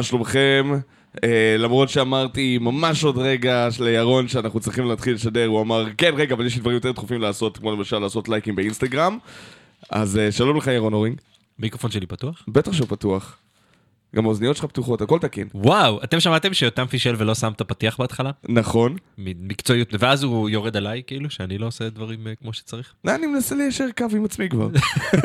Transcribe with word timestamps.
מה 0.00 0.04
שלומכם? 0.04 0.72
Uh, 1.16 1.20
למרות 1.58 1.88
שאמרתי 1.88 2.58
ממש 2.60 3.04
עוד 3.04 3.18
רגע 3.18 3.68
לירון 3.80 4.28
שאנחנו 4.28 4.60
צריכים 4.60 4.88
להתחיל 4.88 5.14
לשדר, 5.14 5.46
הוא 5.46 5.60
אמר, 5.60 5.86
כן, 5.98 6.12
רגע, 6.16 6.34
אבל 6.34 6.46
יש 6.46 6.54
לי 6.54 6.60
דברים 6.60 6.74
יותר 6.74 6.92
דחופים 6.92 7.20
לעשות, 7.20 7.58
כמו 7.58 7.72
למשל 7.72 7.98
לעשות 7.98 8.28
לייקים 8.28 8.56
באינסטגרם. 8.56 9.18
אז 9.90 10.16
uh, 10.28 10.32
שלום 10.32 10.56
לך, 10.56 10.66
ירון 10.66 10.92
הורינג. 10.92 11.16
מיקרופון 11.58 11.90
שלי 11.90 12.06
פתוח? 12.06 12.44
בטח 12.48 12.72
שהוא 12.72 12.88
פתוח. 12.88 13.36
גם 14.16 14.24
האוזניות 14.24 14.56
שלך 14.56 14.64
פתוחות, 14.64 15.02
הכל 15.02 15.18
תקין. 15.18 15.48
וואו, 15.54 16.02
אתם 16.04 16.20
שמעתם 16.20 16.54
שיותם 16.54 16.86
פישל 16.86 17.14
ולא 17.18 17.34
שם 17.34 17.52
את 17.56 17.60
הפתיח 17.60 18.00
בהתחלה? 18.00 18.30
נכון. 18.48 18.96
מקצועיות, 19.18 19.88
ואז 19.98 20.22
הוא 20.22 20.48
יורד 20.50 20.76
עליי, 20.76 21.02
כאילו, 21.06 21.30
שאני 21.30 21.58
לא 21.58 21.66
עושה 21.66 21.88
דברים 21.88 22.26
אה, 22.26 22.32
כמו 22.42 22.52
שצריך? 22.52 22.92
לא, 23.04 23.14
אני 23.16 23.26
מנסה 23.26 23.54
ליישר 23.54 23.86
קו 23.96 24.06
עם 24.16 24.24
עצמי 24.24 24.48
כבר. 24.48 24.68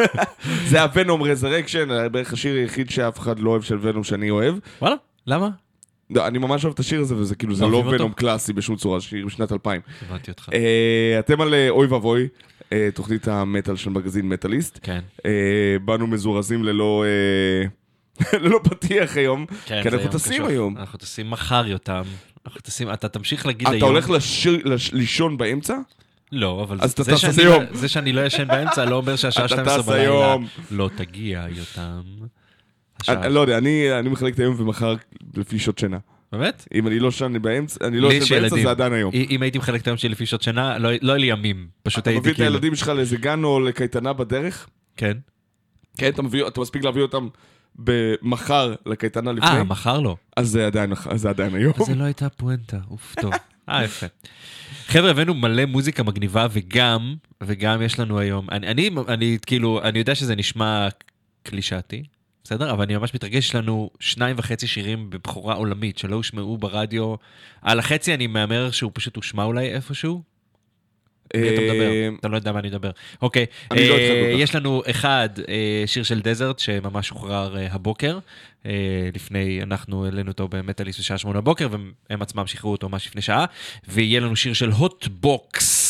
זה 0.69 0.81
הוונום 0.81 1.23
רזרקשן, 1.23 2.11
בערך 2.11 2.33
השיר 2.33 2.55
היחיד 2.55 2.89
שאף 2.89 3.19
אחד 3.19 3.39
לא 3.39 3.49
אוהב 3.49 3.61
של 3.61 3.77
ונום 3.81 4.03
שאני 4.03 4.29
אוהב. 4.29 4.55
וואלה, 4.81 4.95
למה? 5.27 5.49
לא, 6.09 6.27
אני 6.27 6.37
ממש 6.37 6.63
אוהב 6.63 6.73
את 6.73 6.79
השיר 6.79 7.01
הזה, 7.01 7.15
וזה 7.15 7.35
כאילו, 7.35 7.55
זה 7.55 7.65
לא 7.65 7.77
אותו? 7.77 7.89
ונום 7.89 8.13
קלאסי 8.13 8.53
בשום 8.53 8.75
צורה, 8.75 9.01
שיר 9.01 9.25
משנת 9.25 9.51
2000. 9.51 9.81
הבנתי 10.09 10.31
אותך. 10.31 10.49
אה, 10.53 11.19
אתם 11.19 11.41
על 11.41 11.53
אה, 11.53 11.69
אוי 11.69 11.87
ואבוי, 11.87 12.27
אה, 12.73 12.89
תוכנית 12.93 13.27
המטאל 13.27 13.75
של 13.75 13.89
מגזין 13.89 14.29
מטאליסט. 14.29 14.79
כן. 14.83 14.99
אה, 15.25 15.31
באנו 15.85 16.07
מזורזים 16.07 16.63
ללא... 16.63 17.05
אה, 18.21 18.37
ללא 18.43 18.59
פתיח 18.63 19.17
היום, 19.17 19.45
כן, 19.65 19.83
כי 19.83 19.89
זה 19.89 19.95
אנחנו 19.97 20.11
טסים. 20.11 20.45
היום. 20.45 20.77
אנחנו 20.77 20.99
טסים 20.99 21.29
מחר, 21.29 21.67
יותם. 21.67 22.01
אנחנו 22.45 22.61
טסים, 22.61 22.93
אתה 22.93 23.07
תמשיך 23.07 23.45
להגיד 23.45 23.67
היום. 23.67 23.77
אתה 23.77 23.85
הולך 23.85 24.09
לשיר- 24.09 24.61
לש- 24.65 24.93
לישון 24.93 25.37
באמצע? 25.37 25.77
לא, 26.31 26.63
אבל 26.63 26.77
אז 26.81 26.91
אתה 26.91 27.03
זה 27.03 27.17
שאני. 27.17 27.43
לא- 27.43 27.59
זה 27.73 27.87
שאני 27.87 28.11
לא 28.13 28.21
ישן 28.25 28.47
באמצע 28.47 28.85
לא 28.85 28.95
אומר 28.95 29.15
שהשעה 29.15 29.45
אתה 29.45 29.53
12 29.55 29.77
טס 29.81 29.87
בלילה. 29.89 30.35
לא 30.71 30.89
תגיע, 30.95 31.45
יותם. 31.55 32.01
אני 33.09 33.33
לא 33.33 33.39
יודע, 33.39 33.57
אני 33.57 33.99
אני 33.99 34.09
מחלק 34.09 34.33
את 34.33 34.39
היום 34.39 34.55
ומחר 34.57 34.95
לפי 35.37 35.59
שעות 35.59 35.77
שינה. 35.79 35.97
באמת? 36.31 36.67
אם 36.73 36.87
אני 36.87 36.99
לא 36.99 37.11
שן 37.11 37.41
באמצע, 37.41 37.87
אני 37.87 37.99
לא 37.99 38.13
יש 38.13 38.31
באמצע. 38.31 38.55
זה 38.55 38.69
עדיין 38.71 38.93
היום. 38.93 39.11
אם 39.29 39.41
הייתי 39.41 39.57
מחלק 39.57 39.81
את 39.81 39.87
היום 39.87 39.97
שלי 39.97 40.09
לפי 40.09 40.25
שעות 40.25 40.41
שינה, 40.41 40.77
לא 40.77 40.89
לא 41.01 41.11
היה 41.11 41.17
לי 41.19 41.25
ימים. 41.27 41.67
פשוט 41.83 41.99
אתה 42.01 42.09
הייתי 42.09 42.19
מביא 42.19 42.31
את 42.31 42.35
כאילו... 42.35 42.49
הילדים 42.49 42.75
שלך 42.75 42.87
לאיזה 42.87 43.17
גן 43.17 43.43
או 43.43 43.59
לקייטנה 43.59 44.13
בדרך? 44.13 44.67
כן. 44.97 45.17
כן, 45.97 46.07
אתה 46.09 46.21
מביא, 46.21 46.47
אתה 46.47 46.61
מספיק 46.61 46.83
להביא 46.83 47.01
אותם 47.01 47.27
במחר 47.75 48.75
לקייטנה 48.85 49.31
לפני? 49.31 49.49
אה, 49.49 49.63
מחר 49.63 49.99
לא. 49.99 50.15
אז 50.37 50.49
זה 50.49 50.67
עדיין, 50.67 50.93
אז 51.09 51.21
זה 51.21 51.29
עדיין 51.29 51.55
היום. 51.55 51.73
אז 51.79 51.85
זה 51.85 51.95
לא 51.95 52.03
הייתה 52.03 52.29
פואנטה, 52.29 52.77
אוף, 52.91 53.15
טוב. 53.21 53.33
אה, 53.69 53.83
יפה. 53.83 54.05
חבר'ה, 54.87 55.09
הבאנו 55.09 55.33
מלא 55.33 55.65
מוזיקה 55.65 56.03
מגניבה, 56.03 56.47
וגם, 56.51 57.15
וגם 57.43 57.81
יש 57.81 57.99
לנו 57.99 58.19
היום, 58.19 58.47
אני, 58.51 58.67
אני, 58.67 58.89
אני 59.07 59.37
כאילו, 59.45 59.81
אני 59.83 59.99
יודע 59.99 60.15
שזה 60.15 60.35
נשמע 60.35 60.87
קלישאתי, 61.43 62.03
בסדר? 62.43 62.71
אבל 62.71 62.83
אני 62.83 62.97
ממש 62.97 63.13
מתרגש, 63.13 63.45
יש 63.45 63.55
לנו 63.55 63.89
שניים 63.99 64.35
וחצי 64.39 64.67
שירים 64.67 65.09
בבכורה 65.09 65.55
עולמית 65.55 65.97
שלא 65.97 66.15
הושמעו 66.15 66.57
ברדיו. 66.57 67.15
על 67.61 67.79
החצי 67.79 68.13
אני 68.13 68.27
מהמר 68.27 68.71
שהוא 68.71 68.91
פשוט 68.93 69.15
הושמע 69.15 69.43
אולי 69.43 69.73
איפשהו. 69.73 70.34
מי 71.37 71.49
אתה 71.49 71.61
מדבר? 71.61 71.91
אה, 71.91 72.09
אתה 72.19 72.27
לא 72.27 72.35
יודע 72.35 72.51
מה 72.51 72.59
אני 72.59 72.67
מדבר. 72.67 72.91
אוקיי. 73.21 73.45
לא 73.71 73.77
אה. 73.77 74.31
יש 74.37 74.55
לנו 74.55 74.81
אחד, 74.89 75.29
אה, 75.47 75.83
שיר 75.85 76.03
של 76.03 76.21
דזרט, 76.21 76.59
שממש 76.59 77.07
שוחרר 77.07 77.55
הבוקר. 77.71 78.19
לפני, 79.13 79.63
אנחנו 79.63 80.05
העלינו 80.05 80.31
אותו 80.31 80.47
במטאליסט 80.47 80.99
בשעה 80.99 81.17
שמונה 81.17 81.41
בבוקר, 81.41 81.67
והם 82.09 82.21
עצמם 82.21 82.47
שחררו 82.47 82.71
אותו 82.71 82.89
ממש 82.89 83.07
לפני 83.07 83.21
שעה. 83.21 83.45
ויהיה 83.87 84.19
לנו 84.19 84.35
שיר 84.35 84.53
של 84.53 84.71
הוטבוקס, 84.71 85.84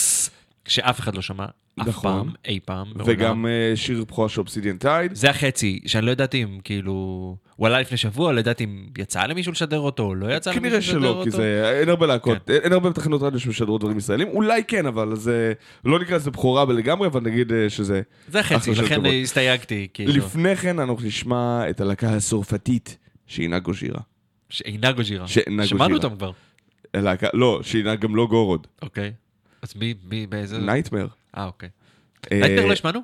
שאף 0.67 1.00
אחד 1.00 1.15
לא 1.15 1.21
שמע 1.21 1.45
אף 1.81 1.88
נכון. 1.88 2.12
פעם, 2.12 2.33
אי 2.45 2.59
פעם. 2.65 2.88
וגם 3.06 3.45
אה, 3.45 3.71
שיר 3.75 4.03
בכורה 4.03 4.29
של 4.29 4.39
אובסידיאן 4.39 4.77
טייד. 4.77 5.15
זה 5.15 5.29
החצי, 5.29 5.79
שאני 5.85 6.06
לא 6.06 6.12
ידעתי 6.12 6.44
אם 6.44 6.59
כאילו... 6.63 7.38
הוא 7.56 7.67
עלה 7.67 7.79
לפני 7.79 7.97
שבוע, 7.97 8.33
לא 8.33 8.39
ידעתי 8.39 8.63
אם 8.63 8.88
יצא 8.97 9.25
למישהו 9.25 9.51
לשדר 9.51 9.79
אותו, 9.79 10.03
או 10.03 10.15
לא 10.15 10.33
יצא 10.35 10.50
למישהו 10.50 10.62
כנראה 10.62 10.77
לשדר 10.77 11.00
שלא, 11.00 11.07
אותו. 11.07 11.23
כי 11.23 11.31
זה, 11.31 11.77
אין 11.79 11.89
הרבה 11.89 12.06
להקות, 12.07 12.50
אין 12.50 12.73
הרבה 12.73 12.94
תחנות 12.94 13.21
רדיו 13.21 13.39
שמשדרות 13.39 13.81
דברים 13.81 13.97
ישראלים, 13.97 14.27
אולי 14.27 14.63
כן, 14.63 14.85
אבל 14.85 15.15
זה, 15.15 15.53
לא 15.85 16.00
נקרא 16.00 16.15
לזה 16.15 16.31
בכורה 16.31 16.65
לגמרי, 16.73 17.07
אבל 17.07 17.21
נגיד 17.21 17.53
אה, 17.53 17.69
שזה... 17.69 18.01
זה 18.27 18.39
החצי, 18.39 18.71
לכן. 18.71 19.06
הסתייגתי, 19.06 19.88
כאילו. 19.94 20.13
לפני 20.13 20.56
כן 20.56 20.79
אנחנו 20.79 21.07
נשמע 21.07 21.69
את 21.69 21.81
הלהקה 21.81 22.09
הצרפתית, 22.09 22.97
שאינה 23.27 23.60
גוז'ירה. 23.59 24.01
שאינה 24.50 24.91
גוז'ירה. 24.91 25.27
שאינה 25.27 25.67
שמענו 25.67 25.94
גוז'ירה. 25.94 26.06
אותם 26.06 26.17
כבר. 26.17 26.31
הלהקה, 26.94 27.27
לא, 27.33 27.59
שאינה 27.63 27.95
גם 27.95 28.15
לא 28.15 28.27
גורוד, 28.27 28.67
אוקיי. 28.81 29.13
אז 29.65 29.73
מי, 29.75 29.94
מי, 30.09 30.27
באיזה... 30.27 30.57
נייטמר. 30.57 31.07
אה, 31.38 31.45
אוקיי. 31.45 31.69
אה, 32.31 32.39
נייטמר 32.39 32.65
לא 32.65 32.73
השמענו? 32.73 33.00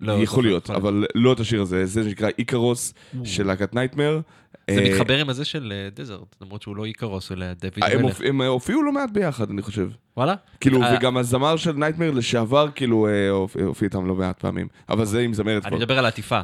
לא, 0.00 0.12
יכול 0.12 0.44
לא 0.44 0.50
להיות, 0.50 0.70
אבל 0.70 1.04
לא 1.14 1.32
את 1.32 1.40
השיר 1.40 1.62
הזה, 1.62 1.86
זה 1.86 2.04
שנקרא 2.04 2.28
איקרוס 2.38 2.94
של 3.24 3.46
להקת 3.46 3.74
נייטמר. 3.74 4.20
זה 4.70 4.78
אה, 4.78 4.90
מתחבר 4.90 5.18
עם 5.18 5.28
הזה 5.28 5.44
של 5.44 5.72
אה, 5.72 5.88
דזרט, 5.94 6.36
למרות 6.40 6.62
שהוא 6.62 6.76
לא 6.76 6.84
איקרוס, 6.84 7.32
אלא 7.32 7.46
דויד 7.52 7.74
מלך. 8.02 8.20
הם 8.24 8.42
הופיעו 8.42 8.82
לא 8.82 8.92
מעט 8.92 9.10
ביחד, 9.10 9.50
אני 9.50 9.62
חושב. 9.62 9.88
וואלה? 10.16 10.34
כאילו, 10.60 10.80
וגם 10.94 11.16
הזמר 11.16 11.56
של 11.56 11.72
נייטמר 11.72 12.10
לשעבר, 12.10 12.68
כאילו, 12.74 13.08
הופיע 13.30 13.86
איתם 13.86 14.06
לא 14.06 14.14
מעט 14.14 14.40
פעמים. 14.40 14.68
אבל 14.88 15.04
זה 15.04 15.20
עם 15.20 15.34
זמרת 15.34 15.66
אני 15.66 15.76
מדבר 15.76 15.98
על 15.98 16.06
עטיפה. 16.06 16.40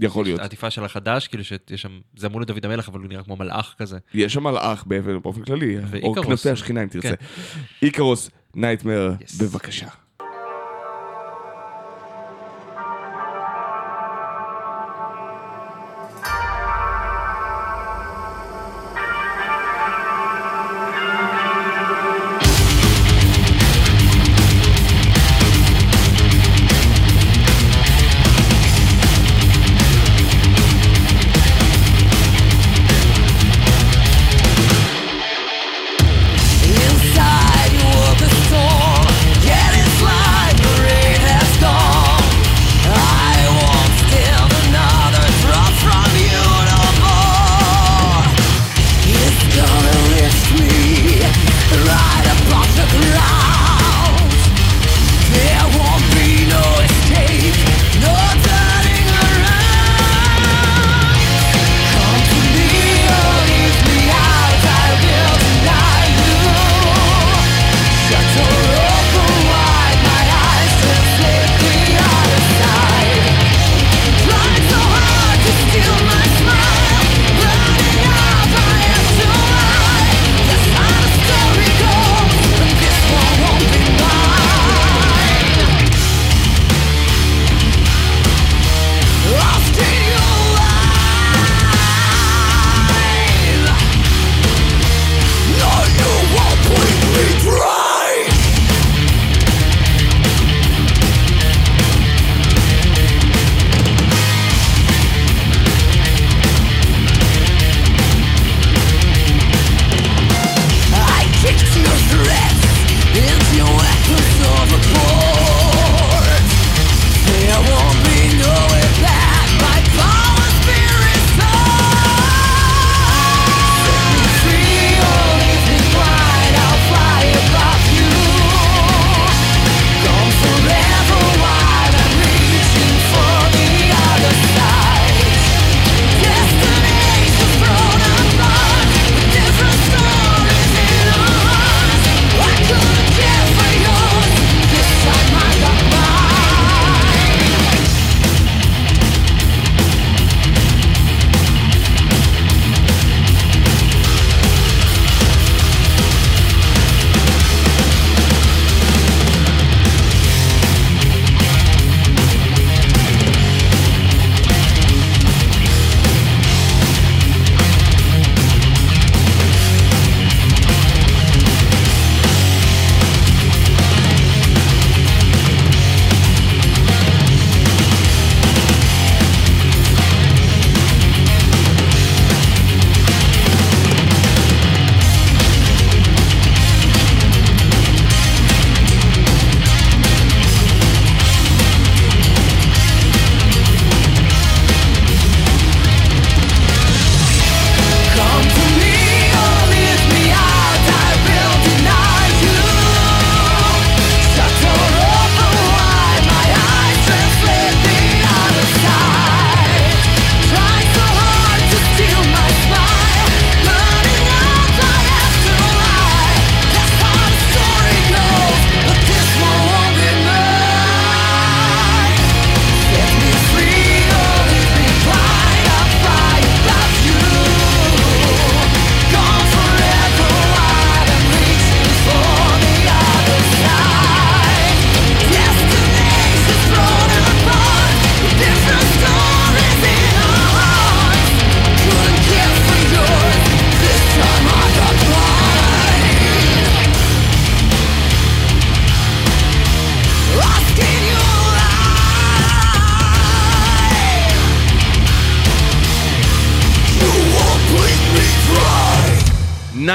יכול 0.00 0.24
להיות. 0.24 0.40
עטיפה 0.40 0.70
של 0.70 0.84
החדש, 0.84 1.28
כאילו 1.28 1.44
שיש 1.44 1.58
שם, 1.76 2.00
זה 2.16 2.26
אמור 2.26 2.40
לדוד 2.40 2.66
המלך, 2.66 2.88
אבל 2.88 3.00
הוא 3.00 3.08
נראה 3.08 3.22
כמו 3.22 3.36
מלאך 3.36 3.74
כזה. 3.78 3.98
יש 4.14 4.32
שם 4.32 4.42
מלאך 4.42 4.84
באופן 4.86 5.42
כללי, 5.42 5.76
או 6.02 6.14
כנפי 6.14 6.50
השכינה 6.50 6.82
אם 6.82 6.88
כן. 6.88 7.00
תרצה. 7.00 7.14
איקרוס, 7.82 8.30
נייטמר, 8.54 9.12
yes. 9.20 9.42
בבקשה. 9.42 9.88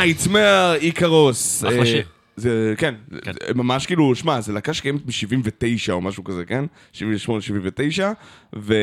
קיץ, 0.08 0.28
מאה, 0.28 0.76
איקרוס. 0.76 1.64
אחלה 1.64 1.80
אה, 1.80 1.86
שיר. 1.86 2.06
זה, 2.36 2.74
כן, 2.78 2.96
כן. 3.22 3.32
זה 3.48 3.54
ממש 3.54 3.86
כאילו, 3.86 4.16
שמע, 4.16 4.42
זה 4.42 4.54
להקה 4.54 4.74
שקיימת 4.74 5.06
ב-79 5.06 5.92
או 5.92 6.02
משהו 6.02 6.24
כזה, 6.24 6.46
כן? 6.46 6.66
78, 6.94 7.42
79, 7.42 8.12
ו... 8.56 8.76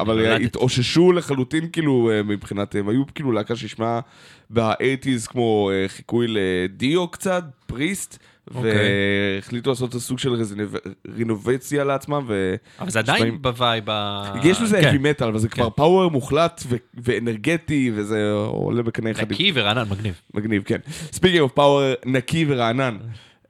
אבל 0.00 0.16
מלדת. 0.16 0.40
התאוששו 0.40 1.12
לחלוטין, 1.12 1.68
כאילו, 1.72 2.10
אה, 2.12 2.22
מבחינת, 2.22 2.74
הם 2.74 2.88
היו 2.88 3.02
כאילו 3.14 3.32
להקה 3.32 3.56
שהשמעה 3.56 4.00
ב-80's 4.50 5.26
כמו 5.28 5.70
אה, 5.72 5.88
חיקוי 5.88 6.26
לדיו 6.28 7.08
קצת, 7.08 7.44
פריסט. 7.66 8.18
אוקיי. 8.54 8.72
והחליטו 9.36 9.70
לעשות 9.70 9.90
את 9.90 9.94
הסוג 9.94 10.18
של 10.18 10.42
רינובציה 11.16 11.84
לעצמם. 11.84 12.24
ו... 12.28 12.54
אבל 12.80 12.90
זה 12.90 12.98
עדיין 12.98 13.42
בווייב 13.42 13.90
ה... 13.90 14.32
יש 14.44 14.60
לזה 14.60 14.88
אבי 14.88 14.98
מטאל, 14.98 15.28
אבל 15.28 15.38
זה 15.38 15.48
כבר 15.48 15.64
כן. 15.64 15.70
פאוור 15.76 16.10
מוחלט 16.10 16.62
ואנרגטי, 16.94 17.90
וזה 17.94 18.32
עולה 18.32 18.82
בקנה 18.82 19.10
אחד. 19.10 19.32
נקי 19.32 19.52
ורענן, 19.54 19.88
מגניב. 19.90 20.20
מגניב, 20.34 20.62
כן. 20.62 20.78
speaker 21.12 21.40
of 21.40 21.52
power 21.52 21.92
נקי 22.06 22.44
ורענן. 22.48 22.96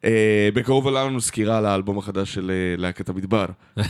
אה, 0.05 0.49
בקרוב 0.55 0.89
יעלה 0.89 1.05
לנו 1.05 1.21
סקירה 1.21 1.59
על 1.59 1.67
האלבום 1.67 1.99
החדש 1.99 2.35
של 2.35 2.51
אה, 2.51 2.83
להקת 2.83 3.09
המדבר. 3.09 3.47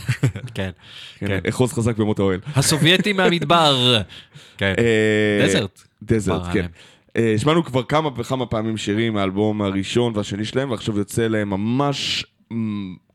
כן, 0.55 0.69
כן, 1.17 1.27
כן. 1.27 1.39
אחוז 1.49 1.73
חזק 1.73 1.97
במות 1.97 2.19
האוהל. 2.19 2.39
הסובייטים 2.55 3.17
מהמדבר. 3.17 3.95
אה, 3.95 4.01
כן. 4.57 4.73
דזרט. 5.45 5.81
דזרט, 6.03 6.41
כן. 6.53 6.65
אה, 7.17 7.33
שמענו 7.37 7.63
כבר 7.63 7.83
כמה 7.83 8.09
וכמה 8.17 8.45
פעמים 8.45 8.77
שירים 8.77 9.13
מהאלבום 9.13 9.61
הראשון 9.61 10.13
והשני 10.15 10.45
שלהם, 10.45 10.71
ועכשיו 10.71 10.97
יוצא 10.97 11.27
להם 11.27 11.49
ממש 11.49 12.25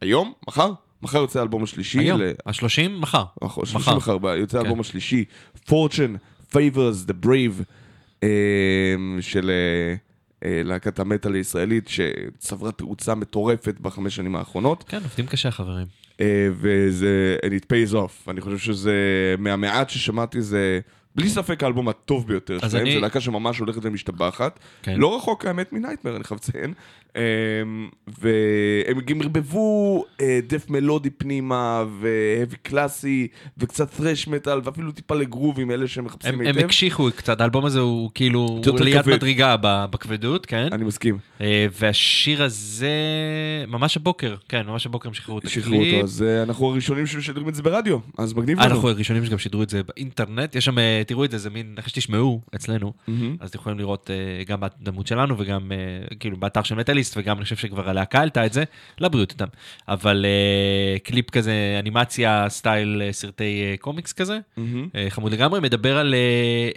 היום? 0.00 0.32
מחר? 0.48 0.72
מחר 1.02 1.18
יוצא 1.18 1.38
האלבום 1.38 1.62
השלישי. 1.62 1.98
היום, 1.98 2.20
ל- 2.20 2.32
ה-30 2.46 2.88
מחר. 2.88 3.24
נכון, 3.42 3.64
מחר. 3.74 3.96
מחר, 3.96 4.18
יוצא 4.36 4.58
כן. 4.58 4.64
האלבום 4.64 4.80
השלישי, 4.80 5.24
Fortune 5.68 6.16
Favors 6.52 7.08
the 7.08 7.26
Brave, 7.26 7.62
אה, 8.22 8.28
של 9.20 9.50
אה, 10.44 10.62
להקת 10.64 10.98
המטאל 10.98 11.34
הישראלית, 11.34 11.88
שצברה 11.88 12.72
תאוצה 12.72 13.14
מטורפת 13.14 13.74
בחמש 13.80 14.16
שנים 14.16 14.36
האחרונות, 14.36 14.84
כן, 14.88 15.02
עובדים 15.02 15.26
קשה 15.26 15.50
חברים. 15.50 15.86
וזה, 16.52 17.36
and 17.46 17.62
it 17.62 17.64
pays 17.64 17.94
off, 17.94 18.30
אני 18.30 18.40
חושב 18.40 18.58
שזה, 18.58 18.94
מהמעט 19.38 19.90
ששמעתי 19.90 20.42
זה... 20.42 20.80
בלי 21.16 21.28
ספק 21.28 21.62
האלבום 21.62 21.88
הטוב 21.88 22.26
ביותר 22.28 22.58
שלהם, 22.58 22.82
אני- 22.86 22.94
זו 22.94 23.00
להקה 23.00 23.20
שממש 23.20 23.58
הולכת 23.58 23.80
ומשתבחת. 23.82 24.58
כן. 24.82 24.94
לא 24.96 25.16
רחוק 25.16 25.46
האמת 25.46 25.72
מנייטמר, 25.72 26.16
אני 26.16 26.24
חייב 26.24 26.40
לציין. 26.40 26.74
אמ, 27.16 27.88
והם 28.18 29.00
גם 29.00 29.22
ערבבו 29.22 30.04
אה, 30.20 30.40
דף 30.48 30.70
מלודי 30.70 31.10
פנימה, 31.10 31.84
והאבי 32.00 32.56
קלאסי, 32.62 33.28
וקצת 33.58 34.00
thrash 34.00 34.30
מטאל, 34.30 34.60
ואפילו 34.64 34.92
טיפה 34.92 35.14
לגרוב 35.14 35.60
עם 35.60 35.70
אלה 35.70 35.88
שמחפשים 35.88 36.34
הם 36.34 36.40
הם 36.40 36.46
היטב. 36.46 36.64
הקשיחו 36.64 37.08
קצת, 37.16 37.40
האלבום 37.40 37.64
הזה 37.64 37.80
הוא 37.80 38.10
כאילו, 38.14 38.60
הוא 38.66 38.80
ליד. 38.80 39.08
מדרגה 39.08 39.56
בכבדות, 39.62 40.46
כן? 40.46 40.68
אני 40.72 40.84
מסכים. 40.84 41.18
אה, 41.40 41.66
והשיר 41.80 42.42
הזה, 42.42 42.90
ממש 43.68 43.96
הבוקר, 43.96 44.34
כן, 44.48 44.66
ממש 44.66 44.86
הבוקר 44.86 45.08
הם 45.08 45.14
שחררו 45.14 45.38
את 45.38 45.44
הקליפ. 45.44 45.64
שחררו 45.64 45.82
אותו, 45.84 46.02
אז 46.02 46.22
אה, 46.22 46.42
אנחנו 46.42 46.66
הראשונים 46.66 47.06
שמשדרים 47.06 47.48
את 47.48 47.54
זה 47.54 47.62
ברדיו, 47.62 47.98
אז 48.18 48.32
מגניב 48.32 48.58
אה, 48.58 48.66
לנו. 48.66 48.74
אנחנו 48.74 48.88
הראשונים 48.88 49.24
שגם 49.24 49.38
שידרו 49.38 49.62
את 49.62 49.70
זה 49.70 49.82
באינטרנט, 49.82 50.54
יש 50.54 50.64
שם, 50.64 50.78
אה, 50.78 51.02
תראו 51.06 51.24
את 51.24 51.30
זה, 51.30 51.38
זה 51.38 51.50
מין, 51.50 51.74
אחרי 51.78 51.90
שתשמעו 51.90 52.40
אצלנו. 52.54 52.92
אז 53.40 53.48
אתם 53.48 53.58
יכולים 53.58 53.78
לראות 53.78 54.10
אה, 54.10 54.44
גם 54.44 54.58
בעמוד 54.80 55.06
שלנו 55.06 55.34
וגם 55.38 55.72
אה, 55.72 56.16
כאילו 56.20 56.36
באתר 56.36 56.62
של 56.62 56.74
מטאליסט, 56.74 57.05
וגם 57.16 57.36
אני 57.36 57.44
חושב 57.44 57.56
שכבר 57.56 57.88
הלהקה 57.88 58.18
העלתה 58.18 58.46
את 58.46 58.52
זה, 58.52 58.64
לבריאות 58.98 59.30
איתם. 59.30 59.46
אבל 59.88 60.26
אה, 60.26 60.98
קליפ 60.98 61.30
כזה, 61.30 61.76
אנימציה, 61.78 62.46
סטייל 62.48 63.02
אה, 63.06 63.12
סרטי 63.12 63.62
אה, 63.70 63.74
קומיקס 63.80 64.12
כזה, 64.12 64.38
מהמם. 64.56 64.88
אה, 64.94 65.06
חמוד 65.08 65.32
לגמרי, 65.32 65.60
מדבר 65.60 65.98
על 65.98 66.14
אה, 66.14 66.18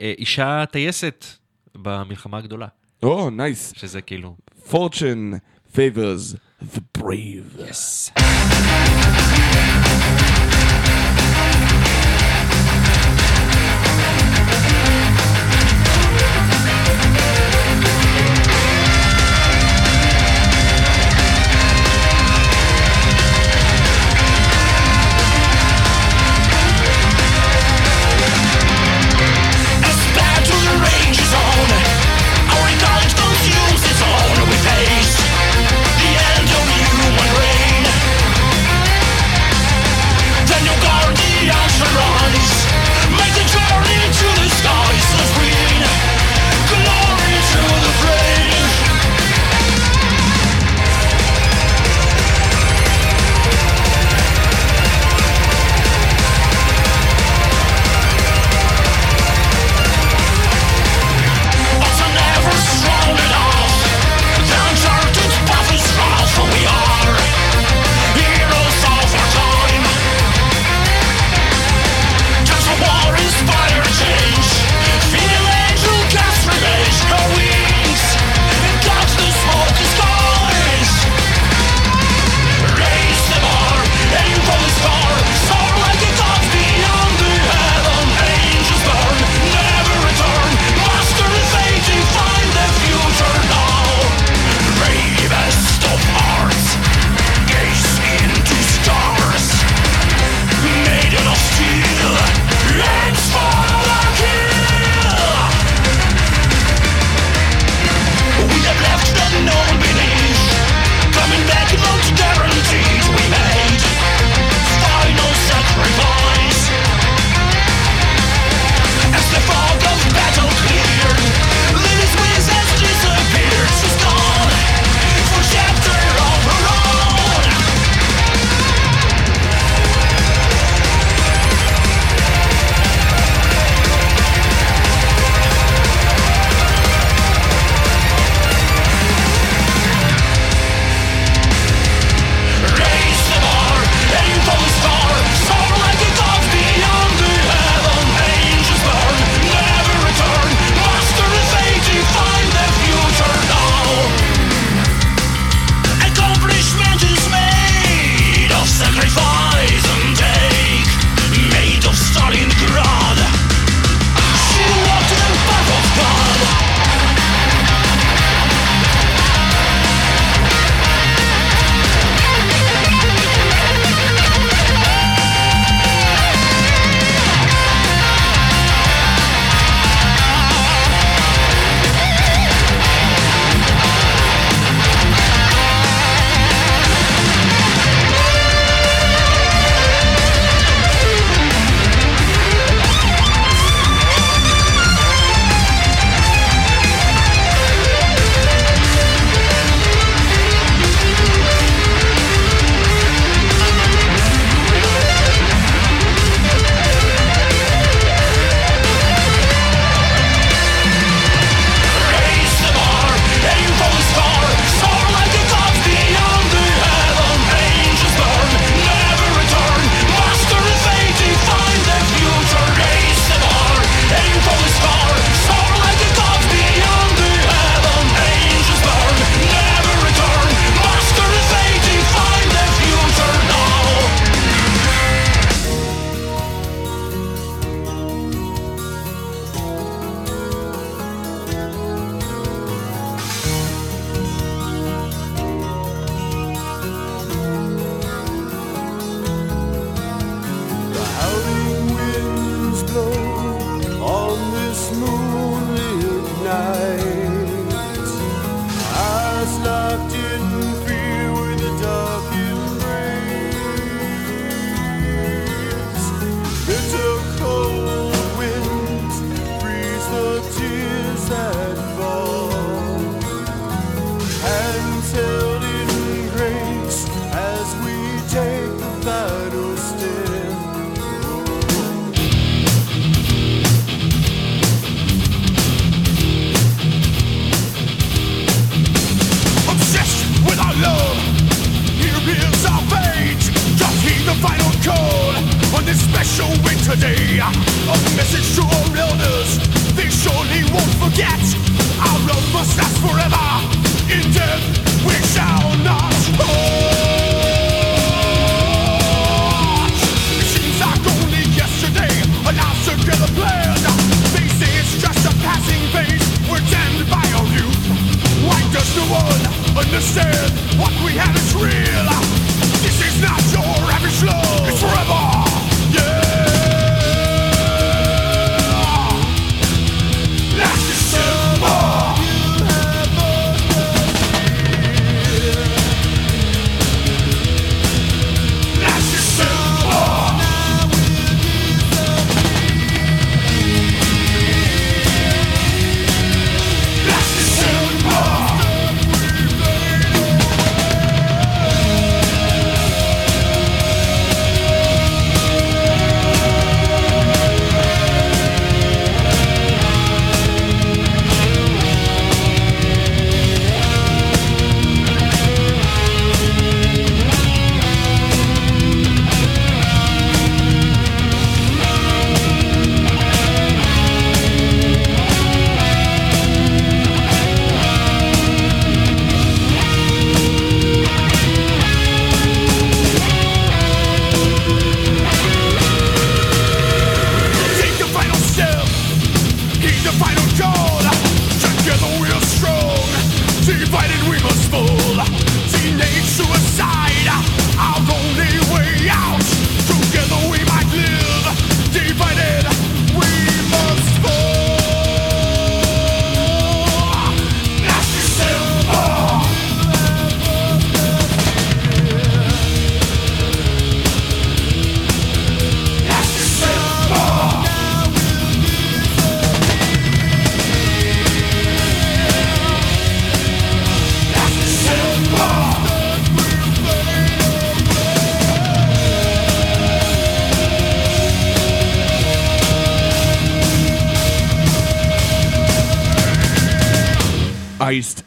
אה, 0.05 0.13
אישה 0.17 0.63
טייסת 0.71 1.25
במלחמה 1.75 2.37
הגדולה, 2.37 2.67
או, 3.03 3.29
נייס. 3.29 3.73
שזה 3.77 4.01
כאילו... 4.01 4.35
Fortune 4.71 5.35
favors 5.75 6.35
the 6.73 6.81
brave. 6.97 7.59
As 7.69 8.11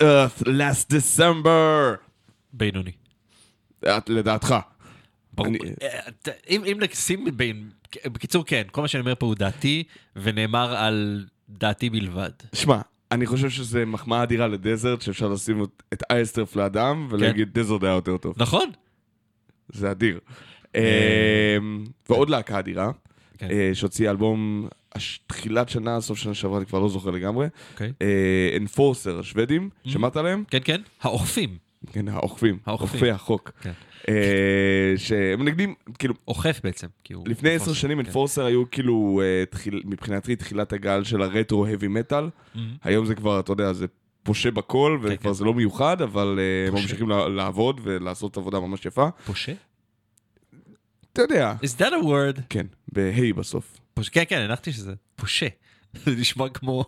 Earth, 0.03 0.43
last 0.47 0.93
December. 0.93 1.97
בינוני. 2.53 2.91
את- 3.85 4.09
לדעתך. 4.09 4.55
ברור. 5.33 5.49
אני- 5.49 5.59
אה, 5.83 6.11
ת- 6.23 6.29
אם 6.51 6.65
אם 6.65 6.79
נשים 6.91 7.25
בין... 7.37 7.71
בקיצור, 8.07 8.45
כן, 8.47 8.63
כל 8.71 8.81
מה 8.83 8.89
שאני 8.89 9.01
אומר 9.01 9.15
פה 9.15 9.27
הוא 9.27 9.35
דעתי, 9.35 9.85
ונאמר 10.17 10.75
על 10.77 11.27
דעתי 11.49 11.91
בלבד. 11.91 12.31
שמע, 12.55 12.81
אני 13.13 13.27
חושב 13.27 13.51
שזה 13.51 13.85
מחמאה 13.85 14.23
אדירה 14.23 14.47
לדזרט, 14.49 15.01
שאפשר 15.03 15.29
לשים 15.29 15.63
את- 15.65 15.83
את 15.93 16.03
אייסטרף 16.11 16.57
לאדם, 16.57 17.07
ולהגיד 17.11 17.59
דזרט 17.59 17.83
היה 17.83 17.93
יותר 17.93 18.17
טוב. 18.17 18.35
נכון? 18.37 18.71
זה 19.73 19.91
אדיר. 19.91 20.21
אמ, 20.75 20.81
ועוד 22.09 22.31
להקה 22.31 22.59
אדירה, 22.59 22.91
כן. 23.39 23.51
אה, 23.51 23.71
שהוציאה 23.75 24.11
אלבום 24.11 24.69
תחילת 25.27 25.69
שנה, 25.69 26.01
סוף 26.01 26.19
שנה 26.19 26.35
שעברה, 26.35 26.59
אני 26.59 26.67
כבר 26.67 26.79
לא 26.79 26.89
זוכר 26.89 27.11
לגמרי. 27.11 27.47
אוקיי. 27.73 27.93
אנפורסר, 28.57 29.19
השוודים, 29.19 29.71
שמעת 29.85 30.17
עליהם? 30.17 30.45
כן, 30.51 30.59
כן, 30.65 30.81
האוכפים. 31.03 31.57
כן, 31.93 32.09
האוכפים, 32.09 32.59
האוכפים. 32.67 32.95
אוכפי 32.95 33.11
החוק. 33.11 33.51
כן. 33.61 33.73
אה, 34.09 34.95
שהם 34.97 35.41
מנגנים, 35.41 35.75
כאילו, 35.99 36.15
אוכף 36.29 36.61
בעצם. 36.65 36.87
לפני 37.27 37.51
עשר 37.51 37.73
שנים 37.73 38.03
כן. 38.03 38.07
אנפורסר 38.07 38.45
היו 38.45 38.71
כאילו, 38.71 39.23
אה, 39.25 39.45
מבחינתי, 39.85 40.37
תחילת 40.37 40.73
הגל 40.73 41.05
של 41.05 41.23
הרטרו 41.23 41.67
heavy 41.67 42.11
metal. 42.11 42.15
מהמם. 42.55 42.77
היום 42.83 43.07
זה 43.07 43.15
כבר, 43.15 43.41
אתה 43.41 43.53
יודע, 43.53 43.73
זה 43.73 43.87
פושה 44.23 44.51
בכל, 44.51 44.99
וכבר 45.03 45.17
כן. 45.17 45.33
זה 45.33 45.45
לא 45.45 45.55
מיוחד, 45.55 46.03
אבל 46.03 46.39
אה, 46.39 46.69
הם. 46.69 46.75
ממשיכים 46.75 47.09
לעבוד 47.09 47.81
ולעשות 47.83 48.37
עבודה 48.37 48.61
ממש 48.61 48.87
יפה. 48.87 49.09
פושה? 49.27 49.53
אתה 51.13 51.23
יודע, 51.23 51.55
is 51.63 51.81
that 51.81 51.93
a 52.03 52.05
word? 52.05 52.41
כן, 52.49 52.67
בהיי 52.93 53.33
בסוף. 53.33 53.82
פוש... 53.95 54.09
כן, 54.09 54.23
כן, 54.29 54.39
הנחתי 54.39 54.73
שזה 54.73 54.93
פושה. 55.17 55.47
זה 56.05 56.11
נשמע 56.11 56.49
כמו 56.49 56.85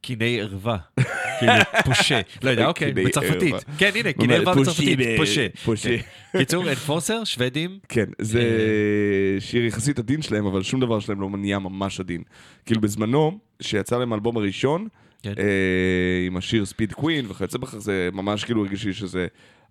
קיני 0.00 0.40
ערווה. 0.40 0.78
כאילו, 1.38 1.52
פושה. 1.84 2.20
לא 2.42 2.50
יודע, 2.50 2.66
אוקיי, 2.66 2.92
בצרפתית. 2.92 3.54
כן, 3.78 3.90
הנה, 3.94 4.12
קיני 4.12 4.34
ערווה 4.34 4.54
בצרפתית, 4.54 4.98
פושה. 5.16 5.46
פושה. 5.64 5.98
כן. 6.32 6.38
קיצור, 6.38 6.70
אנפורסר, 6.70 7.24
שוודים. 7.24 7.78
כן, 7.88 8.04
זה 8.18 8.40
אה. 8.40 9.40
שיר 9.40 9.64
יחסית 9.64 9.98
עדין 9.98 10.22
שלהם, 10.22 10.46
אבל 10.46 10.62
שום 10.62 10.80
דבר 10.80 11.00
שלהם 11.00 11.20
לא 11.20 11.28
נהיה 11.30 11.58
ממש 11.58 12.00
עדין. 12.00 12.22
כאילו 12.66 12.80
בזמנו, 12.80 13.38
שיצא 13.60 13.98
להם 13.98 14.12
האלבום 14.12 14.36
הראשון, 14.36 14.88
כן. 15.22 15.32
אה, 15.38 16.26
עם 16.26 16.36
השיר 16.36 16.64
ספיד 16.64 16.92
קווין 16.92 17.26
וכיוצא 17.28 17.58
בכך, 17.58 17.78
זה 17.78 18.08
ממש 18.12 18.44
כאילו 18.44 18.64
הרגיש 18.64 18.84
לי 18.84 18.94
שזה 18.94 19.26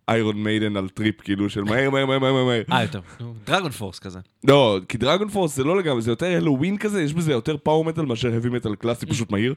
Iron 0.10 0.44
Maiden 0.44 0.78
על 0.78 0.90
טריפ, 0.90 1.22
כאילו 1.22 1.50
של 1.50 1.62
מהר, 1.64 1.90
מהר, 1.90 2.06
מהר, 2.06 2.20
מהר, 2.20 2.34
מהר. 2.46 2.64
אה, 2.72 2.82
יותר. 2.82 3.00
DragonForce 3.46 4.00
כזה. 4.00 4.20
לא, 4.44 4.80
כי 4.90 4.98
DragonForce 4.98 5.56
זה 5.56 5.64
לא 5.64 5.78
לגמרי, 5.80 6.02
זה 6.02 6.12
יותר 6.12 6.26
Helloween 6.26 6.78
כזה, 6.78 7.02
יש 7.02 7.14
בזה 7.14 7.32
יותר 7.32 7.58
power 7.58 7.86
metal 7.86 8.06
מאשר 8.06 8.40
heavy 8.40 8.50
metal 8.50 8.76
קלאסי, 8.76 9.06
פשוט 9.06 9.32
מהיר. 9.32 9.54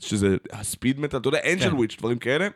שזה 0.00 0.36
ה 0.52 0.60
speed 0.60 1.00
metal, 1.00 1.18
אתה 1.20 1.28
יודע, 1.28 1.38
Angel 1.52 1.70
כן. 1.70 1.76
Witch, 1.76 1.96
דברים 1.98 2.18
כאלה. 2.18 2.48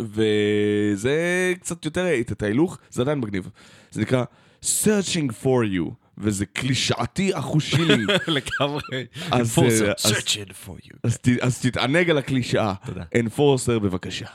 וזה 0.00 1.14
קצת 1.60 1.84
יותר 1.84 2.06
את 2.20 2.42
ההילוך, 2.42 2.78
זה 2.90 3.02
עדיין 3.02 3.18
מגניב. 3.18 3.48
זה 3.90 4.00
נקרא 4.00 4.24
Searching 4.62 5.30
for 5.44 5.64
you, 5.76 5.90
וזה 6.18 6.46
קלישאתי 6.46 7.38
אחושיני. 7.38 8.04
לגמרי. 8.36 8.82
אה, 9.32 9.38
אז- 9.40 9.58
searching 9.58 10.50
for 10.66 10.86
you. 10.86 10.96
אז, 11.42 11.60
תתענג 11.60 12.10
על 12.10 12.18
הקלישאה. 12.18 12.74
תודה. 12.86 13.02
Enforcer 13.20 13.78
בבקשה. 13.78 14.26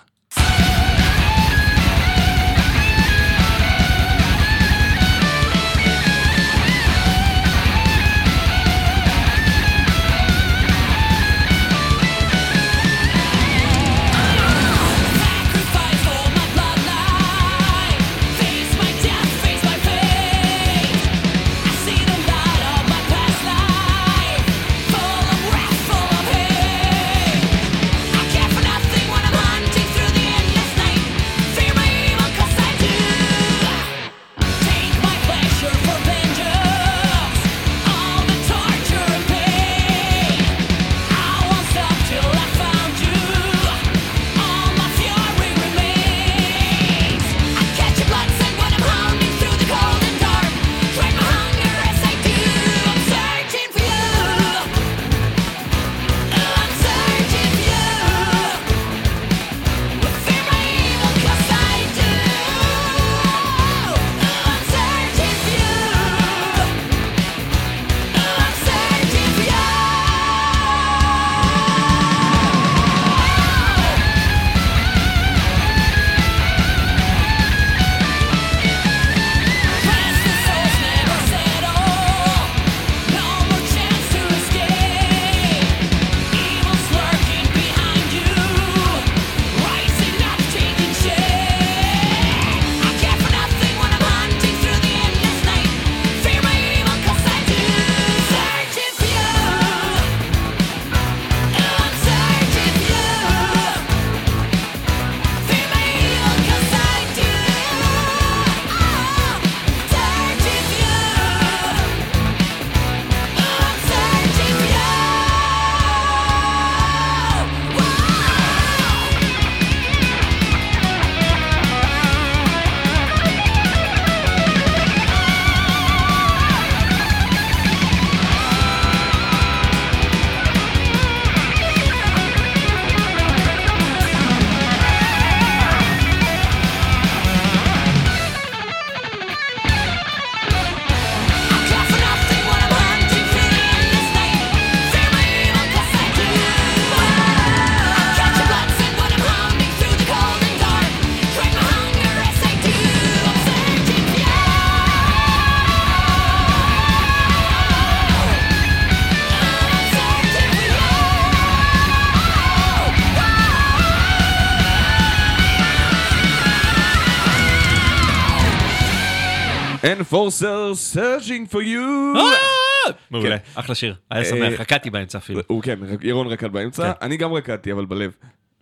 Enforcer 170.12 170.76
searching 170.76 171.54
for 171.54 171.62
you. 171.62 172.18
אה! 172.18 172.94
מעולה, 173.12 173.38
אחלה 173.56 173.76
שיר. 173.76 173.96
היה 174.10 174.26
שמח, 174.26 174.54
אה, 174.54 174.56
רקדתי 174.60 174.90
באמצע 174.90 175.18
אפילו, 175.18 175.42
הוא 175.48 175.64
כן, 175.64 175.80
ירון 176.02 176.28
רקד 176.28 176.52
באמצע, 176.52 176.94
כן. 176.94 177.06
אני 177.06 177.18
גם 177.18 177.34
רקדתי, 177.34 177.72
אבל 177.72 177.86
בלב. 177.86 178.16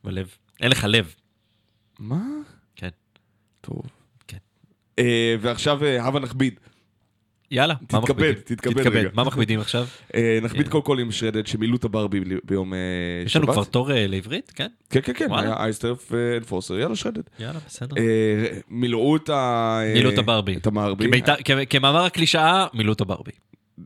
בלב. 0.04 0.28
אין 0.62 0.72
לך 0.72 0.86
לב. 0.90 1.16
מה? 2.00 2.22
כן. 2.76 2.90
טוב. 3.62 3.82
כן. 4.28 4.38
אה, 5.00 5.36
ועכשיו 5.42 5.84
אה, 5.84 6.04
הבה 6.04 6.20
נכביד. 6.20 6.60
יאללה, 7.52 7.74
תתכבד? 7.88 8.34
תתכבד 8.34 8.88
רגע. 8.88 9.10
מה 9.14 9.24
מכבידים 9.24 9.60
עכשיו? 9.60 9.88
אה, 10.16 10.40
נכביד 10.42 10.68
קודם 10.68 10.84
כל 10.84 11.00
עם 11.00 11.12
שרדד 11.12 11.48
שמילאו 11.48 11.76
את 11.76 11.84
הברבי 11.84 12.20
ביום 12.44 12.74
אה, 12.74 12.80
שבת. 13.22 13.26
יש 13.26 13.36
לנו 13.36 13.48
כבר 13.48 13.64
תור 13.64 13.92
אה, 13.92 14.08
לעברית? 14.08 14.52
כן? 14.56 14.68
כן, 14.90 15.00
כן, 15.04 15.14
כן. 15.14 15.28
היה 15.32 15.56
אייסטרף 15.60 16.12
אנפורסר, 16.38 16.80
יאללה 16.80 16.96
שרדד. 16.96 17.22
יאללה, 17.40 17.60
בסדר. 17.68 17.96
אה, 17.98 18.60
מילאו 18.70 19.16
את 19.16 19.30
ה... 19.30 19.80
אה, 19.84 19.94
מילאו 19.94 20.10
את 20.10 20.18
הברבי. 20.18 20.56
את 20.56 20.68
הברבי. 20.68 21.10
כמאמר 21.70 22.06
הקלישאה, 22.06 22.68
מילאו 22.74 22.94
את 22.94 23.02
הברבי. 23.02 23.32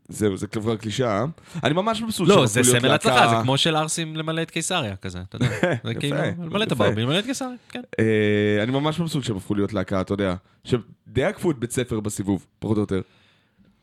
זהו, 0.09 0.37
זה 0.37 0.47
כבר 0.47 0.75
קלישאה. 0.75 1.25
אני 1.63 1.73
ממש 1.73 2.01
מבסוט 2.01 2.27
לא, 2.27 2.45
זה 2.45 2.63
סמל 2.63 2.91
הצלחה, 2.91 3.27
זה 3.27 3.35
כמו 3.43 3.57
של 3.57 3.75
ערסים 3.75 4.15
למלא 4.15 4.41
את 4.41 4.51
קיסריה 4.51 4.95
כזה, 4.95 5.19
אתה 5.29 5.35
יודע. 5.35 5.49
זה 5.87 5.93
כאילו, 5.93 6.17
למלא 6.43 6.63
את. 6.63 6.71
הברבי, 6.71 7.01
למלא 7.01 7.19
את 7.19 7.25
קיסריה, 7.25 7.55
כן. 7.69 7.81
אה, 7.99 8.63
אני 8.63 8.71
ממש 8.71 8.99
מבסוט 8.99 9.23
שהם 9.23 9.37
הפכו 9.37 9.55
להיות 9.55 9.73
להקה, 9.73 10.01
אתה 10.01 10.13
יודע. 10.13 10.35
שדי 10.63 11.23
עקפו 11.23 11.51
את 11.51 11.59
בית 11.59 11.71
ספר 11.71 11.99
בסיבוב, 11.99 12.45
פחות 12.59 12.77
או 12.77 12.81
יותר. 12.81 13.01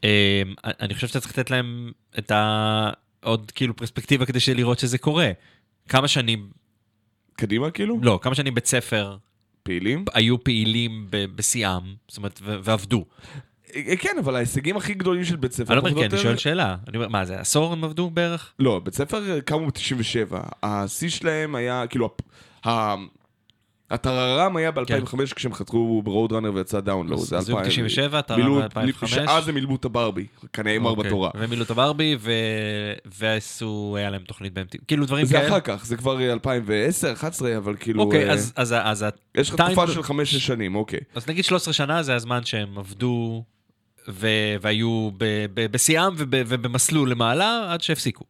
אה, 0.04 0.42
אני 0.64 0.94
חושב 0.94 1.06
שאתה 1.06 1.20
צריך 1.20 1.38
לתת 1.38 1.50
להם 1.50 1.92
את 2.18 2.30
ה... 2.30 2.90
עוד 3.24 3.50
כאילו 3.54 3.76
פרספקטיבה 3.76 4.26
כדי 4.26 4.38
לראות 4.54 4.78
שזה 4.78 4.98
קורה. 4.98 5.30
כמה 5.88 6.08
שנים, 6.08 6.50
קדימה 7.36 7.70
כאילו? 7.70 7.98
לא, 8.02 8.18
כמה 8.22 8.34
שנים 8.34 8.54
בית 8.54 8.66
ספר 8.66 9.16
פעילים? 9.62 10.04
היו 10.14 10.44
פעילים 10.44 11.06
בשיאם, 11.10 11.80
זאת 12.08 12.16
אומרת, 12.18 12.40
ועבדו. 12.42 13.04
אה, 13.74 13.96
כן, 13.96 14.16
אבל 14.20 14.36
ההישגים 14.36 14.76
הכי 14.76 14.94
גדולים 14.94 15.24
של 15.24 15.36
בית 15.36 15.52
ספר... 15.52 15.72
אני 15.72 15.76
לא 15.76 15.80
אומר 15.80 15.90
כן, 15.90 15.96
אני 15.96 16.04
יותר- 16.04 16.22
שואל 16.22 16.36
שאלה. 16.36 16.76
אני 16.88 16.96
אומר, 16.96 17.08
מה 17.08 17.24
זה, 17.24 17.40
עשור 17.40 17.72
הם 17.72 17.84
עבדו 17.84 18.10
בערך? 18.10 18.52
לא, 18.58 18.78
בית 18.84 18.94
ספר 18.94 19.30
אה, 19.30 19.40
קמו 19.40 19.66
ב-97. 19.66 20.36
השיא 20.62 21.08
שלהם 21.08 21.54
היה, 21.54 21.84
כאילו, 21.86 22.14
הטררם 23.90 24.56
היה 24.56 24.70
ב-2005 24.70 24.84
כשהם 25.36 25.54
חתכו 25.54 26.02
ברוד 26.04 26.32
ראנר 26.32 26.52
ויצא 26.54 26.80
דאונלואו. 26.80 27.20
כן. 27.20 27.40
זה 27.40 27.54
ב-97, 27.54 28.16
הטררם 28.16 28.40
מילאו- 28.40 28.60
ב-2005. 28.74 29.06
שאז 29.06 29.48
הם 29.48 29.54
מילאו 29.54 29.76
את 29.76 29.84
הברבי, 29.84 30.26
כנראה 30.52 30.76
עם 30.76 30.86
ארבע 30.86 31.10
אוקיי. 31.10 31.40
והם 31.40 31.50
מילאו 31.50 31.64
את 31.64 31.70
הברבי, 31.70 32.16
ו- 32.20 32.30
ועשו, 33.18 33.94
היה 33.98 34.10
להם 34.10 34.22
תוכנית 34.22 34.54
ב-MTV, 34.54 34.78
כאילו 34.88 35.06
דברים 35.06 35.26
זה 35.26 35.34
כאלה. 35.36 35.48
אחר 35.48 35.60
כך, 35.60 35.86
זה 35.86 35.96
כבר 35.96 36.20
אה, 36.20 36.32
2010, 36.32 37.12
11, 37.12 37.56
אבל 37.56 37.74
כאילו... 37.80 38.02
אוקיי, 38.02 38.28
אה, 38.28 38.32
אז- 38.56 39.04
יש 39.34 39.50
לך 39.50 39.56
תקופה 39.56 39.86
של 39.86 40.02
5-6 40.02 40.12
שנים, 40.24 40.74
אוקיי. 40.74 41.00
אז 41.14 41.28
נגיד 41.28 41.44
13 41.44 41.74
שנה 41.74 42.02
זה 42.02 42.14
הזמן 42.14 42.44
שהם 42.44 42.78
עבדו 42.78 43.44
והיו 44.60 45.10
בשיאם 45.54 46.12
וב- 46.16 46.26
ובמסלול 46.46 47.10
למעלה 47.10 47.72
עד 47.72 47.80
שהפסיקו. 47.80 48.24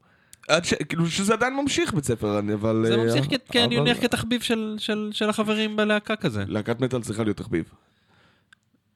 ש... 0.63 0.75
כאילו 0.75 1.07
שזה 1.07 1.33
עדיין 1.35 1.57
ממשיך 1.57 1.95
בית 1.95 2.05
ספר, 2.05 2.39
אני- 2.39 2.55
אבל... 2.55 2.85
זה 2.87 2.95
אה, 2.95 3.05
ממשיך 3.05 3.25
כ- 3.31 3.53
כן, 3.53 3.65
אבל- 3.65 3.73
יוניח 3.73 3.99
כתחביב 4.01 4.41
של- 4.41 4.75
של 4.79 5.09
של 5.13 5.29
החברים 5.31 5.77
בלהקה 5.77 6.17
כזה. 6.17 6.45
להקת 6.49 6.81
מטאל 6.81 7.01
צריכה 7.03 7.25
להיות 7.25 7.37
תחביב. 7.37 7.65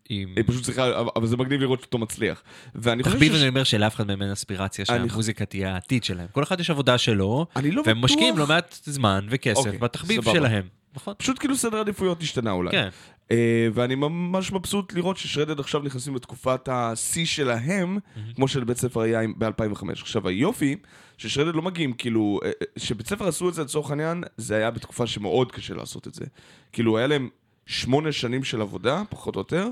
עם- 0.08 0.32
היא 0.36 0.44
פשוט 0.46 0.62
צריכה, 0.64 0.86
אבל 1.16 1.26
זה 1.26 1.36
מגניב 1.36 1.60
לראות 1.60 1.82
אותו 1.82 1.98
מצליח. 1.98 2.42
ואני 2.74 3.02
חושב 3.02 3.14
תחביב 3.16 3.32
ש... 3.32 3.40
אני 3.40 3.48
אומר 3.48 3.64
שלאף 3.64 3.94
אחד 3.94 4.06
מהם 4.06 4.22
אין 4.22 4.30
אספירציה 4.30 4.84
שהמוזיקה 4.84 5.44
תהיה 5.44 5.72
העתיד 5.74 6.04
שלהם. 6.04 6.26
כל 6.32 6.42
אחד 6.42 6.60
יש 6.60 6.70
עבודה 6.70 6.98
שלו, 6.98 7.46
אני 7.56 7.70
לא 7.70 7.82
והם 7.86 7.96
בטוח. 7.98 8.10
משקיעים 8.10 8.38
לא 8.38 8.46
מעט 8.46 8.78
זמן 8.84 9.26
וכסף 9.30 9.56
אוקיי, 9.58 9.78
בתחביב 9.78 10.22
סבבה. 10.22 10.38
שלהם. 10.38 10.64
נכון? 10.94 11.14
פשוט 11.18 11.38
כאילו 11.38 11.56
סדר 11.56 11.78
עדיפויות 11.78 12.22
השתנה 12.22 12.50
אולי. 12.50 12.70
כן. 12.70 12.88
אה, 13.30 13.68
ואני 13.74 13.94
ממש 13.94 14.52
מבסוט 14.52 14.92
לראות 14.92 15.16
ששרדד 15.16 15.60
עכשיו 15.60 15.80
נכנסים 15.82 16.14
לתקופת 16.16 16.68
השיא 16.72 17.26
שלהם, 17.26 17.98
כמו 18.36 18.48
שלבית 18.48 18.76
ספר 18.76 19.00
היה 19.00 19.20
ב-2005. 19.38 19.90
עכשיו 19.90 20.28
היופי, 20.28 20.76
ששרדד 21.18 21.55
לא 21.55 21.62
מגיעים, 21.62 21.92
כאילו, 21.92 22.40
אה, 22.44 22.48
אה, 22.48 22.66
שבית 22.77 23.07
ספר 23.09 23.29
עשו 23.29 23.48
את 23.48 23.55
זה 23.55 23.62
לצורך 23.62 23.90
העניין, 23.90 24.24
זה 24.37 24.57
היה 24.57 24.70
בתקופה 24.70 25.07
שמאוד 25.07 25.53
קשה 25.53 25.74
לעשות 25.74 26.09
את 26.09 26.14
זה. 26.14 26.24
כאילו, 26.72 26.98
היה 26.98 27.07
להם 27.07 27.29
שמונה 27.66 28.12
שנים 28.12 28.44
של 28.44 28.61
עבודה, 28.61 29.03
פחות 29.11 29.37
או 29.37 29.40
יותר, 29.40 29.68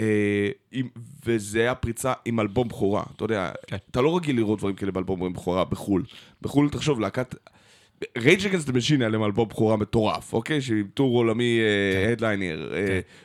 אה, 0.00 0.48
עם- 0.72 0.88
וזה 1.26 1.60
היה 1.60 1.74
פריצה 1.74 2.12
עם 2.24 2.40
אלבום 2.40 2.68
בכורה. 2.68 3.02
אתה 3.16 3.24
יודע, 3.24 3.50
כן. 3.66 3.76
אתה 3.90 4.00
לא 4.00 4.16
רגיל 4.16 4.36
לראות 4.36 4.58
דברים 4.58 4.74
כאלה 4.76 4.92
באלבום 4.92 5.32
בכורה 5.32 5.64
בחו"ל. 5.64 6.02
בחו"ל, 6.42 6.68
תחשוב, 6.70 7.00
להקת... 7.00 7.34
רייג' 8.18 8.46
אגנסט 8.46 8.68
המשין 8.68 9.00
היה 9.02 9.08
להם 9.08 9.24
אלבום 9.24 9.48
בכורה 9.48 9.76
מטורף, 9.76 10.32
אוקיי? 10.32 10.60
שעם 10.60 10.82
טור 10.94 11.16
עולמי 11.16 11.60
הדליינר, 12.12 12.72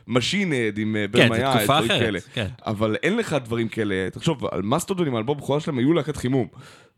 משין-הד 0.08 0.78
עם 0.78 0.96
כן, 1.14 1.22
זו 1.22 1.26
במאיה, 1.26 1.58
תקופה 1.58 1.74
דברים 1.82 1.92
אחרת, 1.92 2.00
כאלה. 2.02 2.20
כן. 2.34 2.48
אבל 2.66 2.96
אין 3.04 3.18
לך 3.18 3.34
דברים 3.46 3.68
כאלה, 3.68 4.10
תחשוב, 4.12 4.46
על 4.46 4.62
מסטודון 4.62 5.08
עם 5.08 5.16
האלבום 5.16 5.38
בכורה 5.38 5.60
שלהם 5.60 5.78
היו 5.78 5.94
להקת 5.94 6.18
חימום, 6.18 6.48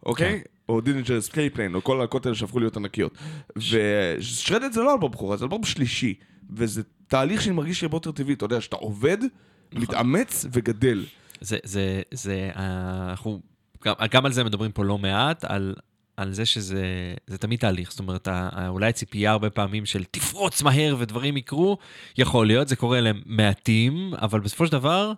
אוקיי? 0.06 0.42
או 0.70 0.82
דינג'ר 0.82 1.22
סקייפליין, 1.22 1.76
או 1.76 1.84
כל 1.84 1.98
הלהקות 1.98 2.26
האלה 2.26 2.36
שהפכו 2.36 2.60
להיות 2.60 2.78
ענקיות. 2.78 3.18
ושרדד 3.56 4.72
זה 4.72 4.82
לא 4.82 4.94
אלבום 4.94 5.12
בכורה, 5.12 5.38
זה 5.38 5.46
אלבום 5.46 5.64
שלישי. 5.64 6.14
וזה 6.50 6.82
תהליך 7.08 7.42
שאני 7.42 7.56
מרגיש 7.56 7.84
הרבה 7.84 7.96
יותר 7.96 8.12
טבעי, 8.12 8.34
אתה 8.34 8.46
יודע, 8.46 8.62
שאתה 8.62 8.76
עובד, 8.76 9.18
מתאמץ 9.74 10.46
וגדל. 10.52 11.06
זה, 11.42 11.58
זה, 11.64 12.02
זה, 12.12 12.50
אה, 12.56 13.10
אנחנו, 13.10 13.40
גם, 13.86 13.94
גם 14.12 14.26
על 14.26 14.32
זה 14.32 14.44
מדברים 14.44 14.72
פה 14.72 14.86
לא 14.86 14.98
מעט, 14.98 15.46
על, 15.46 15.76
על 16.18 16.34
זה 16.34 16.46
שזה 16.46 16.84
זה 17.28 17.38
תמיד 17.38 17.60
תהליך. 17.60 17.92
זאת 17.92 18.00
אומרת, 18.00 18.28
אולי 18.68 18.90
הציפייה 18.90 19.32
הרבה 19.32 19.50
פעמים 19.50 19.86
של 19.86 20.04
תפרוץ 20.04 20.62
מהר 20.62 20.96
ודברים 21.00 21.38
יקרו, 21.38 21.78
יכול 22.18 22.48
להיות, 22.48 22.68
זה 22.68 22.76
קורה 22.76 23.02
להם 23.02 23.22
מעטים, 23.26 24.14
אבל 24.22 24.40
בסופו 24.40 24.66
של 24.66 24.72
דבר, 24.72 25.14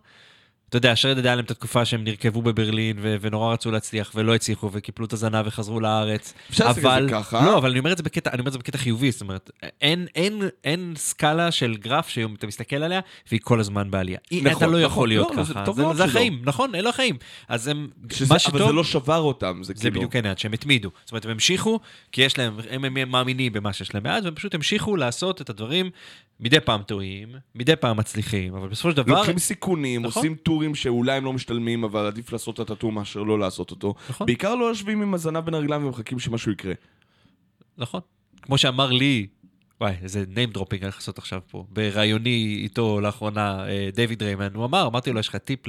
אתה 0.72 0.78
יודע, 0.78 0.96
שרדד 0.96 1.26
היה 1.26 1.36
להם 1.36 1.46
את 1.46 1.52
התקופה 1.52 1.86
שהם 1.86 2.04
נרכבו 2.04 2.42
בברלין 2.42 2.98
ו- 3.02 3.16
ונורא 3.22 3.54
רצו 3.54 3.72
להצליח 3.72 4.12
ולא 4.16 4.36
הצליחו 4.36 4.70
וקיפלו 4.72 5.06
את 5.06 5.14
הזנב 5.14 5.48
וחזרו 5.48 5.80
לארץ. 5.80 6.34
אפשר 6.50 6.66
להסתכל 6.66 6.88
על 6.88 6.94
אבל, 6.94 7.06
זה 7.06 7.12
ככה. 7.12 7.46
לא, 7.46 7.58
אבל 7.58 7.70
אני 7.70 7.80
אומר 7.80 7.92
את 7.92 7.98
זה 7.98 8.04
בקטע, 8.04 8.30
אני 8.30 8.40
אומר 8.40 8.48
את 8.48 8.54
זה 8.54 8.60
בקטע 8.60 8.78
חיובי, 8.78 9.12
זאת 9.12 9.22
אומרת, 9.22 9.52
אין, 9.82 10.08
אין, 10.16 10.42
אין 10.64 10.94
סקאלה 10.98 11.52
של 11.52 11.78
גרף 11.78 12.10
שהיום 12.10 12.36
אתה 12.36 12.48
מסתכל 12.48 12.76
עליה 12.76 13.00
והיא 13.30 13.40
כל 13.44 13.60
הזמן 13.60 13.92
בעלייה. 13.92 14.20
נכון, 14.32 14.52
אתה 14.58 14.68
לא 14.68 14.72
נכון, 14.72 14.82
יכול 14.82 15.08
להיות 15.08 15.32
לא, 15.32 15.36
לא, 15.36 15.44
זה 15.44 15.54
ככה, 15.54 15.74
זה, 15.74 15.84
זה 15.84 15.94
שלא. 15.94 16.04
החיים, 16.04 16.42
נכון, 16.46 16.76
אלה 16.76 16.90
החיים. 16.90 17.18
אז 17.48 17.68
הם, 17.68 17.88
שזה, 18.12 18.34
מה 18.34 18.40
שטוב, 18.40 18.56
אבל 18.56 18.66
זה 18.66 18.74
לא 18.74 18.84
שבר 18.84 19.20
אותם, 19.20 19.60
זה, 19.64 19.74
זה 19.76 19.84
כאילו... 19.84 19.96
בדיוק 19.96 20.16
העניין, 20.16 20.38
שהם 20.38 20.54
התמידו. 20.54 20.90
זאת 21.04 21.12
אומרת, 21.12 21.26
הם 21.26 21.32
המשיכו, 21.32 21.80
כי 22.12 22.22
יש 22.22 22.38
להם, 22.38 22.54
הם, 22.70 22.86
הם, 22.86 22.98
הם 22.98 23.12
מאמינים 23.12 23.54
במה 23.54 23.74
שיש 23.74 23.94
להם 23.94 24.04
מאז, 24.04 24.26
והם 24.26 24.36
פשוט 24.36 24.56
המשיכו 24.56 24.96
לעשות 24.96 25.42
את 25.42 25.50
הדברים 25.50 25.90
מדי 26.42 26.60
פעם 26.60 26.82
טועים, 26.84 27.36
מדי 27.56 27.76
פעם 27.76 27.98
מצליחים, 27.98 28.56
אבל 28.56 28.68
בסופו 28.68 28.92
של 28.92 28.98
דבר, 28.98 29.18
לוקחים 29.18 29.38
סיכונים, 29.38 30.06
נכון. 30.06 30.20
עושים 30.20 30.36
טורים 30.36 30.76
שאולי 30.76 31.12
הם 31.18 31.26
לא 31.26 31.34
משתלמים, 31.34 31.84
אבל 31.84 32.06
עדיף 32.06 32.32
לעשות 32.32 32.62
את 32.62 32.70
הטור 32.70 32.92
מאשר 32.92 33.24
לא 33.24 33.40
לעשות 33.40 33.72
אותו. 33.72 33.94
נכון. 34.10 34.28
בעיקר 34.28 34.56
לא 34.56 34.66
יושבים 34.66 35.02
עם 35.02 35.14
הזנב 35.14 35.40
בין 35.40 35.54
הרגליים 35.54 35.86
ומחכים 35.86 36.20
שמשהו 36.20 36.52
יקרה. 36.52 36.74
נכון. 37.78 38.02
כמו 38.42 38.58
שאמר 38.58 38.92
לי, 38.92 39.28
וואי, 39.82 39.94
איזה 40.04 40.24
name 40.36 40.58
dropping 40.58 40.72
אני 40.72 40.82
הולך 40.82 40.96
לעשות 40.96 41.18
עכשיו 41.18 41.42
פה, 41.48 41.66
בראיוני 41.70 42.60
איתו 42.64 43.02
לאחרונה, 43.02 43.68
אה, 43.68 43.90
דיוויד 43.94 44.24
ריימן, 44.24 44.54
הוא 44.54 44.66
אמר, 44.66 44.88
אמרתי 44.88 45.12
לו, 45.12 45.20
יש 45.20 45.28
לך 45.28 45.36
טיפ 45.36 45.60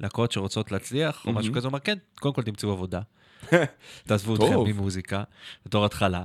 ללהקות 0.00 0.32
שרוצות 0.32 0.72
להצליח, 0.72 1.26
או 1.26 1.32
משהו 1.32 1.54
כזה, 1.54 1.66
הוא 1.66 1.70
אמר, 1.70 1.78
כן, 1.78 1.98
קודם 2.20 2.34
כל 2.34 2.42
תמצאו 2.42 2.72
עבודה. 2.72 3.00
תעזבו 4.06 4.34
אתכם. 4.34 4.58
ממוזיקה, 4.66 5.22
בתור 5.66 5.84
התחלה. 5.84 6.22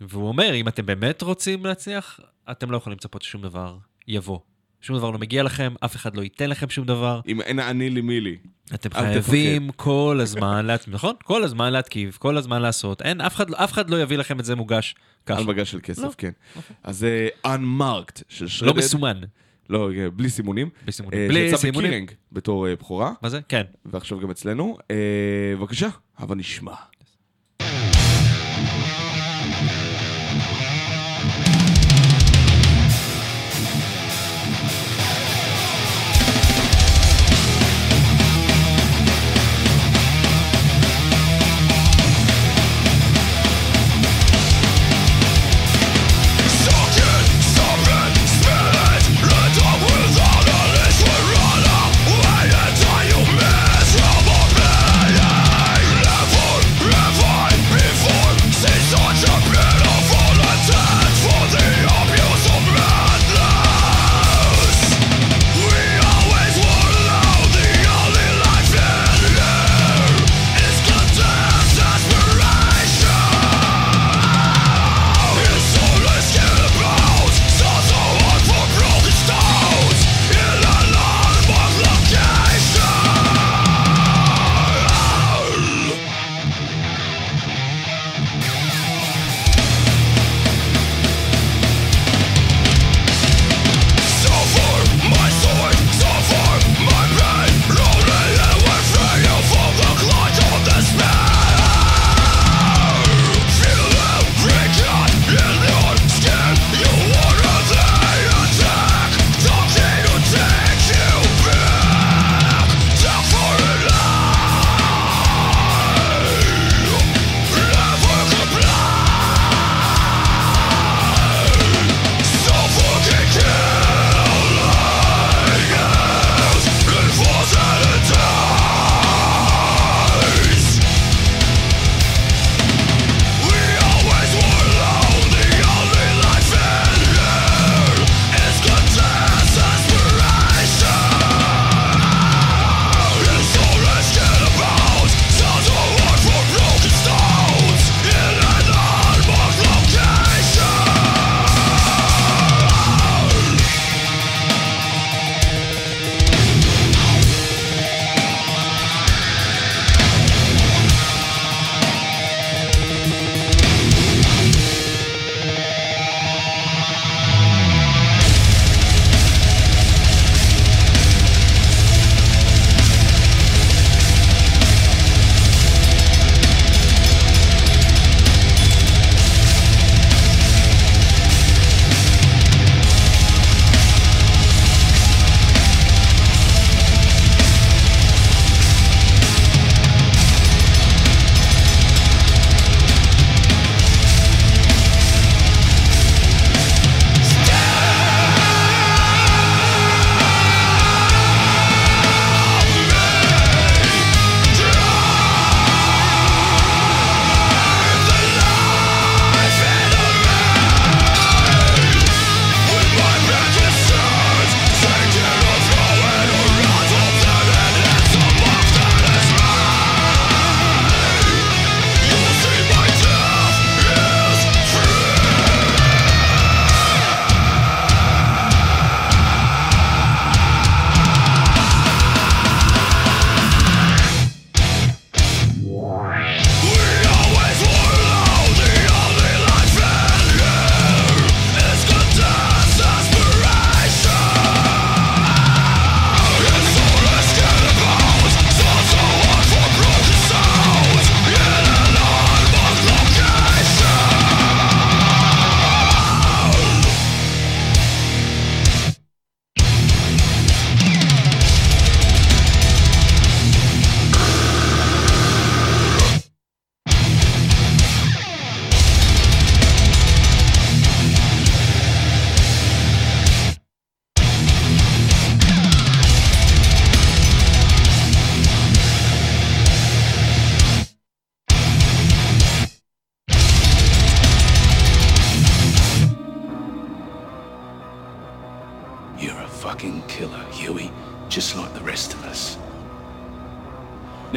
והוא 0.00 0.28
אומר, 0.28 0.54
אם 0.54 0.68
אתם 0.68 0.86
באמת 0.86 1.22
רוצים 1.22 1.66
להצליח, 1.66 2.20
אתם 2.50 2.70
לא 2.70 2.76
יכולים 2.76 2.96
לצפות 2.96 3.22
ששום 3.22 3.42
דבר 3.42 3.76
יבוא. 4.08 4.38
שום 4.80 4.96
דבר 4.96 5.10
לא 5.10 5.18
מגיע 5.18 5.42
לכם, 5.42 5.74
אף 5.84 5.96
אחד 5.96 6.16
לא 6.16 6.22
ייתן 6.22 6.50
לכם 6.50 6.70
שום 6.70 6.86
דבר. 6.86 7.20
אם 7.28 7.40
אין 7.40 7.58
אני 7.58 7.90
לי 7.90 8.00
מי 8.00 8.20
לי. 8.20 8.36
אתם 8.74 8.90
חייבים 8.94 9.70
כל 9.76 10.18
הזמן, 10.22 10.66
להת... 10.66 10.88
נכון? 10.88 11.14
כל 11.24 11.44
הזמן 11.44 11.72
להתקיף, 11.72 12.16
כל 12.18 12.36
הזמן 12.36 12.62
לעשות. 12.62 13.02
אין, 13.02 13.20
אף 13.20 13.34
אחד, 13.34 13.54
אף 13.54 13.72
אחד 13.72 13.90
לא 13.90 14.02
יביא 14.02 14.18
לכם 14.18 14.40
את 14.40 14.44
זה 14.44 14.54
מוגש 14.54 14.94
ככה. 15.26 15.38
על 15.38 15.44
מגש 15.44 15.70
של 15.70 15.80
כסף, 15.82 16.02
לא. 16.02 16.10
כן. 16.18 16.30
אז 16.82 16.98
זה 16.98 17.28
Unmarked 17.46 18.22
של 18.28 18.48
שרדד. 18.48 18.72
לא 18.72 18.78
מסומן. 18.78 19.20
לא, 19.70 19.90
אה, 19.92 20.10
בלי 20.10 20.30
סימונים. 20.30 20.68
בלי 20.82 20.92
סימונים. 20.92 21.20
אה, 21.20 21.28
בלי 21.28 21.48
שיצא 21.48 21.56
סימונים. 21.56 21.90
בקירינג 21.90 22.10
בתור 22.32 22.68
אה, 22.68 22.76
בכורה, 22.76 23.12
מה 23.22 23.28
זה? 23.28 23.40
כן. 23.48 23.62
ועכשיו 23.84 24.20
גם 24.20 24.30
אצלנו. 24.30 24.76
אה, 24.90 24.96
בבקשה, 25.58 25.88
הבה 26.18 26.34
נשמע. 26.34 26.74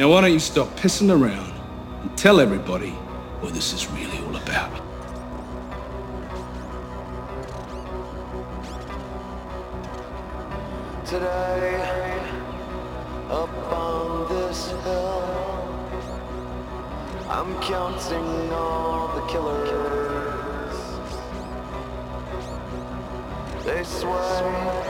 Now, 0.02 0.08
why 0.08 0.20
don't 0.22 0.32
you 0.32 0.40
stop 0.40 0.66
pissing 0.70 1.10
around 1.12 1.52
and 2.02 2.18
tell 2.18 2.40
everybody 2.40 2.90
what 3.38 3.54
this 3.54 3.72
is 3.72 3.88
really 3.92 4.18
all 4.18 4.34
about? 4.34 4.72
Today, 11.06 12.18
up 13.30 13.48
on 13.72 14.28
this 14.28 14.70
hill, 14.70 15.22
I'm 17.30 17.54
counting 17.62 18.52
all 18.52 19.06
the 19.14 19.24
killers. 19.30 20.78
They 23.64 23.84
sway 23.84 24.82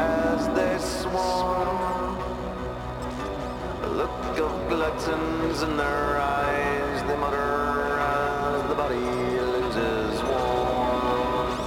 as 0.00 0.48
they 0.56 0.76
swarm. 0.84 2.23
Look 3.92 4.38
of 4.38 4.68
gluttons 4.68 5.62
in 5.62 5.76
their 5.76 6.18
eyes, 6.18 7.02
they 7.06 7.16
mutter 7.16 7.98
as 7.98 8.68
the 8.68 8.74
body 8.74 8.96
loses 8.96 10.22
warmth. 10.22 11.60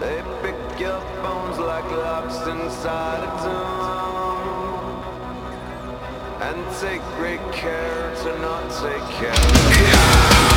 They 0.00 0.22
pick 0.42 0.80
your 0.80 1.00
bones 1.22 1.58
like 1.58 1.88
locks 1.90 2.46
inside 2.46 3.22
a 3.22 3.30
tomb. 3.44 4.06
And 6.42 6.58
take 6.80 7.02
great 7.16 7.52
care 7.52 8.14
to 8.24 8.38
not 8.40 8.70
take 8.82 9.08
care 9.18 10.55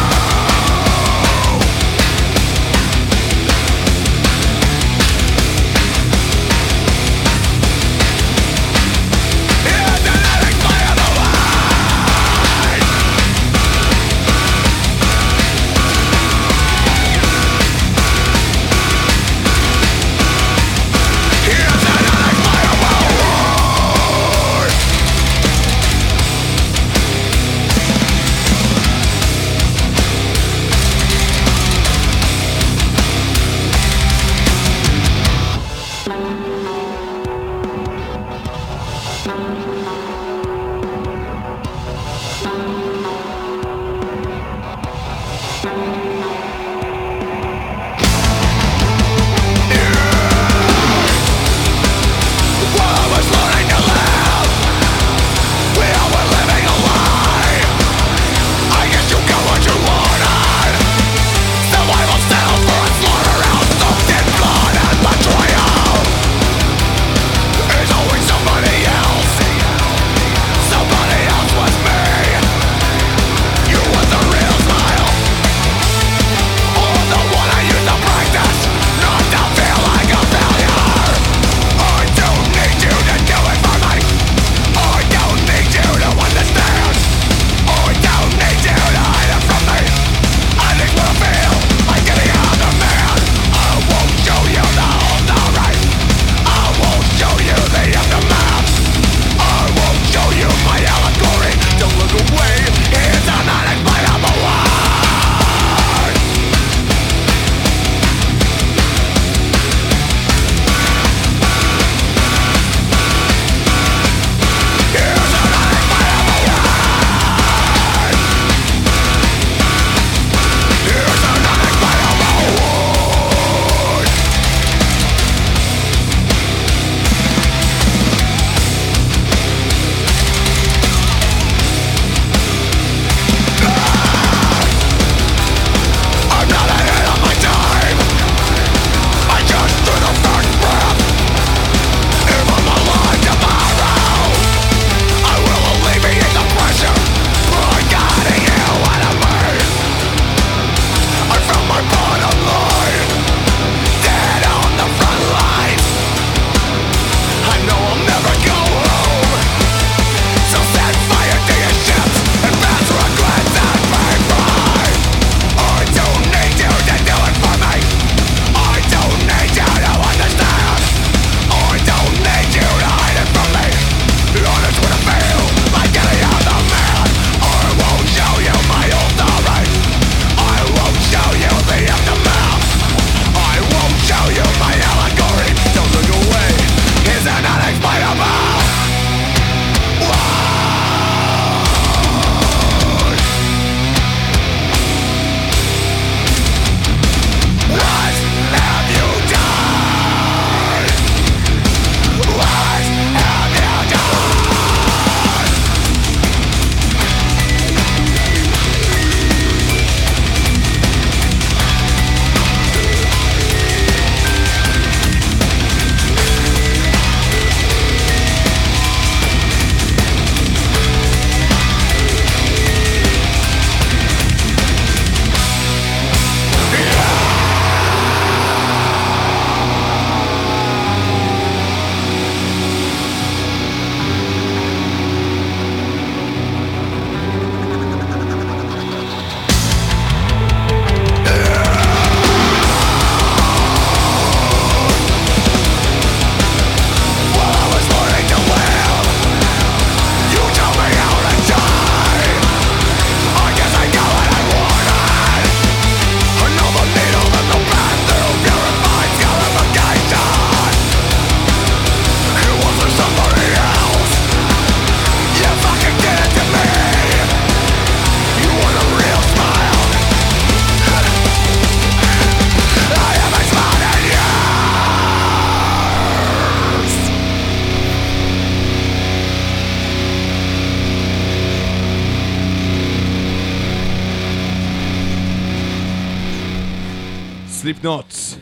Slipknot. 287.80 288.38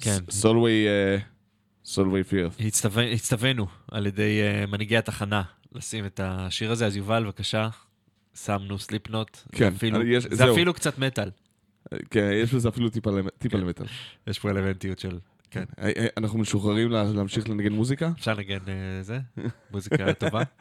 כן. 0.00 0.18
Solway, 0.30 0.86
Solway 1.84 2.24
Firth. 2.24 2.56
הצטווה- 2.60 3.12
הצטווינו 3.14 3.66
על 3.90 4.06
ידי 4.06 4.40
אה, 4.42 4.66
מנהיגי 4.66 4.96
התחנה 4.96 5.42
לשים 5.72 6.06
את 6.06 6.20
השיר 6.24 6.70
הזה, 6.72 6.86
אז 6.86 6.96
יובל, 6.96 7.24
בבקשה, 7.24 7.68
שמנו 8.44 8.78
Slipknot. 8.78 9.38
כן, 9.52 9.72
אפילו, 9.76 10.02
יש- 10.06 10.24
זה. 10.30 10.52
אפילו 10.52 10.74
קצת 10.74 10.98
מטאל. 10.98 11.30
כן, 12.10 12.30
יש 12.42 12.54
בזה 12.54 12.68
אפילו 12.68 12.90
טיפה 12.90 13.10
טיפה 13.38 13.58
למטאל. 13.58 13.86
יש 14.26 14.38
פה 14.38 14.50
אלמנטים 14.50 14.98
של... 14.98 15.18
כן. 15.50 15.64
אה, 15.78 15.90
אה, 15.96 16.06
אנחנו 16.16 16.38
משוחררים 16.38 16.90
לה- 16.90 17.04
להמשיך 17.04 17.48
לנגן 17.48 17.72
מוזיקה? 17.72 18.10
אפשר 18.18 18.34
לנגן 18.34 18.58
אה, 18.68 19.02
זה? 19.02 19.18
מוזיקה 19.70 20.12
טובה? 20.12 20.42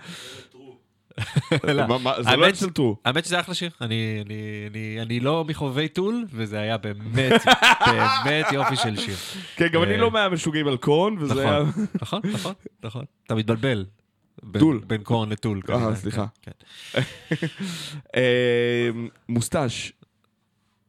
זה 2.22 2.36
לא 2.38 2.54
של 2.54 2.70
Tool. 2.70 2.98
האמת 3.06 3.26
שזה 3.26 3.40
אחלה 3.40 3.56
שיר. 3.56 3.70
אני, 3.82 5.20
לא 5.20 5.46
מחובבי 5.48 5.88
Tool, 5.88 6.26
וזה 6.32 6.60
היה 6.60 6.78
באמת, 6.78 7.42
באמת 8.26 8.46
יופי 8.52 8.76
של 8.76 8.98
שיר. 8.98 9.16
כן, 9.56 9.68
גם 9.68 9.84
אני 9.84 9.92
אה, 9.92 9.98
לא 9.98 10.12
מהמשוגעים 10.12 10.68
על 10.68 10.78
קורן, 10.78 11.16
וזה 11.20 11.42
היה... 11.42 11.60
נכון, 11.62 11.86
נכון, 12.02 12.22
נכון, 12.34 12.54
נכון. 12.84 13.06
אתה 13.26 13.36
מתבלבל. 13.36 13.86
טול. 14.60 14.82
בין 14.88 15.04
קורן 15.04 15.30
לטול. 15.30 15.62
אה, 15.70 15.96
סליחה. 15.96 16.26
כן, 16.42 16.52
כן. 17.30 17.48
אה, 18.16 18.90
מוסטש. 19.30 19.92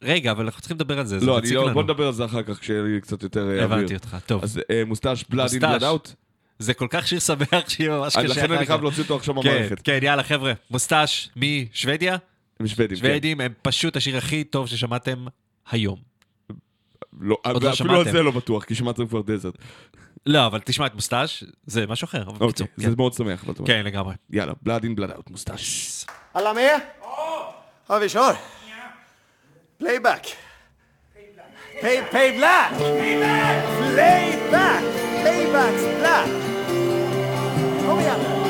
רגע, 0.03 0.31
אבל 0.31 0.45
אנחנו 0.45 0.61
צריכים 0.61 0.77
לדבר 0.77 0.99
על 0.99 1.07
זה, 1.07 1.19
זה 1.19 1.27
לא, 1.27 1.39
מציק 1.39 1.53
לא, 1.53 1.65
לנו. 1.65 1.75
בוא 1.75 1.83
נדבר 1.83 2.07
על 2.07 2.13
זה 2.13 2.25
אחר 2.25 2.43
כך, 2.43 2.59
כשיהיה 2.59 2.83
לי 2.83 3.01
קצת 3.01 3.23
יותר 3.23 3.41
אה, 3.41 3.65
אוויר. 3.65 3.65
הבנתי 3.65 3.95
אותך, 3.95 4.17
טוב. 4.27 4.43
אז 4.43 4.61
אה, 4.71 4.83
מוסטש, 4.85 5.25
בלאד 5.29 5.51
אין. 5.53 5.61
בלאד 5.61 5.85
אאוט. 5.85 6.15
זה 6.59 6.75
כל 6.75 6.87
כך 6.91 7.09
שיר 7.09 7.19
שמח 7.19 7.69
שיהיה 7.69 7.91
ממש 7.91 8.17
קשה 8.17 8.27
לכן 8.27 8.53
אני 8.53 8.67
חייב. 8.67 8.83
להוציא 8.83 9.03
אותו 9.03 9.17
עכשיו 9.17 9.35
כן, 9.35 9.41
במערכת. 9.41 9.81
כן, 9.85 9.99
יאללה, 10.03 10.23
חבר'ה. 10.23 10.53
מוסטש 10.71 11.29
משוודיה? 11.37 12.17
הם 12.61 12.67
שוודים, 12.67 12.99
כן. 12.99 13.07
שוודים 13.09 13.41
הם 13.41 13.53
פשוט 13.63 13.97
השיר 13.97 14.17
הכי 14.17 14.45
טוב 14.45 14.67
ששמעתם 14.67 15.27
היום. 15.71 15.99
לא, 17.21 17.39
עוד 17.45 17.63
לא 17.63 17.73
אפילו 17.73 18.01
על. 18.01 18.13
זה 18.13 18.23
לא 18.23 18.31
בטוח, 18.31 18.65
כי 18.65 18.75
שמעתם 18.75 19.07
כבר 19.07 19.21
דזרט. 19.23 19.55
לא, 20.27 20.47
אבל 20.47 20.61
תשמע 20.65 20.87
את 20.87 20.95
מוסטש, 20.95 21.45
זה 21.67 21.87
משהו 21.87 22.05
אחר. 22.05 22.23
אבל 22.23 22.47
אוקיי, 22.47 22.67
זה 22.77 22.97
מאוד 22.97 23.13
שמח. 23.13 23.45
אבל 23.45 23.53
אתה 23.53 23.63
אומר. 23.63 23.73
כן, 23.75 23.85
לגמרי. 23.85 24.15
יאללה, 24.31 24.53
בלאד 24.63 24.83
אין 24.83 24.95
בלאד 24.95 25.11
אאוט, 25.11 25.31
מוסטש. 25.31 26.05
Ja, 27.89 27.99
vi 27.99 28.09
kör. 28.09 28.35
Playback. 29.81 30.25
Pay, 31.81 32.03
pay 32.11 32.37
black. 32.37 32.73
Playback. 32.73 33.65
Playback's 35.23 35.85
black. 36.01 36.27
Oh, 36.27 37.87
Kom 37.87 38.01
igen. 38.01 38.48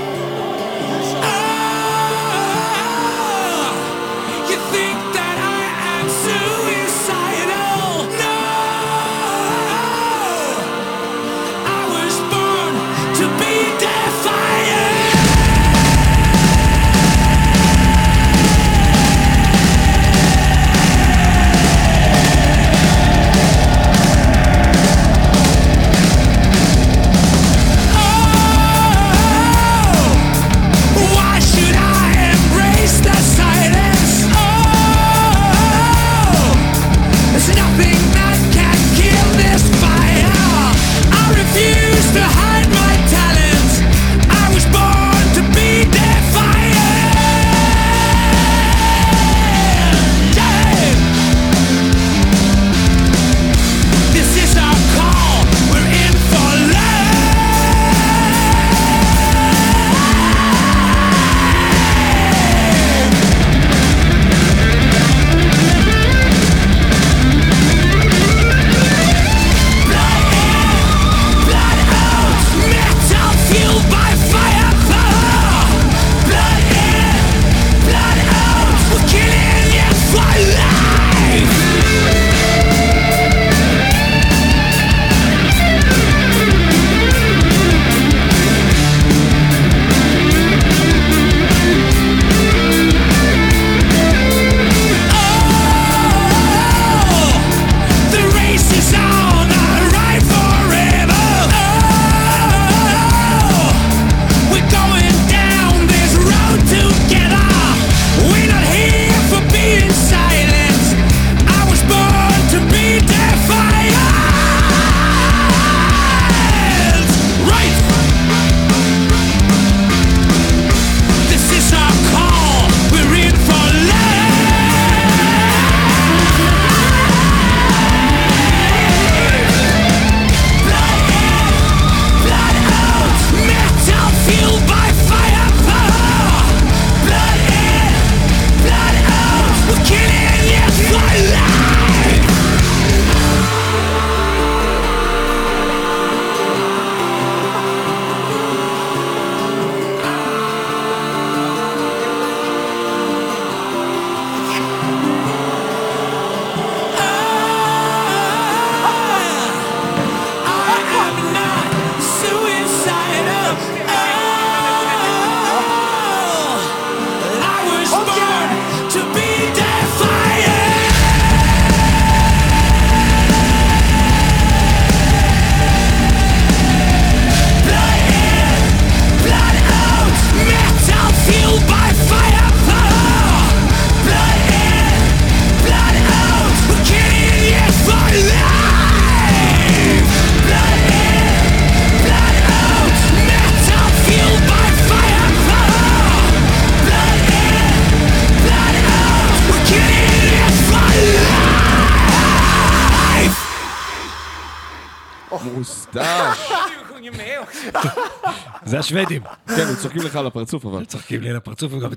השוודים. 208.88 209.22
כן, 209.46 209.66
הם 209.68 209.76
צוחקים 209.82 210.02
לך 210.02 210.16
על 210.16 210.26
הפרצוף, 210.26 210.66
אבל. 210.66 210.84
צוחקים 210.84 211.20
לי 211.20 211.30
על 211.30 211.36
הפרצוף 211.36 211.72
וגם... 211.72 211.90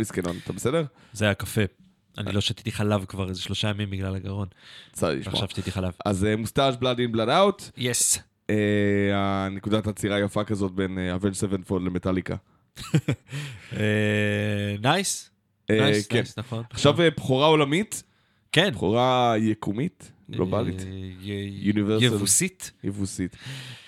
מסכנון, 0.00 0.36
אתה 0.44 0.52
בסדר? 0.52 0.84
זה 1.12 1.30
הקפה. 1.30 1.62
אני 2.18 2.32
לא 2.32 2.40
שתיתי 2.40 2.72
חלב 2.72 3.04
כבר 3.04 3.28
איזה 3.28 3.42
שלושה 3.42 3.68
ימים 3.68 3.90
בגלל 3.90 4.16
הגרון. 4.16 4.48
צר 4.92 5.08
לי 5.08 5.16
לשמוע. 5.16 5.34
עכשיו 5.34 5.48
שתיתי 5.48 5.72
חלב. 5.72 5.92
אז 6.04 6.24
אה, 6.24 6.36
Mustasch, 6.36 6.76
Blood 6.76 6.98
In 6.98 7.12
Blood 7.12 7.28
Out. 7.28 7.70
Yes. 7.76 8.18
הנקודת 9.14 9.86
עצירה 9.86 10.16
היפה 10.16 10.44
כזאת 10.44 10.72
בין 10.72 10.98
Avenged 10.98 11.32
Sevenfold 11.32 11.86
למטאליקה. 11.86 12.36
Nice. 14.80 15.30
אה, 15.70 15.76
nice. 15.80 16.12
Nice, 16.12 16.38
נכון. 16.38 16.64
עכשיו 16.70 17.00
אה, 17.00 17.10
בכורה 17.10 17.46
עולמית, 17.46 18.02
כן. 18.52 18.70
בכורה 18.70 19.34
יקומית, 19.38 20.12
גלובלית, 20.30 20.80
אה. 20.80 21.96
יבוסית. 22.00 22.72
יבוסית. 22.84 23.36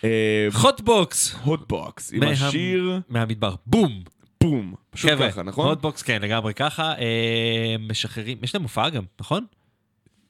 אה, 0.05 0.47
Hotbox. 0.51 1.34
Hotbox, 1.44 2.12
עם 2.12 2.22
השיר 2.22 3.01
מהמדבר. 3.09 3.55
בום. 3.66 4.03
בום. 4.41 4.74
פשוט 4.91 5.11
ככה, 5.20 5.43
נכון? 5.43 5.68
Hotbox, 5.68 6.03
כן, 6.03 6.22
לגמרי 6.22 6.55
ככה. 6.55 6.95
אה, 6.99 7.76
משחררים, 7.80 8.39
יש 8.43 8.55
להם 8.55 8.62
הופעה 8.62 8.91
גם, 8.91 9.05
נכון? 9.20 9.45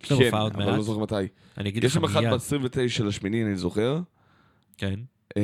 יש 0.04 0.10
להם 0.10 0.20
כן, 0.20 0.26
הופעה 0.26 0.40
עוד 0.40 0.54
אבל 0.54 0.64
מעט. 0.64 0.76
לא 0.76 0.82
זוכר 0.82 0.98
מתי. 1.00 1.14
אני 1.58 1.68
אגיד 1.68 1.84
יש 1.84 1.96
לך 1.96 2.02
שם 2.02 2.04
אחת 2.04 2.22
מיד. 2.22 2.32
ב-29 2.32 3.04
לשמיני, 3.04 3.42
אני 3.44 3.56
זוכר. 3.56 4.00
כן. 4.78 5.00
אה, 5.36 5.42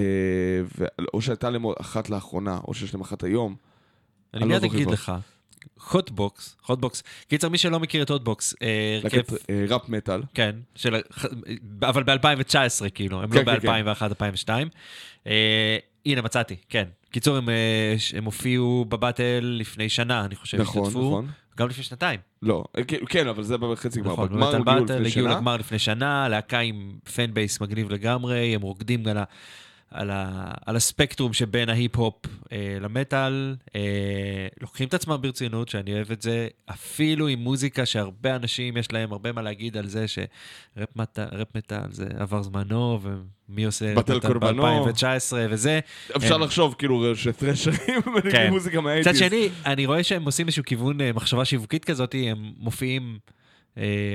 או 1.15 1.23
שהייתה 1.23 1.51
להם 1.51 1.65
אחת 1.81 2.11
לאחרונה, 2.11 2.59
או 2.69 2.75
שיש 2.75 2.95
להם 2.95 3.01
אחת 3.01 3.25
היום. 3.25 3.57
אני 4.35 4.41
לא 4.41 4.47
מיד 4.47 4.65
אגיד. 4.65 4.91
לך. 4.91 5.13
Hotbox, 5.91 6.57
Hotbox. 6.67 7.03
קיצר, 7.29 7.49
מי 7.49 7.59
שלא 7.59 7.81
מכיר 7.81 8.03
את 8.03 8.11
Hotbox, 8.11 8.55
אה, 8.63 9.01
הרכב, 9.03 9.35
אה, 9.51 9.65
rap 9.69 9.89
metal. 9.89 10.23
כן, 10.35 10.57
של, 10.75 10.97
אבל 11.83 12.03
ב-2019 12.03 12.91
כאילו, 12.95 13.23
הם 13.23 13.31
כן, 13.31 13.39
לא 13.39 13.45
כן, 13.45 13.61
כן. 13.61 13.85
ב-2001-2002. 13.85 15.29
הנה, 16.07 16.23
מצאתי, 16.23 16.57
כן. 16.69 16.85
קיצור, 17.11 17.37
הם, 17.37 17.49
אה, 17.49 17.95
הם 18.17 18.25
הופיעו 18.25 18.85
ב 18.89 18.96
Battle 18.96 19.41
לפני 19.59 19.89
שנה, 19.89 20.25
אני 20.25 20.37
חושב, 20.37 20.61
נכון, 20.61 20.83
השתתפו. 20.83 21.09
נכון. 21.09 21.27
גם 21.59 21.69
לפני 21.69 21.85
שנתיים. 21.85 22.21
לא, 22.43 22.65
אה, 22.79 22.85
כן, 22.85 22.97
כן, 23.09 23.29
אבל 23.29 23.43
זה 23.43 23.59
בחצי 23.59 24.01
גמר. 24.01 24.13
נכון, 24.13 24.29
בגמר 24.29 24.57
הגיעו 24.57 24.85
לפני 24.85 24.97
הגיעו 24.97 25.11
שנה. 25.11 25.35
לגמר 25.35 25.57
לפני 25.57 25.79
שנה, 25.79 26.29
להקה 26.29 26.59
עם 26.59 26.93
fan 27.15 27.35
base 27.35 27.61
מגניב 27.61 27.91
לגמרי, 27.91 28.55
הם 28.55 28.63
רוקדים 28.63 29.07
על, 29.07 29.19
ה, 29.19 29.25
על, 29.93 30.11
ה, 30.11 30.27
על 30.67 30.77
הספקטרום 30.77 31.33
שבין 31.33 31.69
ההיפ-הופ 31.69 32.15
אה, 32.53 32.77
למטאל, 32.81 33.57
אה, 33.77 33.81
לוקחים 34.61 34.89
את 34.89 34.95
עצמם 34.95 35.19
ברצינות, 35.21 35.69
שאני 35.69 35.95
אוהב 35.95 36.11
את 36.13 36.23
זה, 36.23 36.49
אפילו 36.71 37.29
עם 37.29 37.39
מוזיקה 37.39 37.87
שהרבה 37.87 38.37
אנשים 38.37 38.77
יש 38.77 38.93
להם 38.93 39.13
הרבה 39.13 39.33
מה 39.33 39.43
להגיד 39.43 39.77
על 39.77 39.87
זה 39.87 40.05
שראפ 40.09 40.97
מטאל, 41.55 41.79
זה 41.91 42.07
עבר 42.19 42.43
זמנו, 42.43 43.01
ומי 43.49 43.65
עושה 43.65 43.95
בטל 43.95 44.21
קורבנו. 44.21 44.85
ב-2019 44.85 45.03
וזה. 45.51 45.81
אפשר 46.17 46.35
הם- 46.35 46.41
לחשוב 46.43 46.75
כאילו 46.79 47.17
שטרשרים 47.17 47.77
מנגנים 48.07 48.33
כן. 48.37 48.51
מוזיקה 48.51 48.81
מהאייטיז. 48.81 49.09
מצד 49.17 49.29
שני, 49.29 49.49
אני 49.67 49.87
רואה 49.87 50.03
שהם 50.03 50.25
עושים 50.25 50.47
איזשהו 50.47 50.65
כיוון 50.65 51.01
אה, 51.01 51.13
מחשבה 51.13 51.45
שיווקית 51.45 51.85
כזאת, 51.85 52.15
הם 52.19 52.53
מופיעים 52.59 53.19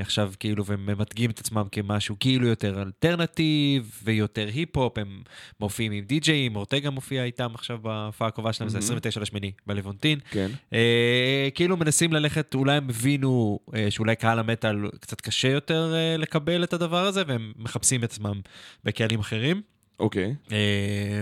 עכשיו 0.01 0.31
כאילו, 0.39 0.65
והם 0.65 0.85
ממתגים 0.85 1.29
את 1.29 1.39
עצמם 1.39 1.63
כמשהו 1.71 2.15
כאילו 2.19 2.47
יותר 2.47 2.81
אלטרנטיב 2.81 3.91
ויותר 4.03 4.47
היפ-הופ, 4.53 4.97
הם 4.97 5.21
מופיעים 5.59 5.91
עם 5.91 6.03
די-ג'אים, 6.03 6.55
אורטגה 6.55 6.89
מופיע 6.89 7.23
איתם 7.23 7.51
עכשיו 7.55 7.77
בהופעה 7.81 8.27
הקרובה 8.27 8.53
שלהם, 8.53 8.69
זה 8.69 8.77
29 8.77 9.19
לשמיני 9.21 9.51
בלוונטין. 9.67 10.19
כן. 10.31 10.51
אה, 10.73 11.47
כאילו 11.55 11.77
מנסים 11.77 12.13
ללכת, 12.13 12.55
אולי 12.55 12.75
הם 12.77 12.89
הבינו 12.89 13.59
אה, 13.75 13.91
שאולי 13.91 14.15
קהל 14.15 14.39
המטאל 14.39 14.75
קצת 14.99 15.21
קשה 15.21 15.47
יותר 15.47 15.93
אה, 15.95 16.17
לקבל 16.17 16.63
את 16.63 16.73
הדבר 16.73 17.05
הזה, 17.05 17.23
והם 17.27 17.53
מחפשים 17.57 17.99
את 17.99 18.11
עצמם 18.11 18.41
בקהלים 18.83 19.19
אחרים. 19.19 19.61
אוקיי. 19.99 20.35
אה, 20.51 20.57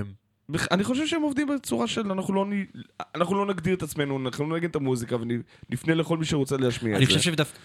בכ- 0.04 0.25
אני 0.72 0.84
חושב 0.84 1.08
שהם 1.08 1.22
עובדים 1.22 1.48
בצורה 1.48 1.88
של 1.88 2.12
אנחנו 2.12 2.34
לא, 2.34 2.46
נ- 2.46 2.66
אנחנו 3.16 3.36
לא 3.36 3.46
נגדיר 3.46 3.76
את 3.76 3.84
עצמנו, 3.84 4.18
אנחנו 4.26 4.50
לא 4.50 4.58
נגן 4.58 4.70
את 4.70 4.76
המוזיקה 4.76 5.16
ונפנה 5.70 5.94
לכל 5.96 6.18
מי 6.18 6.26
שרוצה 6.26 6.58
להשמיע 6.58 7.02
את 7.02 7.08
זה. 7.10 7.20
שדווקא... 7.20 7.58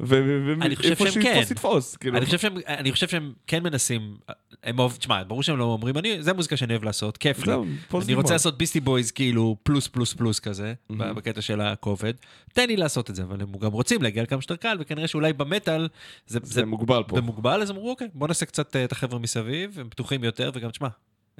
ואיפה 0.00 0.64
אני 0.64 0.76
חושב 0.76 0.96
שהם 0.96 1.22
כן. 1.22 1.34
שיתפוס 1.34 1.50
יתפוס. 1.50 1.96
כאילו. 1.96 2.16
אני 2.18 2.26
חושב 2.26 2.38
שהם, 2.38 2.54
אני 2.68 2.92
חושב 2.92 3.08
שהם 3.08 3.32
כן 3.46 3.62
מנסים, 3.62 4.16
הם 4.62 4.78
אוהב, 4.78 4.92
תשמע, 4.92 5.22
ברור 5.22 5.42
שהם 5.42 5.58
לא 5.58 5.64
אומרים, 5.64 5.98
אני, 5.98 6.22
זה 6.22 6.32
מוזיקה 6.32 6.56
שאני 6.56 6.72
אוהב 6.72 6.84
לעשות, 6.84 7.16
כיף 7.16 7.38
לי. 7.38 7.44
זה 7.44 7.58
אני 8.04 8.14
רוצה. 8.14 8.32
לעשות 8.34 8.58
Beastie 8.58 8.80
Boys 8.80 9.10
כאילו 9.10 9.56
פלוס 9.62 9.88
פלוס 9.88 10.12
פלוס 10.14 10.40
כזה, 10.40 10.74
ב- 10.90 11.10
בקטע 11.12 11.40
של 11.40 11.60
הכובד. 11.60 12.12
תן 12.52 12.66
לי 12.66 12.76
לעשות 12.76 13.10
את 13.10 13.14
זה, 13.14 13.22
אבל 13.22 13.40
הם 13.40 13.52
גם 13.60 13.72
רוצים 13.72 14.02
להגיע 14.02 14.22
לכמה 14.22 14.40
שיותר 14.42 14.56
קל, 14.56 14.76
וכנראה 14.80 15.08
שאולי 15.08 15.32
במטאל 15.32 15.88
זה, 16.26 16.38
זה 16.42 16.64
מוגבל 16.66 17.02
פה. 17.08 17.16
זה 17.16 17.22
מוגבל, 17.22 17.62
אז 17.62 17.70
אמרו, 17.70 17.90
אוקיי, 17.90 18.08
בוא 18.14 18.28
נעשה 18.28 18.46
קצת 18.46 18.76
אה, 18.76 18.84
את 18.84 18.92
החבר'ה 18.92 19.18
מסביב, 19.18 19.78
הם 19.80 19.88
פתוחים 19.88 20.24
יותר, 20.24 20.50
וגם, 20.54 20.70
תשמע, 20.70 20.88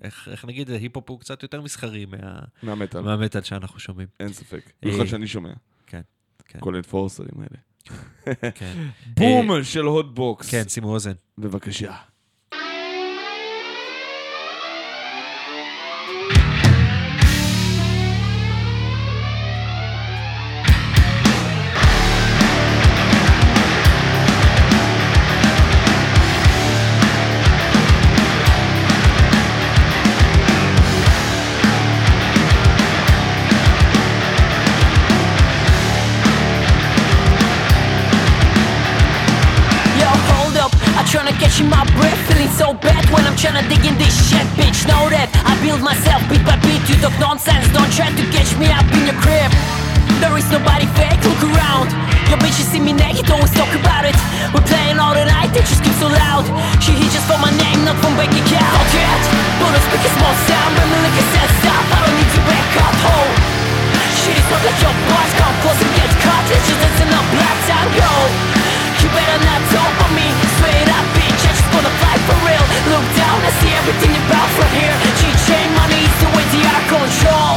איך, 0.02 0.28
איך 0.32 0.44
נגיד, 0.44 0.70
היפ-הופ 0.70 1.10
הוא 1.10 1.20
קצת 1.20 1.42
יותר 1.42 1.60
מסחרי 1.60 2.06
מה, 2.06 2.38
מהמטאל. 2.62 3.00
מהמטאל 3.00 3.42
שאנחנו 3.42 3.80
שומעים. 3.80 4.08
אין 4.20 4.32
ספק. 4.32 4.62
אה, 4.66 4.72
במיוחד 4.82 5.06
שאני 5.06 5.26
שומע. 5.26 5.52
כן, 5.86 6.00
כן. 6.44 6.60
כל 6.60 6.74
האנפורסרים 6.74 7.40
האלה. 7.40 7.58
כן. 8.54 8.86
בום 9.18 9.64
של 9.64 9.84
הוטבוקס. 9.84 10.50
כן, 10.50 10.68
שימו 10.68 10.88
אוזן. 10.92 11.12
בבקשה. 11.38 11.96
I'm 41.54 41.62
tryna 41.62 41.62
catch 41.62 41.62
in 41.62 41.70
my 41.70 41.84
breath 41.94 42.18
Feeling 42.26 42.50
so 42.50 42.74
bad 42.74 43.04
when 43.14 43.22
I'm 43.26 43.36
tryna 43.38 43.62
dig 43.68 43.84
in 43.86 43.94
this 43.98 44.14
shit 44.28 44.46
Bitch, 44.58 44.86
know 44.90 45.06
that 45.10 45.30
I 45.46 45.54
build 45.62 45.82
myself 45.86 46.18
bit 46.26 46.42
by 46.42 46.58
bit 46.66 46.82
You 46.90 46.98
talk 46.98 47.14
nonsense, 47.22 47.70
don't 47.70 47.90
try 47.94 48.10
to 48.10 48.24
catch 48.34 48.58
me 48.58 48.66
up 48.74 48.86
in 48.90 49.06
your 49.06 49.18
crib. 49.22 49.50
There 50.18 50.34
is 50.34 50.46
nobody 50.50 50.86
fake, 50.98 51.20
look 51.22 51.42
around. 51.54 51.90
Your 52.30 52.38
bitches 52.42 52.70
see 52.70 52.80
me 52.80 52.94
naked, 52.94 53.30
always 53.30 53.52
talk 53.54 53.70
about 53.70 54.02
it. 54.02 54.16
We're 54.50 54.66
playing 54.66 54.98
all 54.98 55.14
the 55.14 55.26
night, 55.26 55.54
they 55.54 55.62
just 55.62 55.82
keep 55.84 55.94
so 56.02 56.08
loud. 56.10 56.46
She 56.82 56.90
hit 56.96 57.10
just 57.14 57.26
for 57.30 57.38
my 57.38 57.50
name, 57.54 57.86
not 57.86 57.98
from 58.02 58.14
bank 58.18 58.34
account 58.34 58.90
it, 58.94 59.22
but 59.62 59.70
I 59.74 59.80
speak 59.84 60.02
a 60.06 60.10
small 60.14 60.34
sound 60.50 60.70
But 60.74 60.86
me 60.90 60.96
like 61.06 61.18
I 61.18 61.24
said, 61.34 61.48
stop, 61.62 61.84
I 61.86 61.98
don't 62.02 62.16
need 62.18 62.30
to 62.34 62.42
back 62.50 62.70
up, 62.82 62.96
ho. 63.04 63.16
Shit 64.22 64.36
is 64.38 64.48
not 64.50 64.62
like 64.64 64.80
your 64.82 64.96
boss, 65.06 65.30
come 65.38 65.56
close 65.62 65.80
and 65.82 65.92
get 65.98 66.10
caught. 66.18 66.46
It's 66.50 66.66
just 66.66 66.80
dancing 66.82 67.12
up, 67.14 67.26
black 67.30 67.58
time, 67.68 67.90
go 67.94 68.12
You 69.02 69.08
better 69.12 69.38
not 69.44 69.60
talk 69.70 69.92
on 70.02 70.10
me, 70.14 70.43
for 72.26 72.36
real. 72.44 72.64
Look 72.92 73.06
down, 73.16 73.38
and 73.44 73.54
see 73.60 73.72
everything 73.72 74.12
about 74.26 74.48
from 74.56 74.70
here. 74.76 74.96
G-chain 75.24 75.68
money 75.76 76.00
is 76.04 76.16
the 76.20 76.28
way 76.36 76.44
they 76.52 76.64
are 76.68 76.84
control 76.88 77.56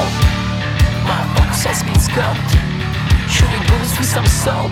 My 1.03 1.23
box 1.35 1.63
has 1.67 1.83
been 1.83 1.99
scoped 1.99 2.51
Shooting 3.27 3.63
bullets 3.67 3.95
with 3.99 4.07
some 4.07 4.27
salt 4.27 4.71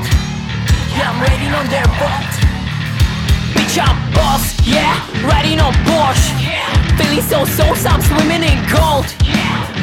Yeah, 0.96 1.12
I'm 1.12 1.20
riding 1.20 1.52
on 1.56 1.68
their 1.68 1.88
boat 2.00 2.32
Bitch, 3.56 3.76
I'm 3.80 3.96
boss, 4.16 4.56
yeah, 4.68 5.00
riding 5.24 5.60
on 5.60 5.72
Porsche. 5.88 6.36
Feeling 7.00 7.24
so 7.24 7.46
so, 7.46 7.64
I'm 7.88 8.02
swimming 8.02 8.44
in 8.44 8.60
gold. 8.68 9.08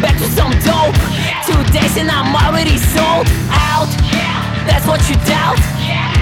Back 0.05 0.17
to 0.21 0.29
some 0.29 0.53
dope. 0.61 0.97
Two 1.49 1.61
days 1.73 1.97
and 1.97 2.11
I'm 2.11 2.37
already 2.37 2.77
sold 2.77 3.29
out. 3.49 3.89
That's 4.69 4.87
what 4.87 5.01
you 5.09 5.17
doubt. 5.25 5.61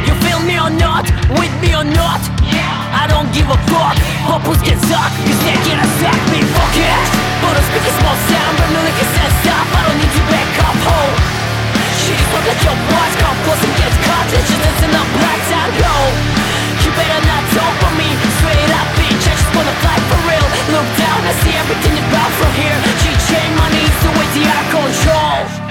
You 0.07 0.14
feel 0.22 0.41
me 0.47 0.59
or 0.59 0.70
not, 0.70 1.11
with 1.38 1.51
me 1.61 1.74
or 1.74 1.84
not 1.84 2.80
I 2.91 3.07
don't 3.07 3.30
give 3.30 3.47
a 3.47 3.59
fuck. 3.70 3.95
Hoppers 4.26 4.61
can 4.66 4.78
suck, 4.91 5.11
cause 5.22 5.41
they 5.47 5.59
cannot 5.62 5.91
suck 6.03 6.20
me 6.34 6.43
Fuck 6.43 6.74
it. 6.74 7.07
But 7.43 7.55
I 7.55 7.62
speak 7.70 7.84
a 7.86 7.93
small 8.03 8.18
sound, 8.26 8.55
but 8.59 8.68
no 8.74 8.80
like 8.82 8.99
I 8.99 9.07
said 9.14 9.30
stop 9.43 9.66
I 9.70 9.80
don't 9.86 9.99
need 9.99 10.12
to 10.12 10.22
back 10.28 10.51
up, 10.66 10.76
ho. 10.86 10.99
Shit 12.03 12.18
is 12.18 12.28
not 12.34 12.43
like 12.47 12.62
your 12.66 12.78
boss, 12.91 13.12
come 13.22 13.38
close 13.47 13.62
and 13.62 13.74
get 13.78 13.95
caught. 14.05 14.26
It's 14.34 14.47
just 14.51 14.62
dancing 14.62 14.95
up 14.99 15.09
black 15.22 15.41
time, 15.47 15.72
go 15.78 15.95
You 16.82 16.91
better 16.99 17.22
not 17.30 17.43
talk 17.55 17.74
for 17.78 17.93
me, 17.95 18.09
straight 18.43 18.70
up 18.74 18.88
bitch 18.99 19.24
I 19.24 19.32
just 19.38 19.49
wanna 19.55 19.74
fly 19.80 19.97
for 20.11 20.20
real. 20.26 20.47
Look 20.74 20.88
down, 20.99 21.20
I 21.24 21.32
see 21.47 21.55
everything 21.55 21.97
about 22.11 22.30
from 22.38 22.53
here. 22.59 22.78
G-chain 23.07 23.51
money 23.55 23.82
is 23.86 23.99
the 24.03 24.11
way 24.18 24.26
they 24.34 24.47
are 24.51 24.66
control 24.74 25.70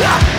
Yeah. 0.00 0.29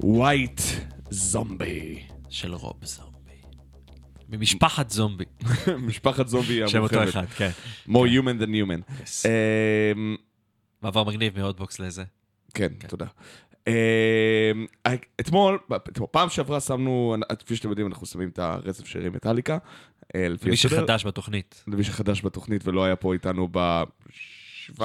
White 0.00 0.62
Zombie. 1.10 2.12
של 2.30 2.54
רוב 2.54 2.84
זומבי. 2.84 3.40
ממשפחת 4.28 4.90
זומבי. 4.90 5.24
משפחת 5.88 6.28
זומבי 6.28 6.68
שם 6.68 6.78
אותו 6.80 6.96
המורחבת. 6.96 7.24
אחד, 7.24 7.34
כן. 7.36 7.50
more 7.88 8.08
human 8.08 8.42
than 8.42 8.48
human. 8.48 8.90
Yes. 9.02 9.28
אמ, 9.94 10.16
מעבר 10.82 11.04
מגניב 11.04 11.38
מהוטבוקס 11.38 11.78
לזה. 11.78 12.04
כן, 12.54 12.68
תודה. 12.88 13.06
אמ, 13.66 13.72
אתמול, 15.20 15.58
אתמול, 15.88 16.08
פעם 16.10 16.28
שעברה 16.28 16.60
שמנו, 16.60 17.16
כפי 17.38 17.56
שאתם 17.56 17.68
יודעים, 17.68 17.86
אנחנו 17.86 18.06
שמים 18.06 18.28
את 18.28 18.38
הרצף 18.38 18.86
שירים 18.86 19.12
מטאליקה. 19.12 19.58
אה, 20.14 20.28
לפי 20.28 20.48
מי 20.48 20.54
הסדר. 20.54 20.76
שחדש 20.76 21.06
בתוכנית. 21.06 21.64
למי 21.66 21.84
שחדש 21.84 22.22
בתוכנית 22.24 22.68
ולא 22.68 22.84
היה 22.84 22.96
פה 22.96 23.12
איתנו 23.12 23.48
ב-17 23.50 24.80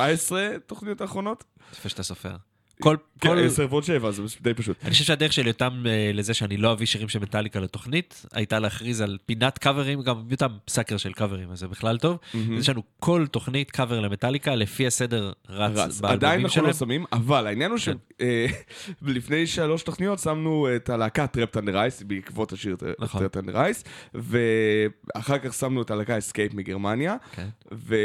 תוכניות 0.65 1.01
האחרונות. 1.01 1.43
לפני 1.71 1.89
שאתה 1.89 2.03
סופר. 2.03 2.35
כל, 2.81 2.97
כל... 3.19 3.27
כן, 3.27 3.37
10 3.37 3.67
ועוד 3.69 3.83
7, 3.83 4.11
זה 4.11 4.21
די 4.41 4.53
פשוט. 4.53 4.77
אני 4.83 4.91
חושב 4.91 5.03
שהדרך 5.03 5.33
שלי 5.33 5.51
אותם 5.51 5.83
אה, 5.85 6.11
לזה 6.13 6.33
שאני 6.33 6.57
לא 6.57 6.71
אביא 6.71 6.85
שירים 6.85 7.09
של 7.09 7.19
מטאליקה 7.19 7.59
לתוכנית, 7.59 8.25
הייתה 8.33 8.59
להכריז 8.59 9.01
על 9.01 9.17
פינת 9.25 9.57
קאברים, 9.57 10.01
גם 10.01 10.15
אותם 10.31 10.47
sucker 10.67 10.97
של 10.97 11.13
קאברים, 11.13 11.51
אז 11.51 11.59
זה 11.59 11.67
בכלל 11.67 11.97
טוב. 11.97 12.17
יש 12.59 12.69
לנו 12.69 12.81
כל 12.99 13.25
תוכנית 13.31 13.71
קאבר 13.71 13.99
למטאליקה, 13.99 14.55
לפי 14.55 14.87
הסדר 14.87 15.31
רץ 15.49 15.71
רץ. 15.77 16.01
באלבומים 16.01 16.05
עדיין 16.05 16.39
אנחנו 16.39 16.49
שלהם. 16.49 16.65
לא 16.65 16.73
שמים, 16.73 17.05
אבל 17.11 17.47
העניין 17.47 17.71
הוא 17.71 17.79
שלפני 17.79 19.47
שלוש 19.55 19.83
תוכניות 19.83 20.19
שמנו 20.19 20.67
את 20.75 20.89
הלהקה 20.89 21.27
Trapped 21.27 21.49
Under 21.49 21.77
Ice, 21.77 22.03
בעקבות 22.03 22.53
השיר 22.53 22.75
נכון. 22.99 23.19
Trapped 23.21 23.31
Under 23.31 23.57
Ice, 23.61 23.83
ואחר 24.13 25.37
כך 25.37 25.53
שמנו 25.53 25.81
את 25.81 25.91
הלהקה 25.91 26.17
Escape 26.17 26.53
מגרמניה. 26.53 27.15
כן. 27.31 27.47
ו... 27.73 27.95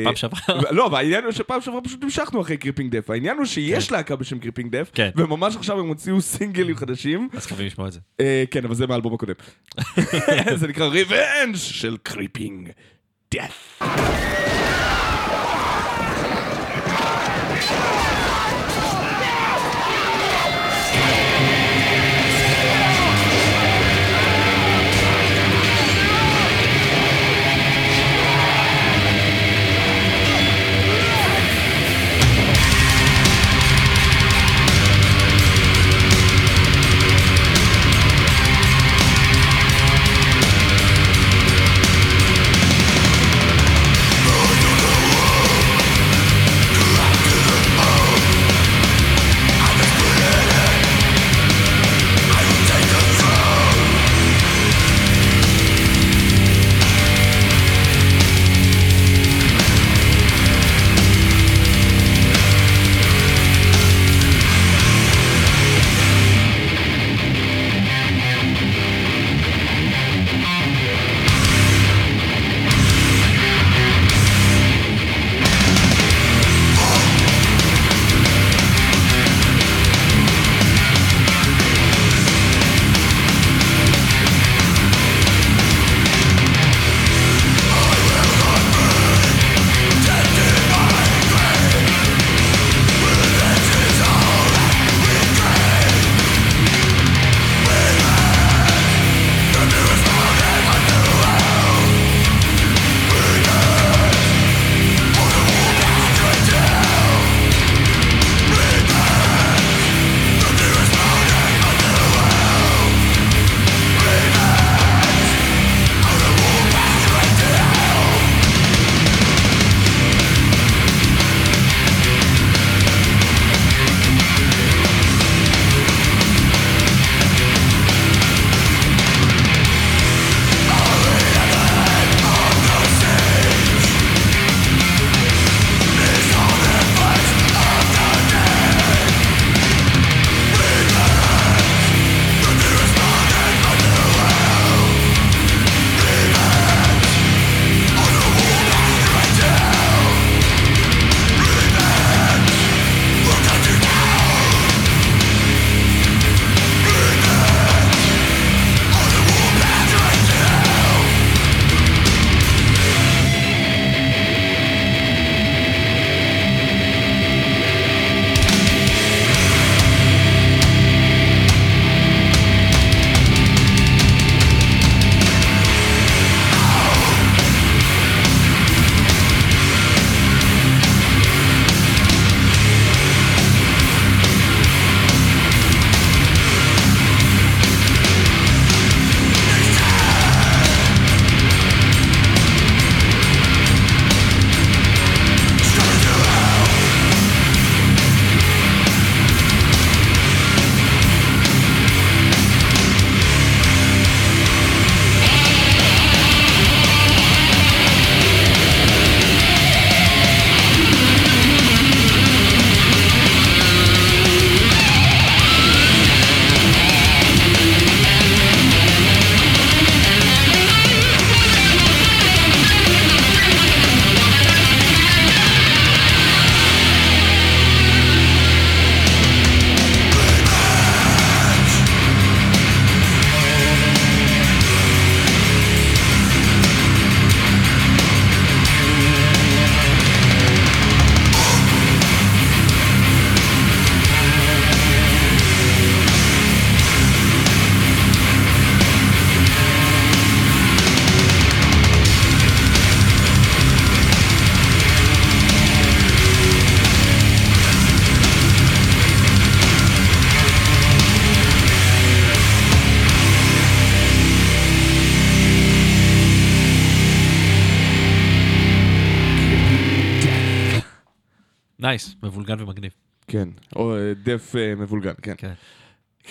בפעם 0.00 0.16
שעברה. 0.16 0.40
לא, 0.70 0.88
והעניין 0.92 1.24
הוא 1.24 1.32
שפעם 1.32 1.60
שעברה 1.60 1.80
פשוט 1.80 2.02
המשכנו 2.04 2.40
אחרי 2.40 2.56
Creeping 2.56 2.96
Death. 2.96 3.10
העניין 3.10 3.36
הוא 3.36 3.44
שיש 3.44 3.92
להקה 3.92 4.13
בשם 4.16 4.38
Creeping 4.38 4.76
Death, 4.76 4.90
כן. 4.94 5.10
וממש 5.16 5.56
עכשיו 5.56 5.80
הם 5.80 5.88
הוציאו 5.88 6.20
סינגלים 6.20 6.76
חדשים. 6.76 7.28
אז 7.32 7.46
חייבים 7.46 7.66
לשמוע 7.66 7.88
את 7.88 7.92
זה. 7.92 8.00
אה, 8.20 8.44
כן, 8.50 8.64
אבל 8.64 8.74
זה 8.74 8.86
מהאלבום 8.86 9.14
הקודם. 9.14 9.34
זה 10.60 10.68
נקרא 10.68 10.86
Revenge 10.86 11.56
של 11.56 11.96
Creeping 12.02 12.70
Death. 13.34 13.80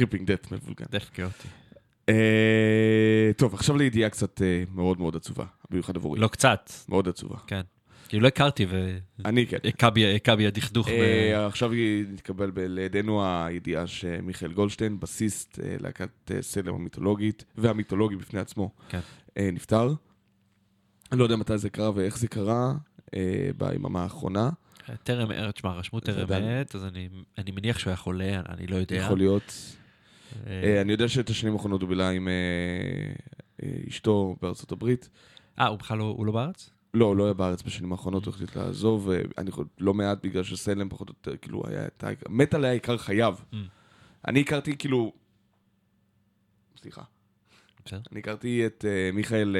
Creeping 0.06 0.32
Death 0.32 0.52
מבולגן. 0.52 0.86
Death 0.92 1.10
כאוטי. 1.14 1.48
אה, 2.10 3.32
טוב, 3.38 3.54
עכשיו 3.54 3.78
לידיעה 3.78 4.10
קצת 4.10 4.42
אה, 4.42 4.64
מאוד 4.74 5.00
מאוד 5.00 5.16
עצובה, 5.16 5.46
במיוחד 5.70 5.96
עבורי. 5.96 6.20
לא 6.20 6.28
קצת, 6.28 6.72
מאוד 6.90 7.08
עצובה. 7.08 7.38
כן. 7.48 7.62
כאילו 8.10 8.24
לא 8.24 8.28
הכרתי 8.28 8.66
אני 9.26 9.48
כן. 9.48 9.58
הכה 10.16 10.36
בי 10.36 10.48
הדכדוך. 10.48 10.88
אה, 10.88 11.46
עכשיו 11.46 11.72
נתקבל 12.08 12.52
לידינו 12.56 13.26
הידיעה 13.26 13.88
שמיכאל 13.88 14.54
גולדשטיין, 14.54 15.00
בסיסט 15.00 15.60
להקת 15.80 16.32
Salem 16.42 16.76
המיתולוגית, 16.76 17.46
והמיתולוגי 17.58 18.16
בפני 18.16 18.40
עצמו, 18.40 18.72
כן. 18.90 19.00
נפטר. 19.38 19.94
אני 21.12 21.20
לא 21.20 21.24
יודע 21.24 21.36
מתי 21.36 21.58
זה 21.58 21.70
קרה 21.70 21.92
ואיך 21.96 22.18
זה 22.18 22.28
קרה, 22.28 22.74
ביממה 23.58 24.04
האחרונה. 24.04 24.50
טרם, 25.04 25.32
אה, 25.32 25.52
תשמע, 25.52 25.74
רשמו 25.74 26.00
טרם 26.00 26.32
עת, 26.32 26.76
אז 26.76 26.86
אני 26.86 27.10
אני 27.38 27.52
מניח 27.52 27.80
שהוא 27.80 27.92
היה 27.92 27.98
חולה, 27.98 28.42
אני 28.50 28.68
לא 28.68 28.76
יודע. 28.76 28.96
יכול 28.96 29.18
להיות. 29.18 29.76
אה, 30.48 30.82
אני 30.82 30.92
יודע 30.92 31.08
שאת 31.08 31.30
השנים 31.30 31.54
האחרונות 31.54 31.82
הוא 31.82 31.90
בילה 31.90 32.10
עם 32.10 32.28
אה, 32.28 32.34
אה, 33.64 33.74
אשתו 33.90 34.36
בארצות 34.42 34.72
הברית. 34.72 35.10
אה, 35.60 35.68
הוא 35.68 35.80
בכלל 35.80 35.98
לא 35.98 36.18
לא 36.26 36.32
בארץ? 36.32 36.70
לא, 36.94 37.06
הוא 37.06 37.16
לא 37.16 37.24
היה 37.24 37.34
בארץ 37.34 37.64
בשנים 37.64 37.92
האחרונות, 37.92 38.26
הוא 38.26 38.34
החליט 38.34 38.56
לעזוב, 38.56 39.10
אני 39.38 39.52
חושב, 39.52 39.68
לא 39.80 39.94
מעט 39.94 40.26
בגלל 40.26 40.44
שסלם 40.44 40.90
פחות 40.90 41.10
או 41.10 41.14
יותר, 41.18 41.38
כאילו, 41.38 41.64
היה 41.68 41.86
את 41.86 42.04
ה... 42.04 42.10
מטאל 42.30 42.64
היה 42.64 42.74
עיקר 42.74 42.98
חייו. 42.98 43.36
Mm. 43.52 43.56
אני 44.28 44.42
הכרתי, 44.42 44.78
כאילו... 44.78 45.14
סליחה. 46.78 47.02
אני 48.12 48.20
הכרתי 48.20 48.66
את 48.66 48.86
מיכאל, 49.14 49.56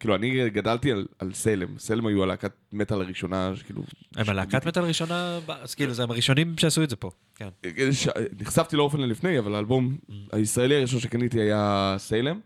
כאילו, 0.00 0.14
אני 0.14 0.50
גדלתי 0.50 0.92
על, 0.92 1.06
על 1.18 1.32
סלם. 1.32 1.78
סלם 1.78 2.06
היו 2.06 2.22
הלהקת 2.22 2.52
מטאל 2.72 3.00
הראשונה, 3.00 3.52
שכאילו... 3.56 3.82
הם 4.16 4.24
הלהקת 4.28 4.66
מטאל 4.66 4.84
הראשונה, 4.84 5.38
אז 5.48 5.74
כאילו, 5.74 5.94
זה 5.94 6.02
הם 6.02 6.10
הראשונים 6.10 6.58
שעשו 6.58 6.82
את 6.82 6.90
זה 6.90 6.96
פה. 6.96 7.10
כן. 7.34 7.48
ש... 7.92 8.08
נחשפתי 8.40 8.76
לאופן 8.76 9.00
לפני, 9.00 9.38
אבל 9.38 9.54
האלבום 9.54 9.96
הישראלי 10.32 10.76
הראשון 10.76 11.00
שקניתי 11.00 11.40
היה 11.40 11.94
סיילם. 11.98 12.40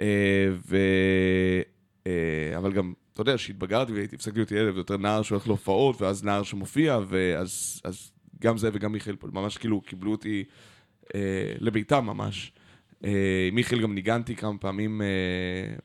אה, 0.00 0.06
ו... 0.68 0.76
אה, 2.06 2.56
אבל 2.56 2.72
גם, 2.72 2.92
אתה 3.12 3.20
יודע, 3.20 3.38
שהתבגרתי 3.38 3.92
והייתי, 3.92 4.16
הפסקתי 4.16 4.38
להיות 4.38 4.52
ילד 4.52 4.74
ויותר 4.74 4.96
נער 4.96 5.22
שהולך 5.22 5.46
להופעות, 5.46 6.02
ואז 6.02 6.24
נער 6.24 6.42
שמופיע, 6.42 6.98
ואז 7.08 7.80
אז 7.84 8.12
גם 8.40 8.58
זה 8.58 8.70
וגם 8.72 8.92
מיכאל 8.92 9.16
פה, 9.16 9.28
ממש 9.32 9.58
כאילו 9.58 9.80
קיבלו 9.80 10.10
אותי 10.10 10.44
אה, 11.14 11.20
לביתם 11.58 12.06
ממש. 12.06 12.52
אה, 13.04 13.48
מיכאל 13.52 13.80
גם 13.80 13.94
ניגנתי 13.94 14.36
כמה 14.36 14.58
פעמים, 14.58 15.02
אה, 15.02 15.06
אה, 15.06 15.76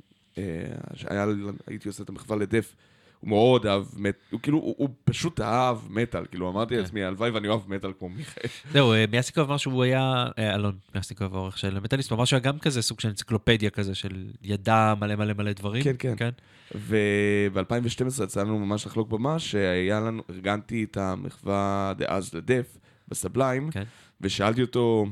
שהיה, 0.95 1.25
הייתי 1.67 1.87
עושה 1.87 2.03
את 2.03 2.09
המחווה 2.09 2.37
לדף. 2.37 2.75
הוא 3.23 3.29
מאוד 3.29 3.65
אהב, 3.65 3.83
מט... 3.97 4.15
הוא 4.31 4.39
כאילו, 4.43 4.57
הוא, 4.57 4.75
הוא 4.77 4.89
פשוט 5.05 5.41
אהב 5.41 5.77
מטאל, 5.89 6.25
כאילו 6.25 6.49
אמרתי 6.49 6.77
לעצמי, 6.77 7.03
הלוואי 7.03 7.29
ואני 7.29 7.47
אוהב 7.47 7.61
מטאל 7.67 7.91
כמו 7.99 8.09
מיכאל. 8.09 8.49
זהו, 8.71 8.93
אה, 8.93 9.05
מיאסיקוב 9.11 9.47
אמר 9.47 9.57
שהוא 9.57 9.83
היה, 9.83 10.25
אה, 10.37 10.55
אלון 10.55 10.75
מיאסיקוב 10.95 11.35
העורך 11.35 11.57
של 11.57 11.79
מטאליסט, 11.79 12.11
הוא 12.11 12.17
אמר 12.17 12.25
שהוא 12.25 12.37
היה 12.37 12.43
גם 12.43 12.59
כזה 12.59 12.81
סוג 12.81 12.99
של 12.99 13.07
אנציקלופדיה 13.07 13.69
כזה, 13.69 13.95
של 13.95 14.25
ידע 14.41 14.93
מלא 14.99 15.15
מלא 15.15 15.33
מלא 15.33 15.53
דברים. 15.53 15.83
כן, 15.83 16.15
כן. 16.17 16.29
וב-2012 16.75 18.23
יצא 18.23 18.41
לנו 18.41 18.59
ממש 18.59 18.85
לחלוק 18.85 19.09
במה, 19.09 19.39
שהיה 19.39 19.99
לנו, 19.99 20.23
ארגנתי 20.29 20.83
את 20.83 20.97
המחווה 20.97 21.93
דאז 21.97 22.33
לדף, 22.33 22.77
בסבליים, 23.07 23.71
כן. 23.71 23.83
ושאלתי 24.21 24.61
אותו, 24.61 25.05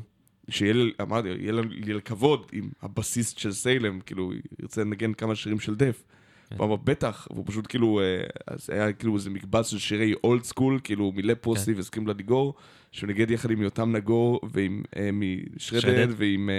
שיהיה 0.52 0.74
אמרתי, 1.02 1.28
יהיה 1.28 1.52
לי 1.52 1.94
לכבוד 1.94 2.46
עם 2.52 2.70
הבסיסט 2.82 3.38
של 3.38 3.52
סיילם, 3.52 4.00
כאילו, 4.00 4.32
ירצה 4.62 4.82
לנגן 4.82 5.14
כמה 5.14 5.36
שירים 5.36 5.60
של 5.60 5.76
דף. 5.76 6.04
כן. 6.52 6.56
הוא 6.58 6.66
אמר, 6.66 6.76
בטח, 6.76 7.28
והוא 7.32 7.46
פשוט 7.48 7.66
כאילו, 7.70 8.00
אה, 8.00 8.24
אז 8.48 8.70
היה 8.70 8.94
כאילו 8.94 9.16
איזה 9.16 9.30
מקבץ 9.30 9.68
של 9.68 9.80
שירי 9.80 10.14
אולד 10.24 10.44
סקול, 10.44 10.80
כאילו 10.84 11.14
פוסי 11.42 11.72
כן. 11.72 11.78
והסכים 11.78 12.08
לדיגור, 12.08 12.54
שהוא 12.92 13.08
ניגד 13.08 13.32
יחד 13.32 13.52
עם 13.52 13.62
יותם 13.62 13.96
נגור 13.96 14.40
ועם 14.54 14.84
אה, 14.96 15.10
משרדד 15.14 15.82
שרדד. 15.82 16.08
ועם 16.18 16.50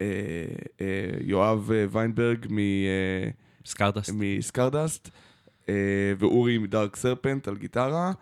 אה, 0.00 0.06
יואב 1.20 1.70
ויינברג. 1.90 2.46
מסקרדסט, 4.38 5.10
ואורי 6.18 6.58
מדארק 6.58 6.96
סרפנט 6.96 7.48
על 7.48 7.56
גיטרה, 7.56 8.12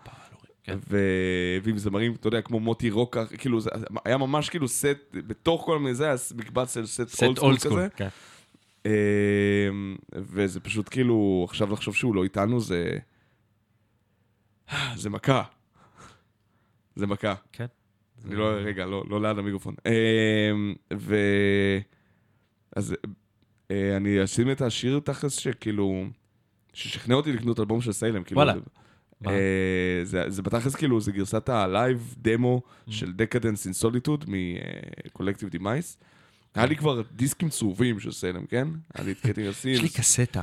כן. 0.65 0.77
ו- 0.89 1.57
ועם 1.63 1.77
זמרים, 1.77 2.13
אתה 2.13 2.27
יודע, 2.27 2.41
כמו 2.41 2.59
מוטי 2.59 2.89
רוקה, 2.89 3.25
כאילו, 3.25 3.59
זה 3.61 3.69
היה 4.05 4.17
ממש 4.17 4.49
כאילו 4.49 4.67
סט, 4.67 4.87
בתוך 5.13 5.61
כל 5.65 5.79
מיני 5.79 5.95
זה, 5.95 6.05
היה 6.05 6.15
מקבץ 6.35 6.73
של 6.73 6.85
סט 6.85 7.21
אולד 7.37 7.59
סקול. 7.59 7.71
כזה, 7.79 7.87
כן. 7.95 8.07
אה, 8.85 8.91
וזה 10.15 10.59
פשוט 10.59 10.89
כאילו, 10.89 11.45
עכשיו 11.49 11.71
לחשוב 11.73 11.95
שהוא 11.95 12.15
לא 12.15 12.23
איתנו, 12.23 12.59
זה... 12.59 12.97
זה 14.95 15.09
מכה. 15.09 15.43
זה 16.95 17.07
מכה. 17.07 17.33
כן. 17.51 17.65
אני 18.25 18.35
לא, 18.35 18.45
רגע, 18.49 18.85
לא, 18.85 19.03
לא 19.09 19.21
ליד 19.21 19.37
המיקרופון. 19.37 19.75
אה, 19.85 20.51
ו... 20.97 21.15
אז 22.75 22.95
אה, 23.71 23.97
אני 23.97 24.23
אשים 24.23 24.51
את 24.51 24.61
השיר 24.61 24.99
תכלס 24.99 25.33
שכאילו, 25.35 26.05
ששכנע 26.73 27.15
אותי 27.15 27.33
לקנות 27.33 27.59
אלבום 27.59 27.81
של 27.81 27.91
Salem. 27.91 28.23
כאילו, 28.23 28.39
וואלה. 28.41 28.53
זה- 28.53 28.59
מה? 29.21 29.31
אה, 29.31 29.37
זה, 30.03 30.23
זה 30.27 30.41
בתכלס 30.41 30.75
כאילו, 30.75 31.01
זה 31.01 31.11
גרסת 31.11 31.49
ה 31.49 31.62
live 31.62 32.15
demo 32.17 32.61
Mm. 32.87 32.91
של 32.91 33.13
Decadence 33.13 33.65
in 33.65 33.73
Solitude 33.73 34.25
מ 35.07 35.11
Collective 35.11 35.49
Demise. 35.49 35.97
היה 36.55 36.65
לי 36.65 36.75
כבר 36.75 37.01
דיסקים 37.11 37.49
צהובים 37.49 37.99
של 37.99 38.11
Salem, 38.11 38.45
כן? 38.45 38.67
היה 38.95 39.05
לי 39.05 39.11
את 39.11 39.17
Creating 39.19 39.37
Our 39.51 39.77
Sins. 39.77 39.97
קסטה. 39.97 40.41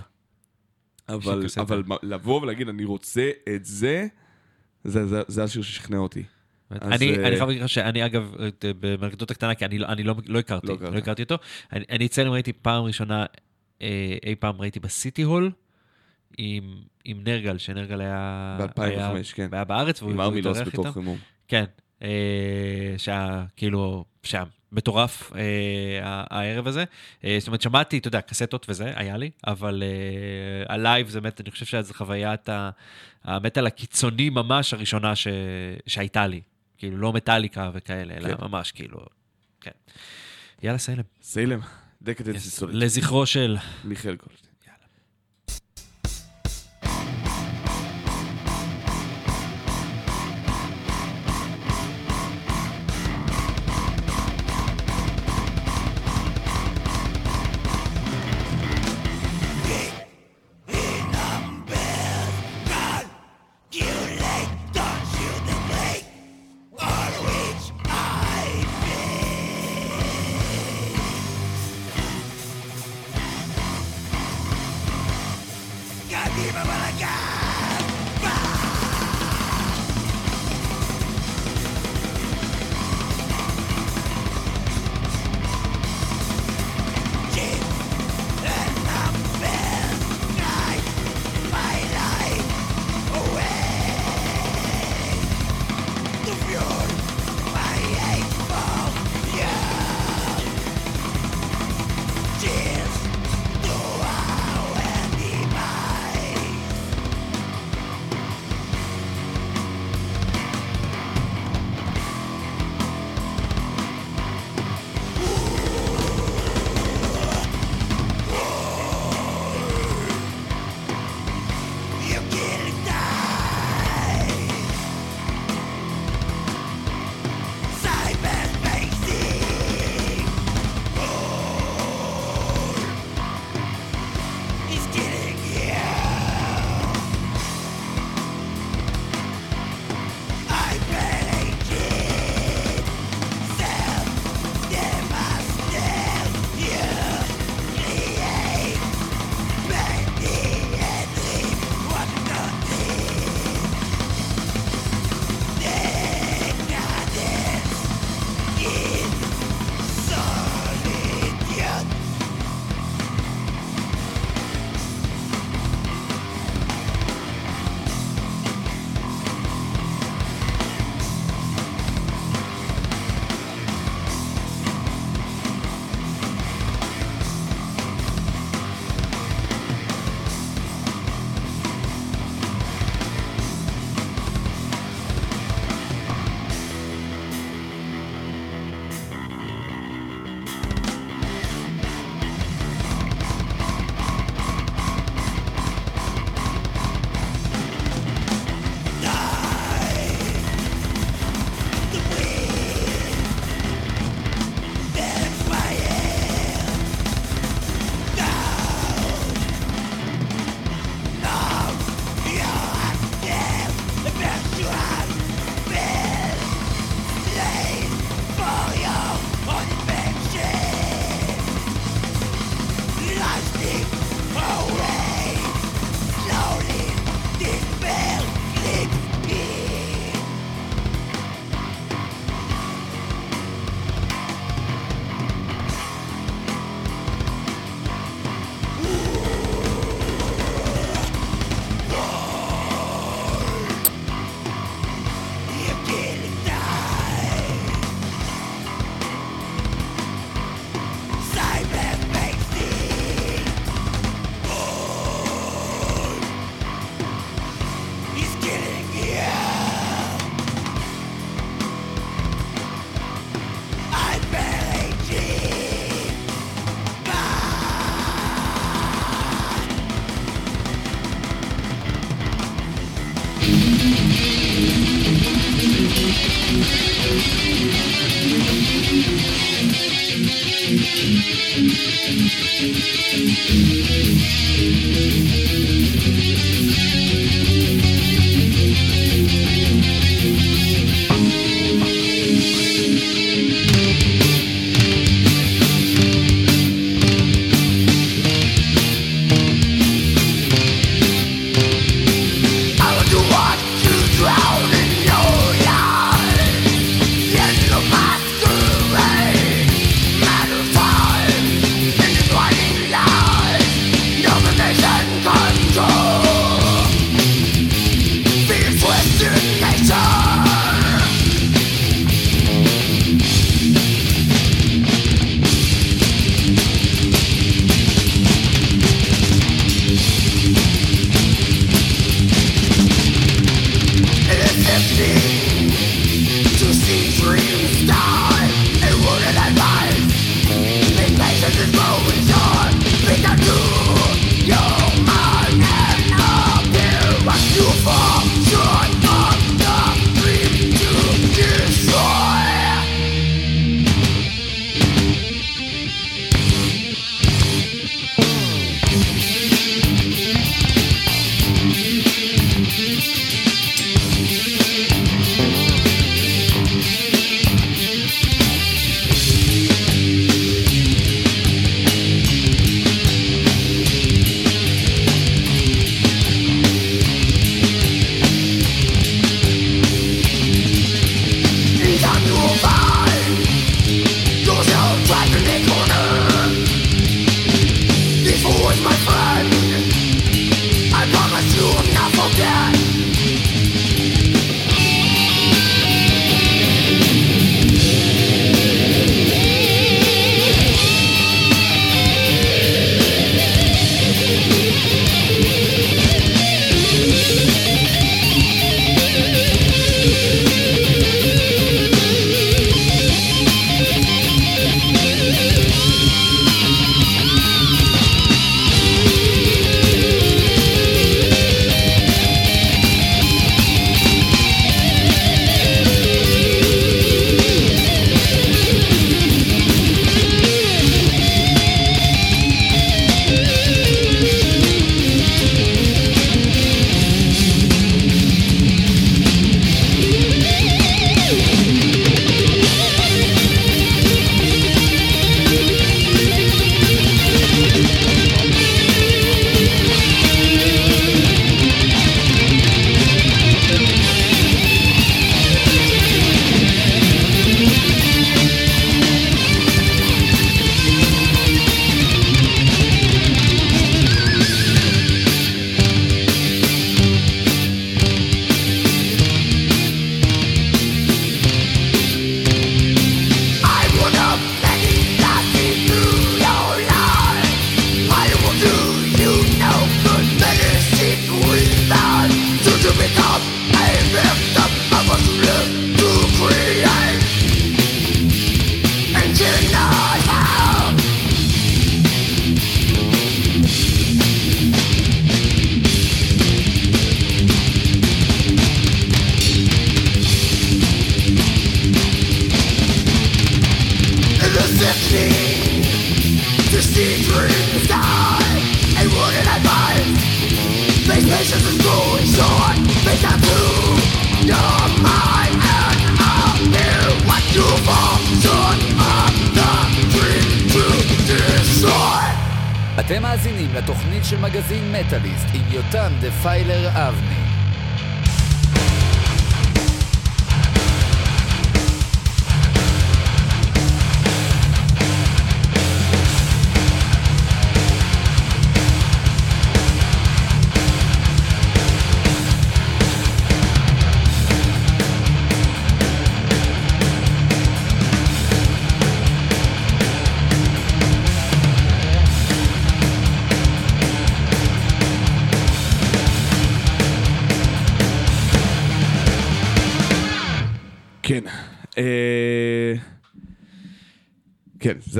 אבל. 1.09 1.47
אבל 1.57 1.83
לבוא 2.03 2.41
ולהגיד, 2.43 2.69
אני 2.69 2.85
רוצה 2.85 3.31
את 3.55 3.65
זה, 3.65 4.07
זה, 4.85 5.07
זה, 5.07 5.23
זה 5.29 5.45
השיר 5.45 5.63
ששכנע 5.63 5.97
אותי. 5.99 6.23
אני 6.71 6.89
אה, 7.19 7.29
אני 7.29 7.37
חייב 7.37 7.49
להגיד 7.49 7.63
לך 7.63 7.69
שאני 7.69 8.07
אגב, 8.07 8.35
אה, 8.41 8.73
באנקדוטה 9.01 9.35
קטנה, 9.35 9.55
כי 9.55 9.65
אני 9.65 9.79
לא- 9.79 9.87
אני 9.87 10.03
לא 10.03 10.15
לא 10.27 10.39
הכרתי, 10.39 10.67
לא 10.67 10.73
הכרת. 10.75 10.93
לא 10.93 10.99
הכרתי 10.99 11.23
אותו. 11.23 11.37
אני 11.73 12.09
Salem 12.09 12.33
ראיתי 12.33 12.53
פעם 12.53 12.85
ראשונה, 12.85 13.27
אי 14.27 14.35
פעם 14.41 14.61
ראיתי 14.61 14.81
ב 14.81 14.89
City 14.89 15.23
Hall, 15.23 15.51
עם 16.39 16.75
עם 17.05 17.21
נרגל, 17.25 17.59
שנרגל 17.59 18.01
היה... 18.01 18.57
ב-2005, 18.61 18.83
היה- 18.83 19.13
כן. 19.35 19.49
היה 19.53 19.65
בארץ, 19.65 20.03
והוא 20.03 20.13
עם 20.13 20.19
והוא 20.19 20.29
ארמילוס 20.29 20.57
התארח 20.59 20.69
בתור 20.73 20.87
איתם. 20.87 20.95
חימום. 21.01 21.19
כן, 21.49 21.65
אה, 22.03 22.09
שהיה 22.99 23.45
כאילו, 23.57 24.05
שהיה 24.23 24.45
מטורף 24.73 25.33
אה, 25.35 25.41
ה- 26.03 26.39
הערב 26.39 26.67
הזה. 26.67 26.85
אה, 27.25 27.37
זאת 27.39 27.47
אומרת, 27.47 27.61
שמעתי, 27.63 27.99
אתה 27.99 28.09
יודע, 28.09 28.21
קסטות 28.21 28.67
וזה, 28.69 28.93
היה 28.97 29.17
לי, 29.17 29.31
אבל 29.47 29.83
אה, 29.83 30.75
ה 30.75 30.81
live 30.81 31.09
זה 31.09 31.21
באמת, 31.21 31.41
אני 31.41 31.51
חושב 31.51 31.67
שזו 31.67 31.95
חוויית 31.95 32.49
המטאל 33.25 33.67
הקיצוני 33.67 34.31
ממש 34.31 34.75
הראשונה 34.75 35.17
ש, 35.17 35.27
שהייתה 35.87 36.27
לי. 36.27 36.41
כאילו, 36.79 36.97
לא 36.99 37.13
מטאליקה 37.13 37.71
וכאלה, 37.75 38.15
אלא 38.17 38.29
כן. 38.29 38.45
ממש 38.45 38.73
כאילו, 38.73 38.99
כן. 39.61 39.71
יאללה, 40.63 40.79
סלם. 40.79 41.03
סיילם, 41.23 41.61
דקדנס 42.03 42.49
סוליטוד. 42.57 42.83
לזכרו 42.83 43.27
של... 43.27 43.57
מיכאל 43.85 44.15
גולדשטיין. 44.17 44.52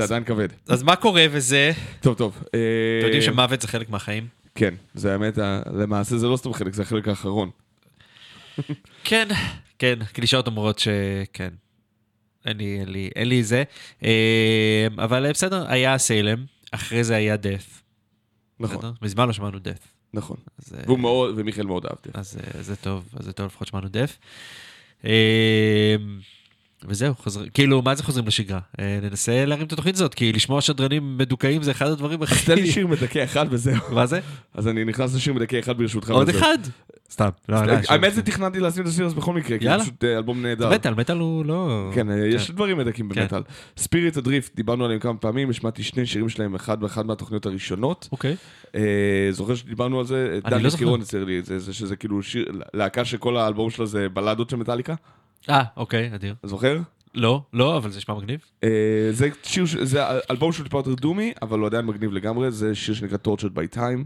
זה 0.07 0.13
עדיין 0.13 0.23
כבד. 0.23 0.47
אז 0.67 0.83
מה 0.83 0.95
קורה 0.95 1.25
וזה? 1.31 1.71
טוב, 2.01 2.17
טוב. 2.17 2.43
אה, 2.53 2.59
אתם 2.99 3.05
יודעים 3.05 3.21
שמוות 3.21 3.61
זה 3.61 3.67
חלק 3.67 3.89
מהחיים? 3.89 4.27
כן, 4.55 4.73
זה 4.93 5.11
האמת, 5.13 5.37
למעשה 5.73 6.17
זה 6.17 6.27
לא 6.27 6.37
סתם 6.37 6.53
חלק, 6.53 6.73
זה 6.73 6.81
החלק 6.81 7.07
האחרון. 7.07 7.49
כן, 9.03 9.27
כן, 9.79 9.99
קלישאות 10.13 10.47
אומרות 10.47 10.79
שכן. 10.79 11.49
אין 12.45 12.57
לי, 12.57 12.79
אין 12.79 12.89
לי, 12.89 13.09
אין 13.15 13.27
לי 13.27 13.43
זה. 13.43 13.63
אה, 14.03 14.87
אבל 14.97 15.31
בסדר, 15.31 15.65
היה 15.71 15.97
סיילם, 15.97 16.45
אחרי 16.71 17.03
זה 17.03 17.15
היה 17.15 17.35
death. 17.35 17.81
נכון, 18.59 18.77
בסדר? 18.77 18.91
מזמן 19.01 19.27
לא 19.27 19.33
שמענו 19.33 19.57
death. 19.57 19.87
נכון. 20.13 20.37
אז, 20.59 20.73
אה, 20.73 20.83
והוא 20.85 20.99
מאוד, 20.99 21.33
ומיכאל 21.37 21.65
מאוד 21.65 21.85
אהבתי. 21.85 22.09
אז 22.13 22.37
אה, 22.37 22.63
זה 22.63 22.75
טוב, 22.75 23.09
אז 23.13 23.25
זה 23.25 23.33
טוב, 23.33 23.45
לפחות 23.45 23.67
שמענו 23.67 23.87
death. 23.87 24.11
אה, 26.83 26.89
וזהו, 26.89 27.13
חוזרים, 27.17 27.49
כאילו, 27.53 27.81
מה 27.81 27.95
זה 27.95 28.03
חוזרים 28.03 28.27
לשגרה? 28.27 28.59
אה, 28.79 28.99
ננסה 29.01 29.45
להרים 29.45 29.67
את 29.67 29.73
התוכנית 29.73 29.95
הזאת, 29.95 30.13
כי 30.13 30.33
לשמוע 30.33 30.61
שדרנים 30.61 31.17
מדוכאים 31.17 31.63
זה 31.63 31.71
אחד 31.71 31.87
הדברים 31.87 32.21
הכי... 32.21 32.45
תן 32.45 32.55
לי 32.55 32.71
שיר 32.71 32.87
מדכא 32.87 33.23
אחד 33.23 33.45
וזהו. 33.49 33.75
מה 33.91 34.05
זה? 34.05 34.19
אז 34.53 34.67
אני 34.67 34.85
נכנס 34.85 35.15
לשיר 35.15 35.33
מדכא 35.33 35.59
אחד 35.59 35.77
ברשותך. 35.77 36.09
עוד. 36.09 36.29
אחד? 36.29 36.57
סתם. 37.13 37.29
לא, 37.49 37.65
לא, 37.65 37.73
האמת 37.89 38.13
זה 38.13 38.21
תכננתי 38.21 38.59
לשים 38.59 38.83
את 38.83 38.87
השיר 38.87 39.05
הזה 39.05 39.15
בכל 39.15 39.33
מקרה, 39.33 39.57
כי 39.57 39.65
זה. 39.65 39.79
פשוט 39.79 40.03
אה, 40.03 40.17
אלבום 40.17 40.41
נהדר. 40.41 40.69
מטאל, 40.73 40.93
מטאל 40.93 41.17
הוא 41.17 41.45
לא... 41.45 41.89
כן, 41.93 42.11
אה, 42.11 42.27
יש 42.27 42.51
דברים 42.51 42.77
מדכאים 42.77 43.09
כן. 43.09 43.21
במטאל. 43.21 43.41
ספיריט 43.77 44.17
הדריפט, 44.17 44.55
דיברנו 44.55 44.85
עליהם 44.85 44.99
כמה 44.99 45.17
פעמים, 45.17 45.49
השמעתי 45.49 45.83
שני 45.83 46.05
שירים 46.05 46.29
שלהם, 46.29 46.55
אחד 46.55 46.79
באחד 46.79 47.05
מהתוכניות 47.05 47.45
הראשונות. 47.45 48.09
אוקיי. 48.11 48.35
אה, 48.75 49.27
זוכר 49.31 49.55
שדיברנו 49.55 49.99
על 49.99 50.05
זה? 50.05 50.39
אני 50.45 50.51
דני 50.51 50.63
לא 50.63 50.69
זוכר. 50.69 50.83
קירון 50.83 51.01
הצייר 51.01 51.23
לי 51.23 51.39
את 51.39 51.45
זה, 51.45 51.59
זה 51.59 51.73
שזה 51.73 51.95
כאילו 51.95 52.23
שיר, 52.23 52.45
להקה 52.73 53.05
שכל 53.05 53.37
האלבום 53.37 53.69
שלה 53.69 53.85
זה 53.85 54.09
בלדות 54.09 54.49
של 54.49 54.55
מטאליקה. 54.55 54.95
אה, 55.49 55.63
אוקיי, 55.77 56.15
אדיר. 56.15 56.35
זוכר? 56.43 56.79
לא, 57.15 57.41
לא, 57.53 57.77
אבל 57.77 57.89
זה 57.89 57.97
נשמע 57.97 58.15
מגניב. 58.15 58.39
אה, 58.63 58.69
זה 59.11 59.29
שיר, 59.43 59.65
זה 59.83 60.01
אלבום 60.31 60.51
שהוא 60.51 60.63
טיפה 60.63 60.77
יותר 60.77 60.93
דומי, 60.93 61.33
אבל 61.41 61.59
הוא 61.59 61.67
עדיין 61.67 61.85
מגניב 61.85 62.11
לגמרי, 62.11 62.51
זה 62.51 62.75
שיר 62.75 62.95
שנקרא 62.95 63.17
Tortured 63.27 63.57
by 63.57 63.75
Time, 63.75 64.05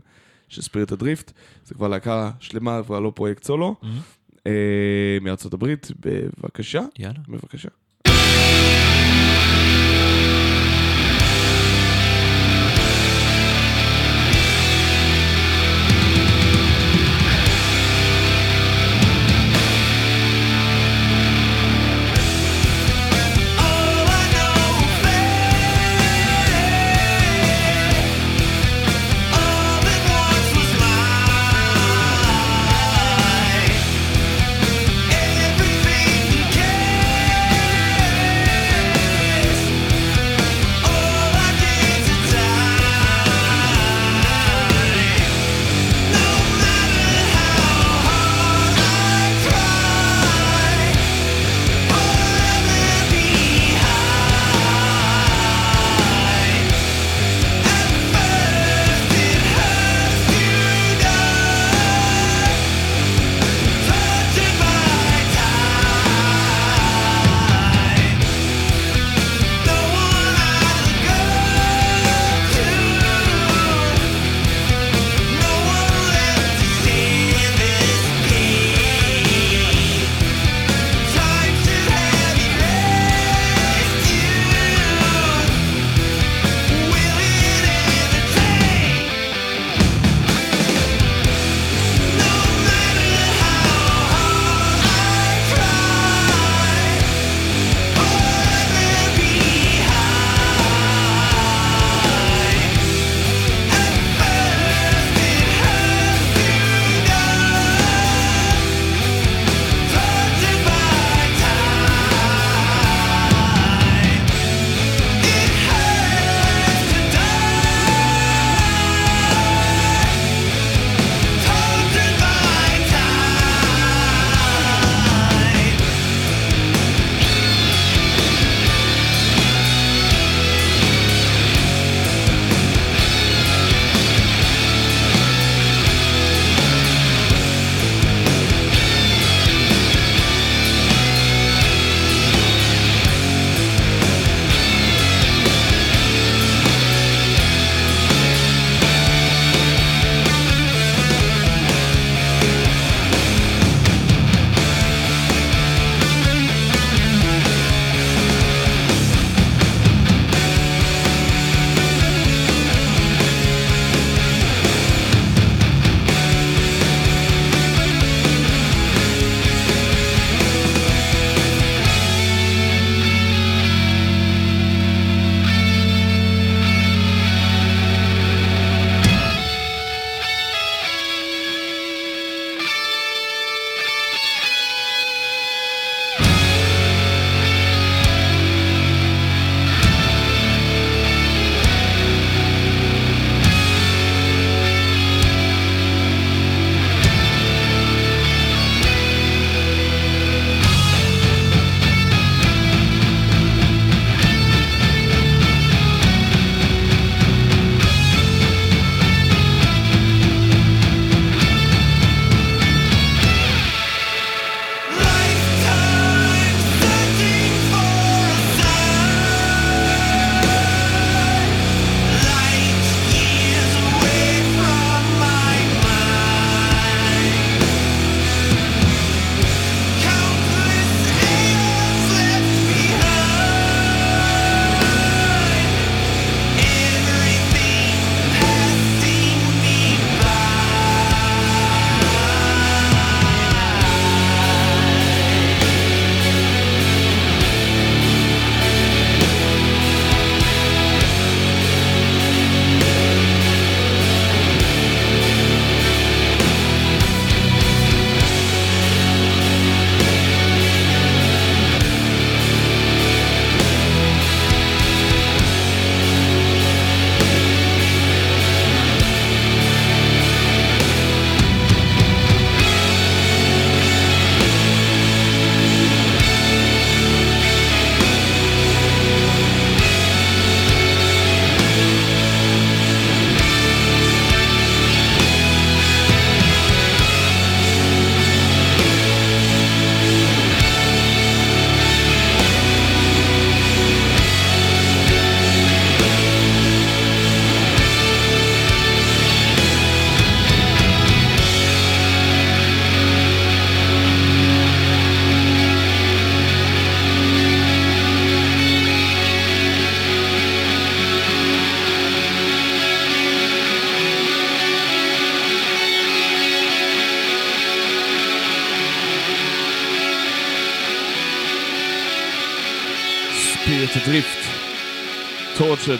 של 0.50 0.62
ספיריט 0.62 0.92
הדריפט, 0.92 1.32
זה 1.66 1.74
כבר 1.76 1.88
להקה 1.88 2.32
שלמה, 2.40 2.82
כבר 2.86 3.00
לא 3.00 3.12
פרויקט 3.16 3.44
סולו, 3.44 3.76
אה, 4.48 5.18
מארצות 5.22 5.54
הברית, 5.54 5.88
בבקשה, 6.00 6.82
יאללה. 7.00 7.20
בבקשה. 7.28 7.70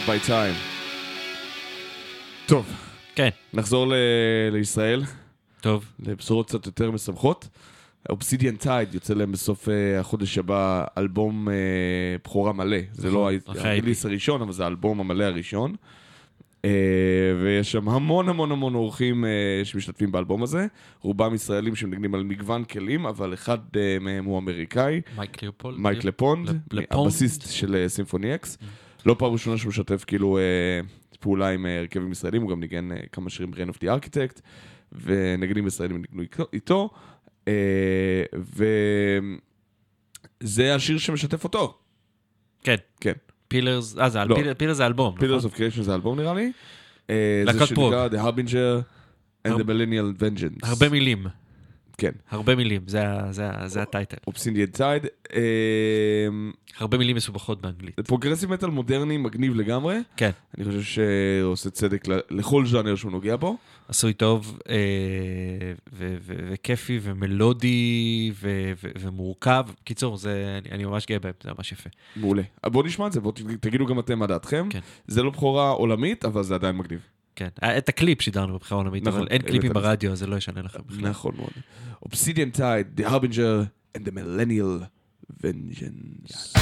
By 0.08 0.28
time. 0.28 0.54
טוב, 2.46 2.66
כן, 3.14 3.28
נחזור 3.54 3.86
ל- 3.86 3.94
לישראל, 4.52 5.02
טוב. 5.60 5.84
לבשורות 6.06 6.46
קצת 6.48 6.66
יותר 6.66 6.90
משמחות. 6.90 7.48
Obsidian 8.10 8.56
Tide 8.56 8.94
יוצא 8.94 9.14
להם 9.14 9.32
בסוף 9.32 9.68
אה, 9.68 10.00
החודש 10.00 10.38
הבא 10.38 10.84
אלבום 10.98 11.48
אה, 11.48 11.54
בכורה 12.24 12.52
מלא. 12.52 12.76
זה 12.92 13.10
לא 13.10 13.30
נכון, 13.36 13.56
אחרי 13.56 13.70
ה 13.70 13.75
release 13.75 14.06
הראשון, 14.06 14.42
אבל 14.42 14.52
זה 14.52 14.64
האלבום 14.64 15.00
המלא 15.00 15.24
הראשון. 15.24 15.74
אה, 16.64 16.70
ויש 17.42 17.72
שם 17.72 17.88
המון 17.88 18.28
המון 18.28 18.52
המון 18.52 18.74
אורחים 18.74 19.24
אה, 19.24 19.30
שמשתתפים 19.64 20.12
באלבום 20.12 20.42
הזה. 20.42 20.66
רובם 21.00 21.34
ישראלים 21.34 21.76
שמנגנים 21.76 22.14
על 22.14 22.22
מגוון 22.22 22.64
כלים, 22.64 23.06
אבל 23.06 23.34
אחד 23.34 23.58
אה, 23.76 23.96
מהם 24.00 24.24
הוא 24.24 24.38
אמריקאי. 24.38 25.00
מייק 25.16 25.42
ליאופולד. 25.42 25.78
מייק 25.78 26.04
לפונד, 26.04 26.48
לפ- 26.48 26.54
לפונד. 26.72 27.06
הבסיסט 27.06 27.50
של 27.50 27.74
אה, 27.74 27.88
Symphony 27.88 28.34
X. 28.34 28.58
לא 29.06 29.16
פעם 29.18 29.32
ראשונה 29.32 29.58
שהוא 29.58 29.68
משתף 29.68 30.04
כאילו 30.06 30.38
אה, 30.38 30.42
פעולה 31.20 31.48
עם 31.48 31.66
אה, 31.66 31.78
הרכבים 31.78 32.12
ישראלים, 32.12 32.42
הוא 32.42 32.50
גם 32.50 32.60
ניגן 32.60 32.92
אה, 32.92 32.96
כמה 33.12 33.30
שירים 33.30 33.50
ב- 33.50 33.55
Reign 33.55 33.68
of 33.72 33.76
the 33.76 33.86
Architect, 33.86 34.40
ונגנים 35.02 35.66
ישראלים 35.66 36.02
ניגנו 36.12 36.44
איתו- 36.52 36.90
אה, 37.48 38.22
וזה 40.42 40.74
השיר 40.74 40.98
שמשתף 40.98 41.44
אותו. 41.44 41.78
כן. 42.62 42.76
כן. 43.00 43.12
Pillars, 43.48 43.98
אה, 43.98 44.08
זה 44.08 44.24
לא. 44.24 44.36
Pillars 44.58 44.76
זה 44.76 44.86
אלבום, 44.86 45.14
נכון? 45.16 45.50
of 45.50 45.54
Creation 45.54 45.82
זה 45.82 45.92
האלבום 45.92 46.20
נראה 46.20 46.34
לי. 46.34 46.52
אה, 47.10 47.42
זה 47.46 47.52
להקת 47.58 47.72
פרוג. 47.72 47.92
שנקרא 47.92 48.08
The 48.08 48.22
Harbinger 48.24 48.82
and 49.48 49.54
the 49.60 49.64
Millennial 49.64 50.20
Vengeance. 50.20 50.68
הרבה 50.68 50.88
מילים, 50.88 51.26
כן. 51.98 52.10
הרבה 52.30 52.54
מילים, 52.56 52.82
זה 52.86 53.02
זה 53.30 53.48
זה 53.66 53.82
ה 53.82 53.87
title. 53.87 54.16
Obsidian 54.26 54.66
Tide. 54.66 55.06
הרבה 56.78 56.98
מילים 56.98 57.16
מסובכות 57.16 57.60
באנגלית. 57.60 58.00
progressive 58.00 58.50
metal 58.52 58.70
מודרני 58.70 59.16
מגניב 59.16 59.54
לגמרי. 59.56 59.96
כן, 60.16 60.30
אני 60.58 60.64
חושב 60.64 60.82
שעושה 60.82 61.70
צדק 61.70 62.04
לכל 62.30 62.66
ז'אנר 62.66 62.96
שהוא 62.96 63.12
נוגע 63.12 63.36
בו. 63.36 63.56
עשוי 63.88 64.12
טוב, 64.12 64.58
אה, 64.68 64.74
וכיפי, 66.26 66.98
ומלודי, 67.02 68.32
ומורכב. 69.00 69.66
קיצור, 69.84 70.16
זה- 70.16 70.58
אני- 70.64 70.74
אני 70.74 70.84
ממש 70.84 71.06
גאה 71.06 71.18
בהם, 71.18 71.32
זה 71.42 71.50
ממש 71.58 71.72
יפה. 71.72 71.90
מעולה. 72.16 72.42
בואו 72.66 72.86
נשמע 72.86 73.06
את 73.06 73.12
זה, 73.12 73.20
בואו 73.20 73.34
תגידו 73.60 73.86
גם 73.86 73.98
אתם 73.98 74.18
מה 74.18 74.26
דעתכם. 74.26 74.66
כן. 74.70 74.80
זה 75.06 75.22
לא 75.22 75.30
בכורה 75.30 75.70
עולמית, 75.70 76.24
אבל 76.24 76.42
זה 76.42 76.54
עדיין 76.54 76.76
מגניב. 76.76 77.00
כן, 77.38 77.48
אה, 77.62 77.78
את 77.78 77.88
הקליפ 77.88 78.22
שידרנו 78.22 78.54
בבכורה 78.54 78.80
עולמית, 78.80 79.02
נכון, 79.04 79.20
אבל 79.20 79.28
אין 79.30 79.42
קליפים. 79.42 79.72
ברדיו, 79.72 80.12
אז 80.12 80.18
זה 80.18 80.26
לא 80.26 80.36
ישנה 80.36 80.62
לכם 80.62 80.78
בכלל. 80.86 81.08
נכון 81.08 81.34
מאוד. 81.36 81.50
Obsidian 82.04 82.56
Tide, 82.56 83.00
The 83.00 83.04
Harbinger 83.10 83.66
and 83.96 84.00
the 84.00 84.12
Millennial 84.12 84.86
Vengeance. 85.42 86.58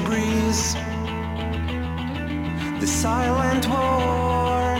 Breeze, 0.00 0.74
the 2.80 2.86
silent 2.86 3.68
war, 3.68 4.74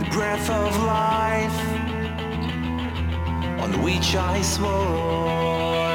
the 0.00 0.08
breath 0.10 0.50
of 0.50 0.76
life. 0.82 1.60
On 3.62 3.82
which 3.84 4.16
I 4.16 4.42
swore. 4.42 5.89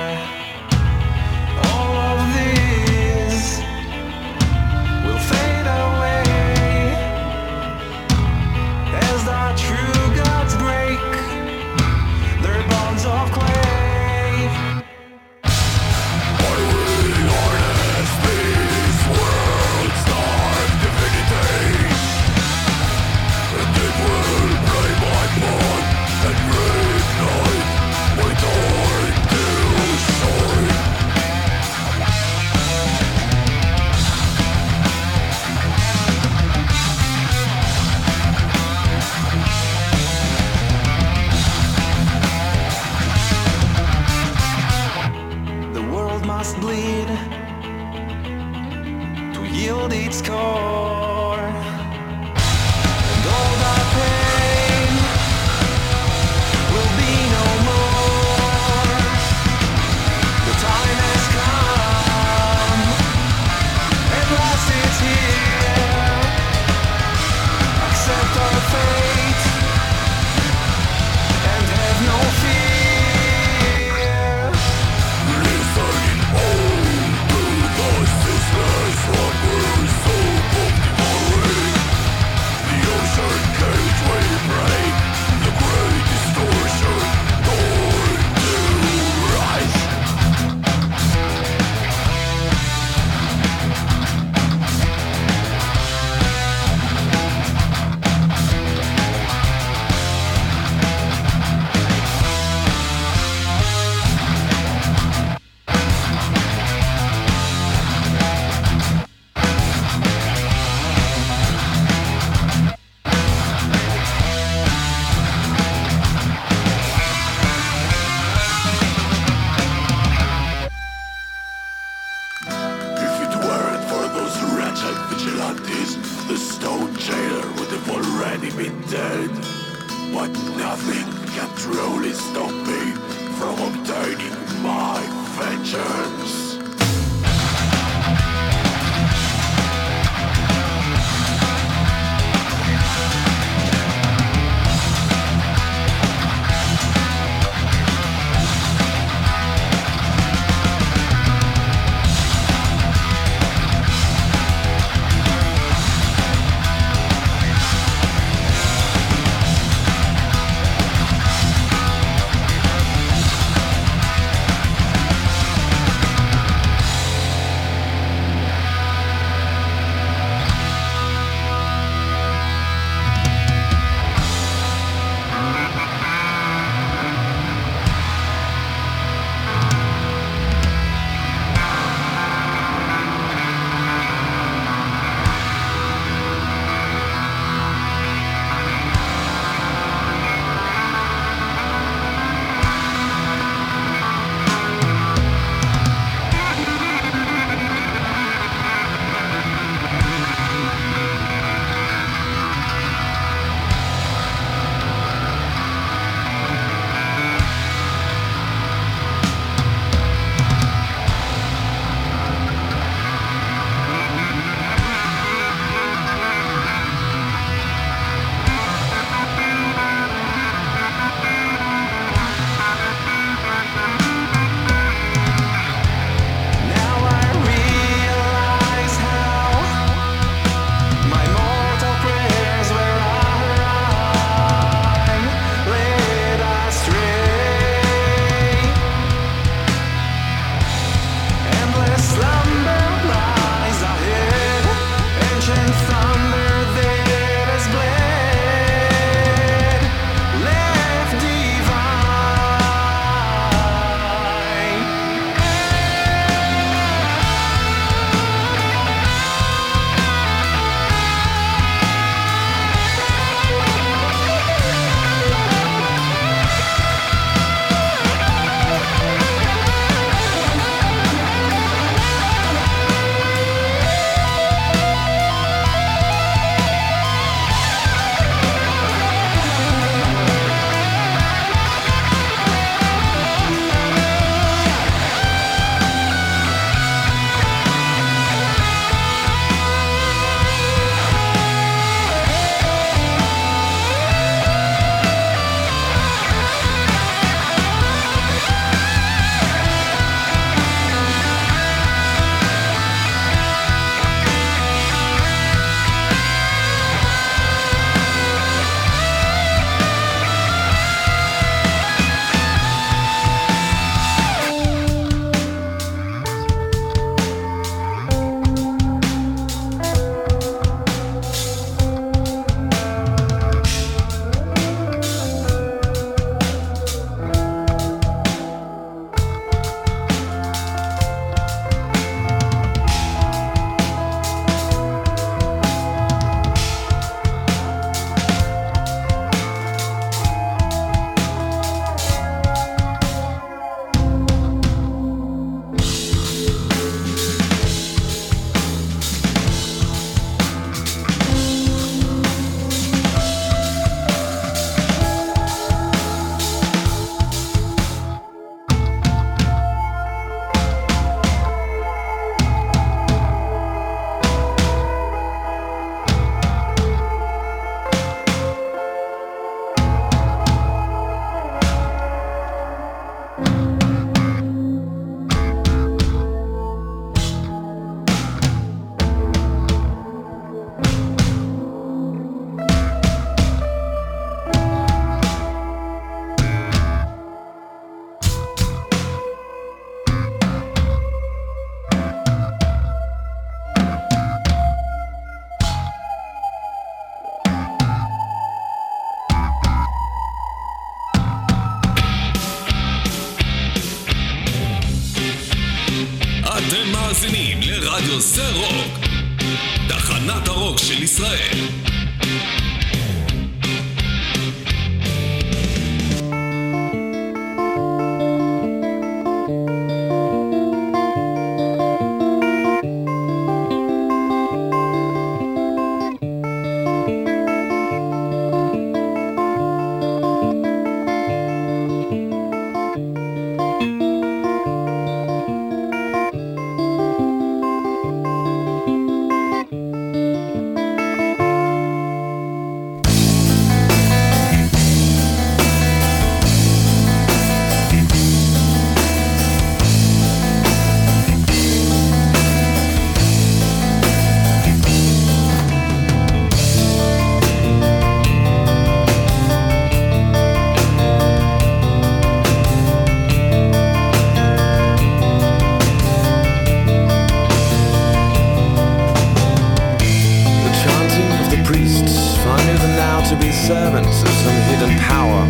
to 473.30 473.36
be 473.38 473.52
servants 473.52 474.22
of 474.22 474.30
some 474.46 474.54
hidden 474.70 474.94
power 475.00 475.42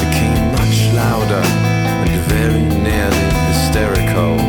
became 0.00 0.40
much 0.56 0.88
louder 0.96 1.44
and 1.44 2.08
very 2.32 2.64
nearly 2.80 3.26
hysterical. 3.52 4.40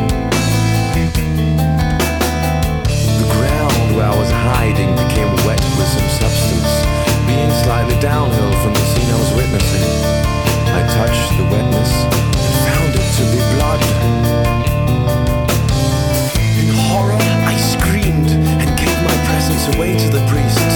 The 3.20 3.28
ground 3.36 3.76
where 3.94 4.08
I 4.08 4.16
was 4.16 4.30
hiding 4.30 4.88
became 5.04 5.28
wet 5.44 5.60
with 5.76 5.84
some 5.84 6.08
substance, 6.16 6.72
being 7.28 7.52
slightly 7.60 8.00
downhill 8.00 8.52
from 8.64 8.72
the 8.72 8.84
scene 8.88 9.10
I 9.12 9.18
was 9.20 9.32
witnessing. 9.36 9.84
I 10.72 10.80
touched 10.96 11.36
the 11.36 11.44
wetness 11.52 11.92
and 12.40 12.54
found 12.64 12.92
it 12.96 13.08
to 13.20 13.24
be 13.36 13.40
blood. 13.52 13.82
In 16.56 16.72
horror, 16.88 17.20
I 17.20 17.54
screamed 17.60 18.30
and 18.32 18.68
gave 18.80 18.96
my 19.04 19.16
presence 19.28 19.76
away 19.76 19.92
to 19.98 20.08
the 20.08 20.24
priests. 20.32 20.75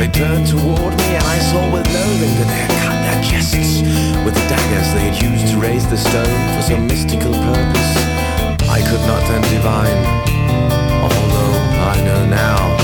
They 0.00 0.08
turned 0.08 0.46
toward 0.46 0.96
me 0.96 1.08
and 1.12 1.24
I 1.24 1.38
saw 1.40 1.70
with 1.70 1.86
loathing 1.92 2.34
that 2.40 2.48
they 2.48 2.60
had 2.64 2.72
cut 2.80 2.96
their 3.04 3.22
chests 3.22 3.82
with 4.24 4.32
the 4.32 4.46
daggers 4.48 4.94
they 4.94 5.10
had 5.10 5.22
used 5.22 5.52
to 5.52 5.60
raise 5.60 5.86
the 5.90 5.98
stone 5.98 6.56
for 6.56 6.62
some 6.62 6.86
mystical 6.86 7.34
purpose. 7.34 7.92
I 8.64 8.80
could 8.80 9.04
not 9.04 9.20
then 9.28 9.42
divine, 9.52 10.00
although 11.04 11.52
I 11.84 12.02
know 12.02 12.24
now 12.24 12.79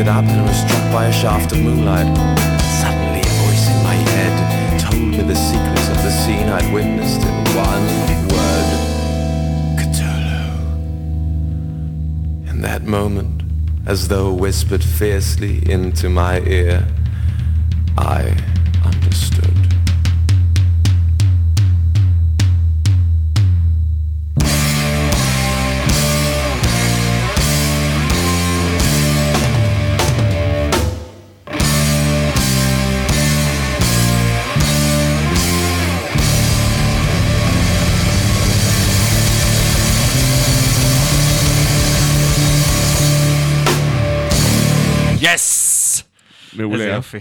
it 0.00 0.08
up 0.08 0.24
and 0.24 0.42
was 0.46 0.56
struck 0.56 0.92
by 0.92 1.06
a 1.06 1.12
shaft 1.12 1.52
of 1.52 1.58
moonlight. 1.58 2.06
Suddenly 2.80 3.20
a 3.20 3.32
voice 3.44 3.68
in 3.68 3.82
my 3.82 3.94
head 3.94 4.80
told 4.80 5.02
me 5.02 5.20
the 5.20 5.34
secrets 5.34 5.88
of 5.90 5.96
the 6.02 6.10
scene 6.10 6.48
I'd 6.48 6.72
witnessed 6.72 7.20
in 7.20 7.34
one 7.54 7.86
word. 8.32 8.68
Cthulhu. 9.78 10.40
In 12.48 12.62
that 12.62 12.84
moment, 12.84 13.42
as 13.84 14.08
though 14.08 14.32
whispered 14.32 14.82
fiercely 14.82 15.70
into 15.70 16.08
my 16.08 16.40
ear, 16.40 16.86
I 17.98 18.34
מעולה. 46.62 46.84
איזה 46.84 46.94
יופי. 46.94 47.18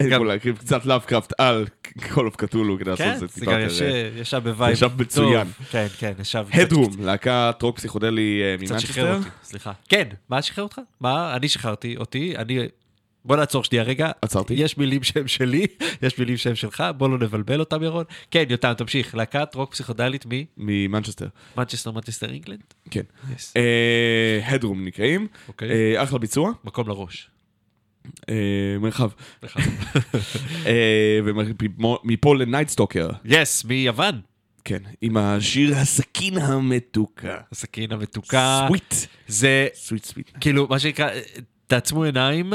אין 0.00 0.14
כמו 0.14 0.24
להקריב 0.24 0.56
קצת 0.58 0.86
לאבקראפט 0.86 1.32
על 1.38 1.66
Call 2.14 2.26
of 2.26 2.36
Cthulhu 2.36 2.78
כדי 2.78 2.90
לעשות 2.90 3.06
כן, 3.06 3.14
את 3.14 3.18
זה 3.20 3.26
זה 3.26 3.34
טיפה 3.40 3.52
גם 3.52 3.60
יותר... 3.60 3.72
יש- 3.74 3.82
אה, 3.82 4.10
ישב 4.16 4.40
ב 4.44 4.50
vibe 4.50 4.72
ישב 4.72 4.90
מצוין. 4.98 5.46
כן, 5.70 5.86
כן, 5.98 6.12
ישב... 6.20 6.46
הדרום, 6.52 6.90
להקת 7.04 7.56
רוק 7.62 7.76
פסיכודלי 7.76 8.40
אה, 8.42 8.66
קצת 8.66 8.80
שחרר 8.80 9.04
ממנצ'סטר. 9.04 9.16
אותי, 9.18 9.28
סליחה. 9.44 9.72
כן, 9.88 10.08
מה 10.28 10.42
שחרר 10.42 10.64
אותך? 10.64 10.78
מה? 11.00 11.36
אני 11.36 11.48
שחררתי 11.48 11.96
אותי, 11.96 12.36
אני... 12.36 12.58
בוא 13.24 13.36
נעצור 13.36 13.64
שנייה 13.64 13.84
רגע. 13.84 14.10
עצרתי. 14.22 14.54
יש 14.54 14.78
מילים 14.78 15.02
שהם 15.02 15.28
שלי, 15.28 15.66
יש 16.02 16.18
מילים 16.18 16.36
שהם 16.36 16.54
שלך, 16.54 16.84
בוא 16.96 17.08
לא 17.08 17.18
נבלבל 17.18 17.60
אותם, 17.60 17.82
ירון. 17.82 18.04
כן, 18.30 18.44
יותם, 18.50 18.72
תמשיך. 18.76 19.14
להקת 19.14 19.54
רוק 19.54 19.72
פסיכודלית 19.72 20.24
ממנצ'סטר. 20.56 21.26
ממנצ'סטר, 21.56 21.90
Manchester 21.90 22.30
England? 22.30 22.60
כן. 22.90 23.00
הדרום 24.44 24.84
נקראים. 24.84 25.26
אוקיי. 25.48 25.70
אה, 25.70 26.02
אחלה 26.02 26.18
ביצוע. 26.18 26.52
מקום 26.64 26.88
לראש. 26.88 27.28
אה, 28.28 28.34
מרחב. 28.80 29.08
אה, 30.66 31.18
ומפה 31.24 32.34
ל 32.36 32.41
Nightstalker. 32.41 33.10
yes, 33.24 33.64
מיוון. 33.64 34.20
כן, 34.64 34.78
עם 35.02 35.16
השיר 35.16 35.76
הסכין 35.76 36.38
המתוקה. 36.38 37.36
הסכין 37.52 37.92
המתוקה. 37.92 38.64
sweet. 38.66 38.94
זה 39.28 39.68
sweet 39.74 40.04
sweet. 40.04 40.30
כאילו, 40.40 40.66
מה 40.70 40.78
שנקרא, 40.78 41.08
תעצמו 41.66 42.04
עיניים, 42.04 42.52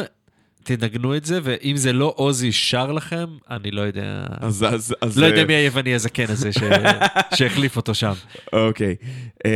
תנגנו 0.64 1.16
את 1.16 1.26
זה, 1.26 1.40
ואם 1.44 1.78
זה 1.78 1.94
לא 1.94 2.14
אוזי 2.18 2.52
שר 2.52 2.92
לכם, 2.92 3.26
אני 3.50 3.72
לא 3.72 3.82
יודע... 3.82 4.26
אז 4.40 4.66
אז 4.70 4.96
אז... 5.02 5.18
לא 5.20 5.26
יודע 5.26 5.46
מי 5.46 5.54
היווני 5.54 5.94
הזקן 5.94 6.26
הזה 6.30 6.52
ש- 6.54 6.58
שהחליף 7.38 7.76
אותו 7.78 7.96
שם. 7.96 8.14
אוקיי. 8.54 8.96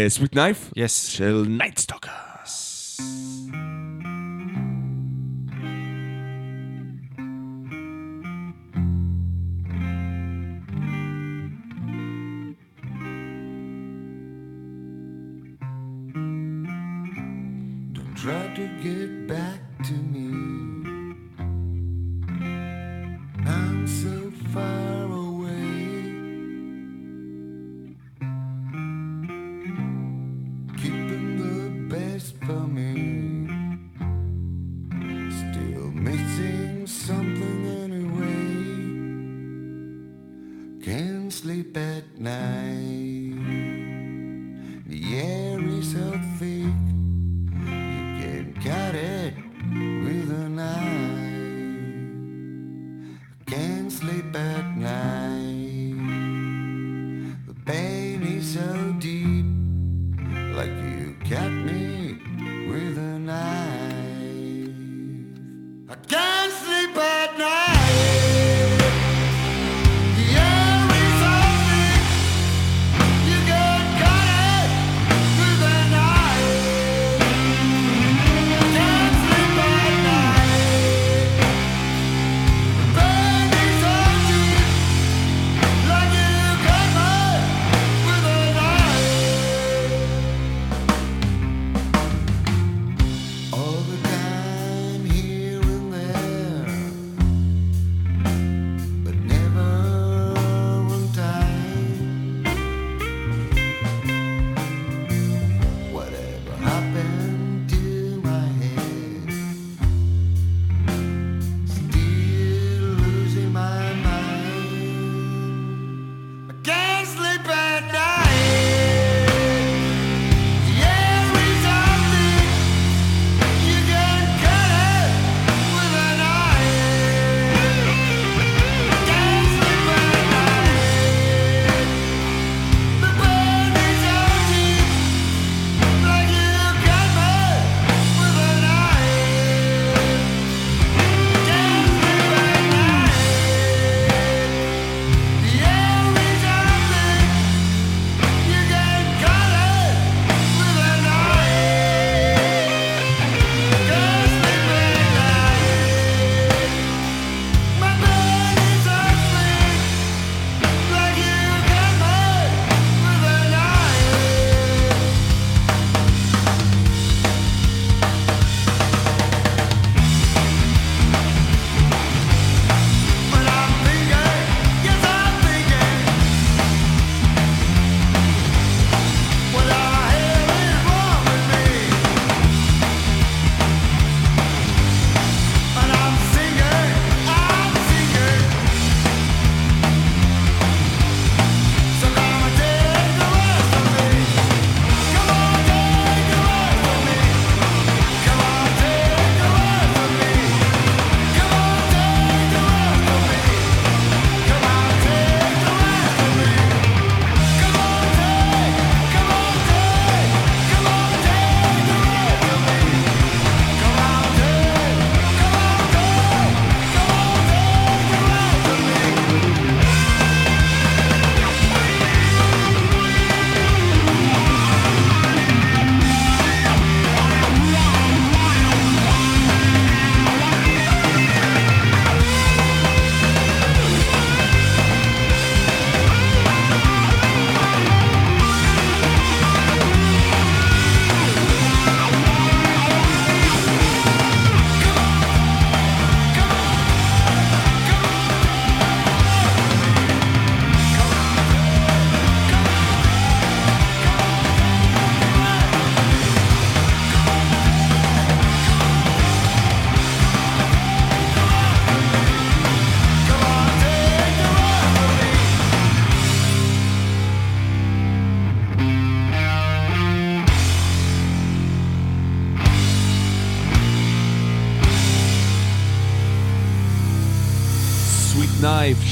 סוויט 0.07 0.35
נייף. 0.35 0.71
יס. 0.75 1.05
של 1.07 1.45
נייטסטוקר. 1.47 2.09
Night. 42.21 42.70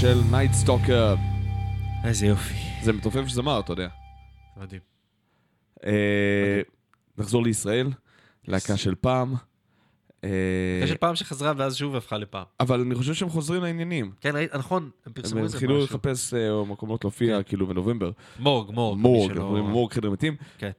של 0.10 0.22
Nightstalker. 0.32 1.16
איזה 2.04 2.26
יופי. 2.26 2.54
זה 2.84 2.94
מתופף 2.94 3.28
זמר, 3.28 3.60
אתה 3.60 3.72
יודע. 3.74 3.88
מדהים. 4.58 4.82
אה, 5.86 6.62
נחזור 7.18 7.44
לישראל, 7.44 7.90
להקה 8.48 8.78
של 8.78 8.96
פעם. 8.96 9.34
אה, 10.24 10.30
יש 10.84 10.94
פעם 10.94 11.16
שחזרה 11.16 11.54
ואז 11.58 11.76
שוב 11.76 11.96
הפכה 11.96 12.18
לפעם. 12.18 12.44
אבל 12.60 12.82
אני 12.82 12.96
חושב 12.96 13.14
שהם 13.14 13.30
חוזרים 13.30 13.62
לעניינים. 13.64 14.12
כן, 14.22 14.36
נכון, 14.58 14.90
הם 15.06 15.14
פרסמו 15.14 15.40
הם 15.40 15.44
איזה 15.44 15.58
התחילו 15.58 15.78
משהו. 15.78 15.86
לחפש 15.86 16.34
אה, 16.34 16.64
מקומות 16.66 17.04
להופיע, 17.04 17.44
כאילו 17.44 17.68
בנובמבר. 17.68 18.12
Morgue, 18.40 18.72
Morgue. 18.72 19.00
Morgue, 19.00 19.38
Morgue 19.40 19.94
חדר 19.94 20.10
מתים. 20.10 20.36
כן. 20.58 20.72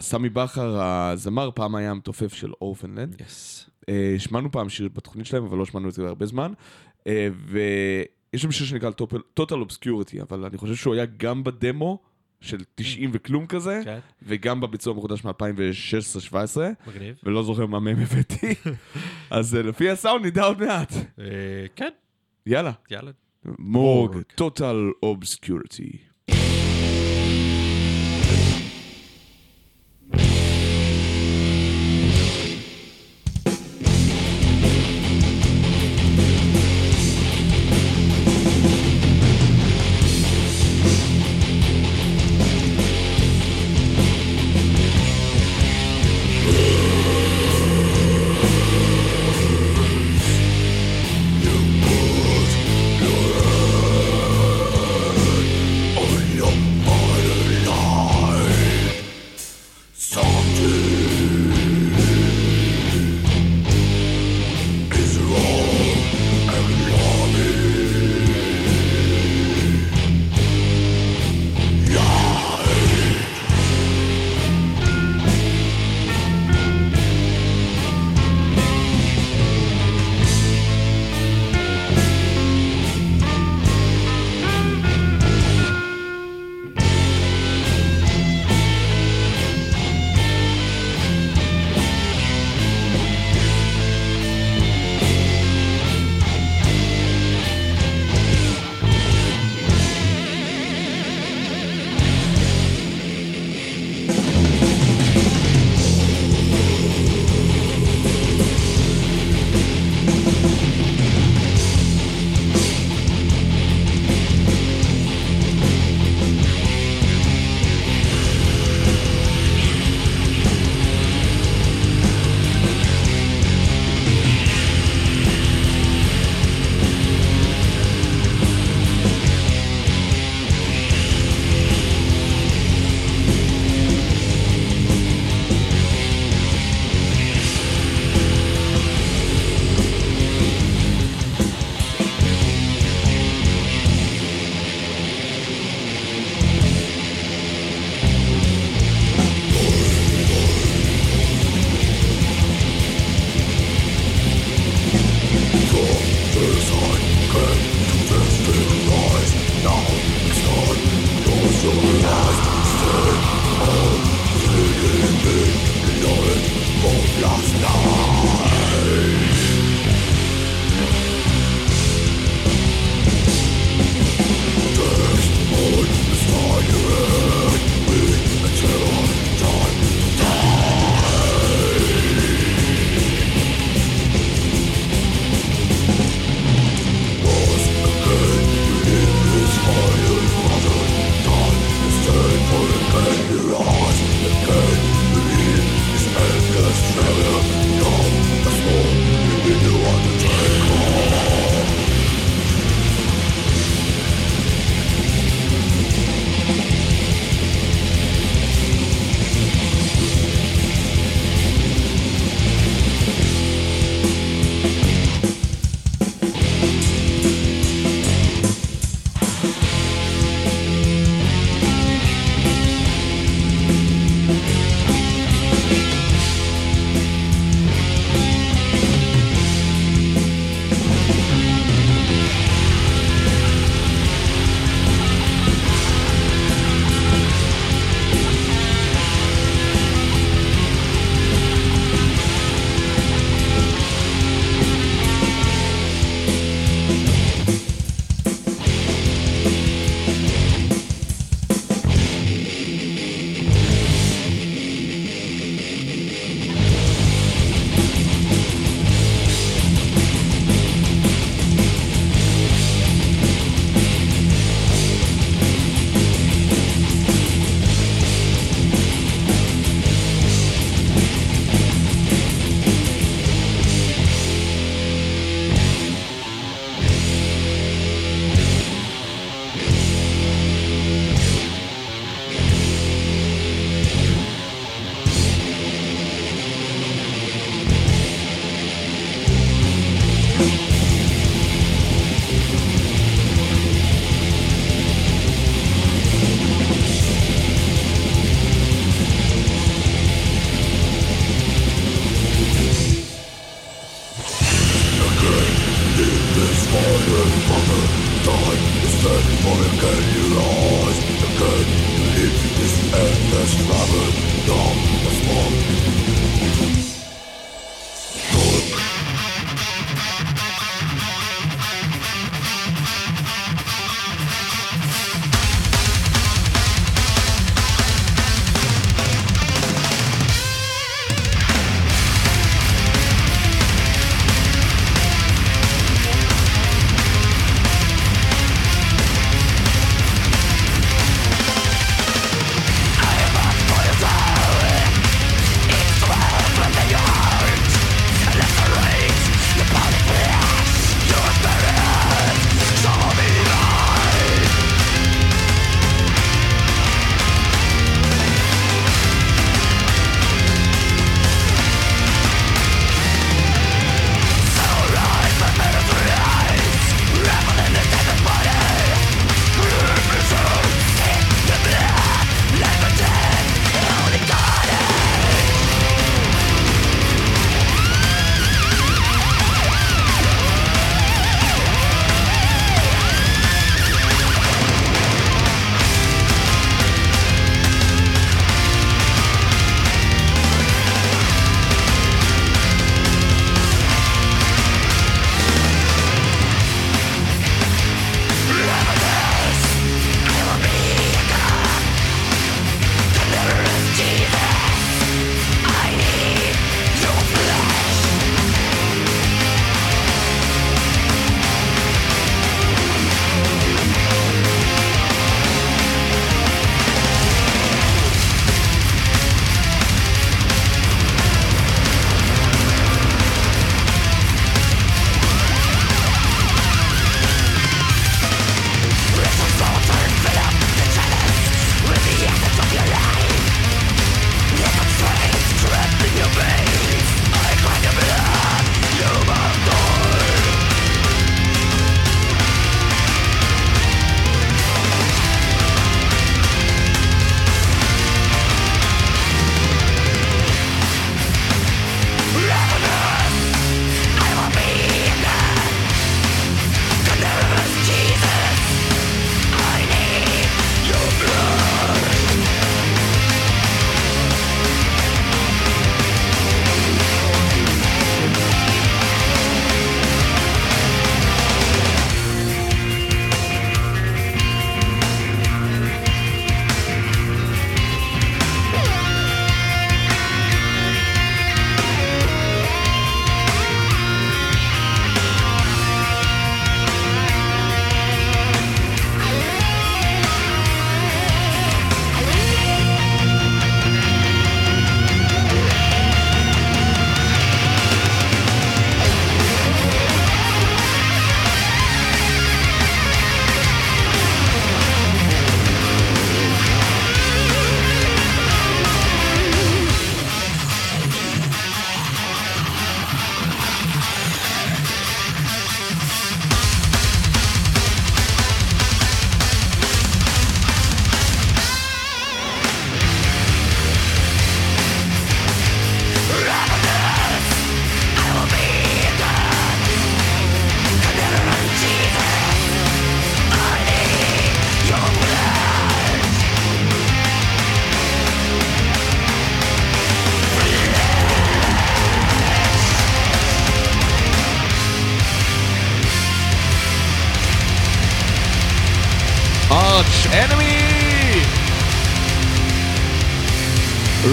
סמי 0.00 0.28
בכר, 0.28 0.82
הזמר, 0.82 1.50
פעם 1.54 1.74
היה 1.74 1.90
המתופף 1.90 2.34
של 2.34 2.52
Orphaned 2.60 2.98
Land. 2.98 3.22
השמענו 4.16 4.52
פעם 4.52 4.68
שיר 4.68 4.88
בתוכנית 4.92 5.26
שלהם, 5.26 5.44
אבל 5.44 5.58
לא 5.58 5.64
שמענו 5.64 5.88
את 5.88 5.94
זה 5.94 6.08
הרבה 6.08 6.26
זמן. 6.26 6.52
ויש 8.32 8.42
שם 8.42 8.52
שיר 8.52 8.66
שנקרא 8.66 8.90
Total 9.40 9.52
Obscurity, 9.52 10.22
אבל 10.22 10.44
אני 10.44 10.58
חושב 10.58 10.74
שהוא 10.74 10.94
היה 10.94 11.04
גם 11.16 11.44
בדמו 11.44 11.98
של 12.40 12.58
90 12.74 13.10
וכלום 13.12 13.46
כזה, 13.46 13.80
כן. 13.84 13.98
וגם 14.22 14.60
בביצוע 14.60 14.94
המחודש 14.94 15.24
מ-2016-2017. 15.24 16.34
מגניב. 16.86 17.16
ולא 17.24 17.42
זוכר 17.42 17.66
מה 17.66 17.80
מהם 17.80 17.98
הבאתי. 17.98 18.54
אז 19.30 19.56
אה, 19.56 19.62
לפי 19.62 19.90
הסאונד 19.90 20.26
נדע 20.26 20.44
עוד 20.44 20.60
מעט. 20.60 20.92
אה, 21.18 21.24
כן, 21.76 21.88
יאללה. 22.46 22.72
יאללה. 22.90 23.10
מורג, 23.58 24.16
Total 24.40 25.04
Obscurity. 25.04 26.07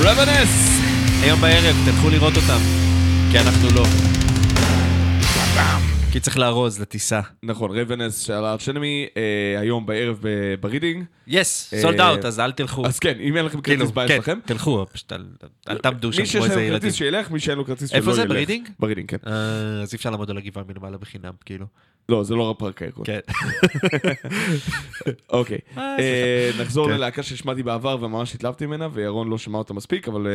Ravenous! 0.05 0.81
היום 1.21 1.41
בערב, 1.41 1.75
תלכו 1.85 2.09
לראות 2.09 2.37
אותם, 2.37 2.59
כי 3.31 3.39
אנחנו 3.39 3.69
לא. 3.69 4.14
כי 6.15 6.19
צריך 6.19 6.37
לארוז 6.37 6.79
לטיסה. 6.79 7.21
נכון, 7.43 7.79
Ravenous 7.79 8.19
של 8.19 8.33
Arch 8.33 8.69
Enemy, 8.69 9.07
אה, 9.17 9.59
היום 9.59 9.85
בערב 9.85 10.23
ברידינג. 10.59 11.03
yes, 11.27 11.73
sold 11.81 12.01
out, 12.01 12.25
אז 12.25 12.39
אל 12.39 12.51
תלכו. 12.51 12.85
אז 12.85 12.99
כן, 12.99 13.19
אם 13.19 13.37
אין 13.37 13.45
לכם 13.45 13.61
כאילו, 13.61 13.79
כרטיס 13.79 13.95
בעיה 13.95 14.07
כן, 14.07 14.15
שלכם. 14.15 14.39
תלכו, 14.45 14.85
פשוט 14.93 15.13
אל 15.69 15.77
תעמדו 15.77 16.13
שם 16.13 16.21
מי 16.21 16.27
שיש 16.27 16.35
כמו 16.35 16.45
איזה 16.45 16.61
ילדים. 16.61 16.79
כרטיס 16.79 16.95
שילך, 16.95 17.31
מי 17.31 17.39
שאין 17.39 17.57
לו 17.57 17.65
כרטיס 17.65 17.89
שלא 17.89 17.97
ילך. 17.97 18.07
איפה 18.07 18.15
זה, 18.15 18.25
ברידינג? 18.25 18.69
ברידינג, 18.79 19.09
כן. 19.09 19.17
אה, 19.27 19.33
אז 19.81 19.93
אי 19.93 19.95
אפשר 19.95 20.09
לעמוד 20.09 20.29
על 20.29 20.37
הגבעה 20.37 20.63
מלמעלה 20.67 20.97
בחינם, 20.97 21.33
כאילו. 21.45 21.65
לא, 22.09 22.23
זה 22.23 22.35
לא 22.35 22.49
רק 22.49 22.59
פארק 22.59 22.81
הירקון. 22.81 23.05
כן. 23.05 23.19
אוקיי. 25.29 25.57
אה, 25.77 26.49
נחזור 26.59 26.87
כן. 26.87 26.93
ללהקה 26.93 27.23
ששמעתי 27.23 27.63
בעבר 27.63 27.97
וממש 28.01 28.35
התלהבתי 28.35 28.65
ממנה, 28.65 28.87
וירון 28.93 29.29
לא 29.29 29.37
שמע 29.37 29.57
אותה 29.57 29.73
מספיק, 29.73 30.07
אבל 30.07 30.27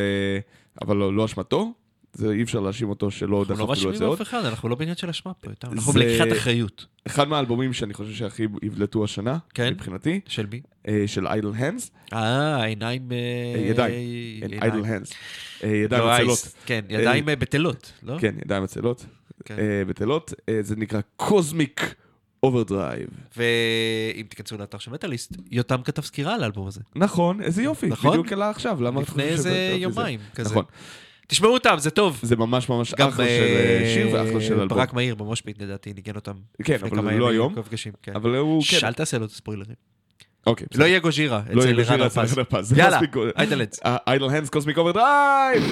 אבל 0.81 0.97
לא 0.97 1.13
לא 1.13 1.25
אשמתו. 1.25 1.73
זה 2.13 2.31
אי 2.31 2.43
אפשר 2.43 2.59
להאשים 2.59 2.89
אותו 2.89 3.11
שלא 3.11 3.45
אנחנו 3.49 3.65
לא 3.65 3.67
לו 3.67 3.73
את 3.73 3.77
זה 3.77 3.85
מאשימים 3.85 4.03
עוד. 4.03 4.21
אף 4.21 4.27
אחד, 4.27 4.45
אנחנו 4.45 4.69
לא 4.69 4.75
בעניין 4.75 4.95
של 4.97 5.09
אשמה 5.09 5.33
פה, 5.33 5.49
איתם. 5.49 5.71
אנחנו 5.71 5.93
בלקיחת 5.93 6.31
אחריות. 6.31 6.85
אחד 7.07 7.27
מהאלבומים 7.27 7.73
שאני 7.73 7.93
חושב 7.93 8.13
שהכי 8.13 8.43
יבלטו 8.63 9.03
השנה, 9.03 9.37
כן? 9.53 9.73
מבחינתי, 9.73 10.19
של 10.27 10.45
מי? 10.45 10.61
אה, 10.87 11.03
של 11.07 11.27
איידל 11.27 11.51
הנדס, 11.55 11.91
אה, 12.13 12.63
עיניים... 12.63 13.11
אה, 13.11 13.61
ידיים, 13.61 13.93
עיניים. 14.41 14.63
איידל 14.63 14.85
הנדס, 14.85 15.13
ידיים 15.63 16.03
לא, 16.03 16.11
עצלות. 16.11 16.27
אייס. 16.27 16.55
כן, 16.65 16.81
ידיים 16.89 17.29
אה, 17.29 17.35
בטלות, 17.35 17.93
לא? 18.03 18.17
כן, 18.19 18.35
ידיים 18.45 18.63
עצלות, 18.63 19.05
כן. 19.45 19.55
אה, 19.59 19.83
בטלות, 19.87 20.33
אה, 20.49 20.57
זה 20.61 20.75
נקרא 20.75 20.99
קוזמיק 21.15 21.95
Overdrive. 22.43 23.09
ואם 23.37 24.25
תיכנסו 24.29 24.57
לאתר 24.57 24.77
של 24.77 24.91
מטאליסט, 24.91 25.35
יותם 25.51 25.81
כתב 25.83 26.01
סקירה 26.01 26.35
על 26.35 26.43
האלבום 26.43 26.67
הזה. 26.67 26.81
נכון, 26.95 27.41
איזה 27.41 27.63
יופי, 27.63 27.87
נכון? 27.87 28.11
בדיוק 28.11 28.31
עלה 28.31 28.49
עכשיו, 28.49 28.81
למה 28.81 29.01
לפני 29.01 29.23
איזה 29.23 29.75
יומיים 29.77 30.19
כזה. 30.35 30.49
נכון, 30.49 30.65
תשמעו 31.31 31.53
אותם, 31.53 31.75
זה 31.77 31.89
טוב. 31.89 32.19
זה 32.23 32.35
ממש 32.35 32.69
ממש 32.69 32.93
אחלה 32.93 33.11
של 33.11 33.21
אה, 33.23 33.91
שיר 33.93 34.07
ואחלה 34.13 34.41
של 34.41 34.57
אה, 34.57 34.61
אלבום. 34.61 34.77
ברק 34.77 34.93
מאיר 34.93 35.15
ב 35.15 35.21
Moshpit 35.21 35.61
לדעתי 35.61 35.93
ניגן 35.93 36.15
אותם. 36.15 36.33
כן, 36.63 36.77
אבל 36.81 37.13
לא 37.13 37.29
היום. 37.29 37.55
כן. 38.01 38.13
אבל 38.15 38.35
הוא, 38.35 38.63
כן, 38.69 38.87
אל 38.87 38.93
תעשה 38.93 39.17
לו 39.17 39.25
את 39.25 39.29
הספוילרים. 39.29 39.75
אוקיי, 40.47 40.67
לא 40.75 40.85
יהיה 40.85 40.99
Gojira 40.99 41.41
לא 41.51 41.61
יהיה 41.61 41.71
אצל 41.71 41.81
Gojira 41.81 41.95
רן 41.95 42.05
אצל 42.05 42.61
זה 42.61 42.75
יאללה. 42.77 42.99
Idle 43.37 43.54
Hands. 43.54 43.79
Idle 44.07 44.25
Hands 44.25 44.49
Cosmic 44.49 44.77
Overdrive! 44.77 45.63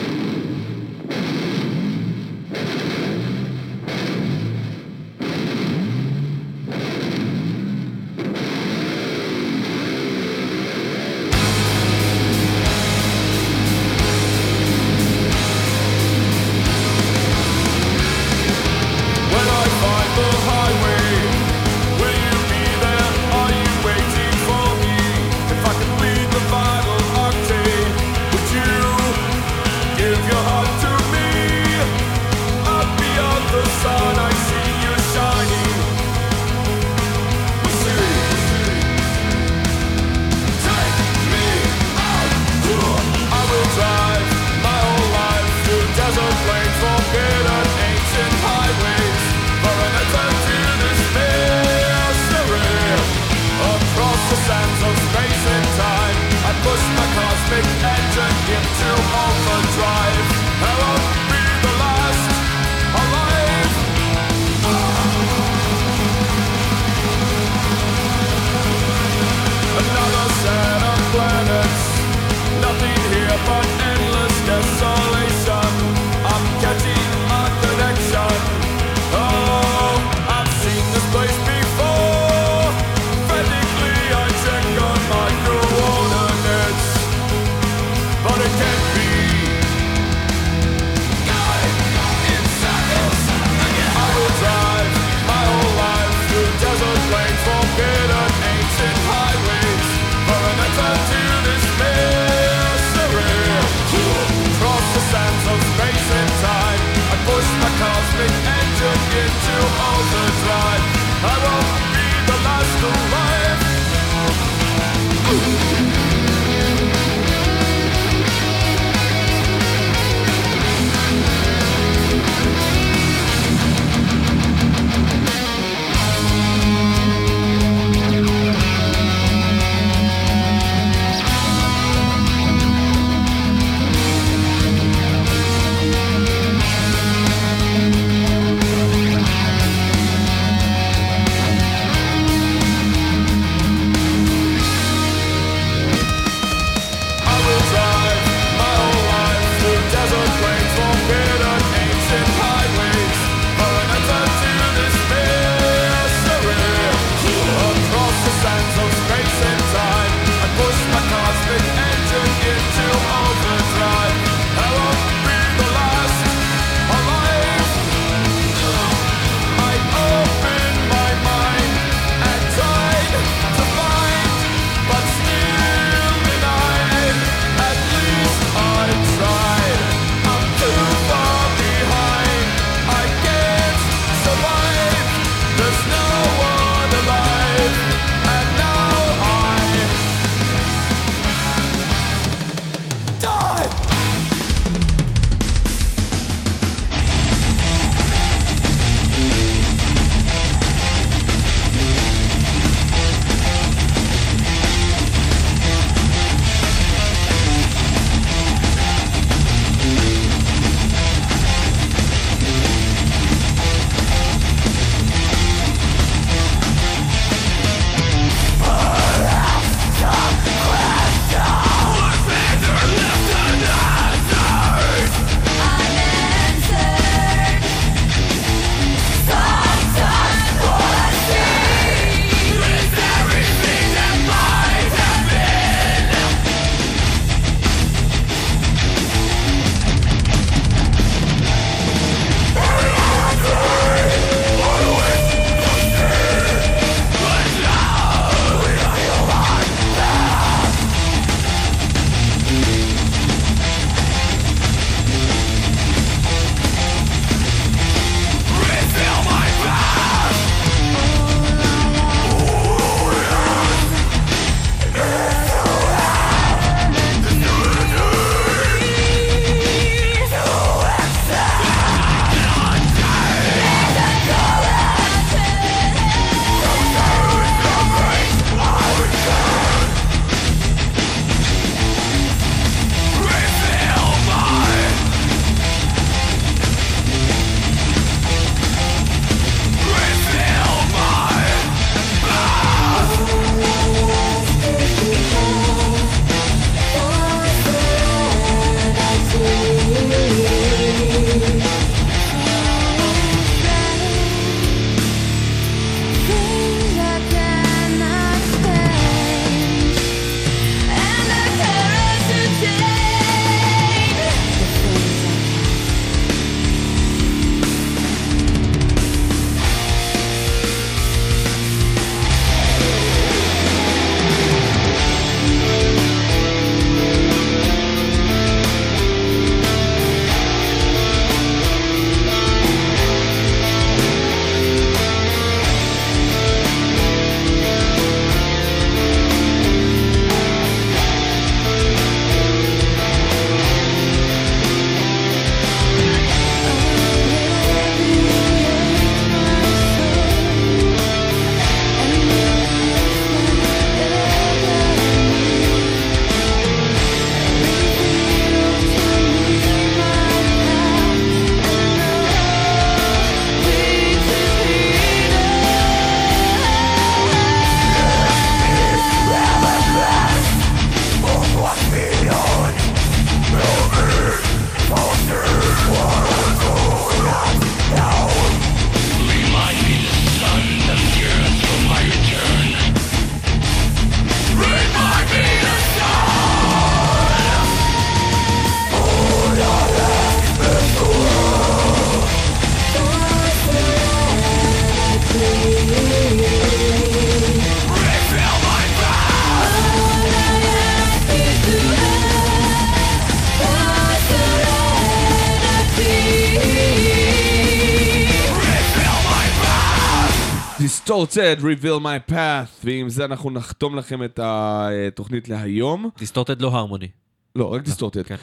Distorted, 411.20 411.62
Reveal 411.62 412.00
My 412.02 412.32
Path, 412.32 412.84
ועם 412.84 413.10
זה 413.10 413.26
אנחנו 413.26 413.50
נחתום 413.50 413.96
לכם 413.96 414.24
את 414.24 414.40
התוכנית 414.44 415.50
להיום. 415.50 416.10
Distorted 416.18 416.62
לא 416.62 416.68
Harmony. 416.68 417.08
לא, 417.56 417.74
רק 417.74 417.82
Distorted. 417.82 418.22
כן. 418.24 418.36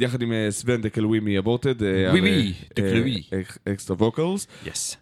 יחד 0.00 0.22
עם 0.22 0.32
אה, 0.32 0.46
סוון 0.50 0.80
דקלווי 0.82 1.20
מ 1.20 1.27
Aborted. 1.27 1.82
ווי 1.82 2.20
ווי, 2.20 2.52
דקלווי. 2.76 3.22
extra 3.68 3.96
vocals. 3.96 4.46
yes. 4.66 4.96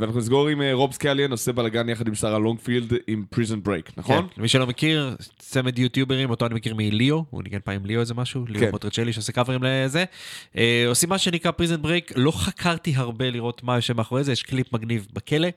ואנחנו 0.00 0.18
נסגור 0.20 0.48
עם 0.48 0.62
אה, 0.62 0.72
רוב 0.74 0.92
סקליאן, 0.92 1.30
עושה 1.30 1.52
בלאגן 1.52 1.88
יחד 1.88 2.08
עם 2.08 2.14
שרה 2.14 2.38
לונגפילד 2.38 2.92
עם 3.06 3.24
Prison 3.30 3.62
Break, 3.62 3.90
נכון? 3.96 4.22
כן. 4.22 4.26
למי 4.38 4.48
שלא 4.48 4.66
מכיר, 4.66 5.16
צמד 5.38 5.78
יוטיוברים, 5.78 6.30
אותו 6.30 6.46
אני 6.46 6.54
מכיר 6.54 6.74
מליאו, 6.74 7.24
הוא 7.30 7.42
ניגן 7.42 7.58
פעם 7.64 7.74
עם 7.74 7.86
ליאו 7.86 8.00
איזה 8.00 8.14
משהו, 8.14 8.44
ליאו 8.48 8.60
כן. 8.60 8.70
מוטרצ'לי 8.70 9.12
שעושה 9.12 9.32
קאברים 9.32 9.60
לזה. 9.62 10.04
אה, 10.56 10.84
עושים 10.88 11.08
מה 11.08 11.18
שנקרא 11.18 11.50
Prison 11.50 11.82
Break, 11.82 12.12
לא 12.16 12.30
חקרתי 12.30 12.92
הרבה 12.96 13.30
לראות 13.30 13.62
מה 13.62 13.74
יושב 13.76 13.96
מאחורי 13.96 14.24
זה, 14.24 14.32
יש 14.32 14.42
קליפ 14.42 14.72
מגניב 14.72 15.06
בכלא, 15.12 15.48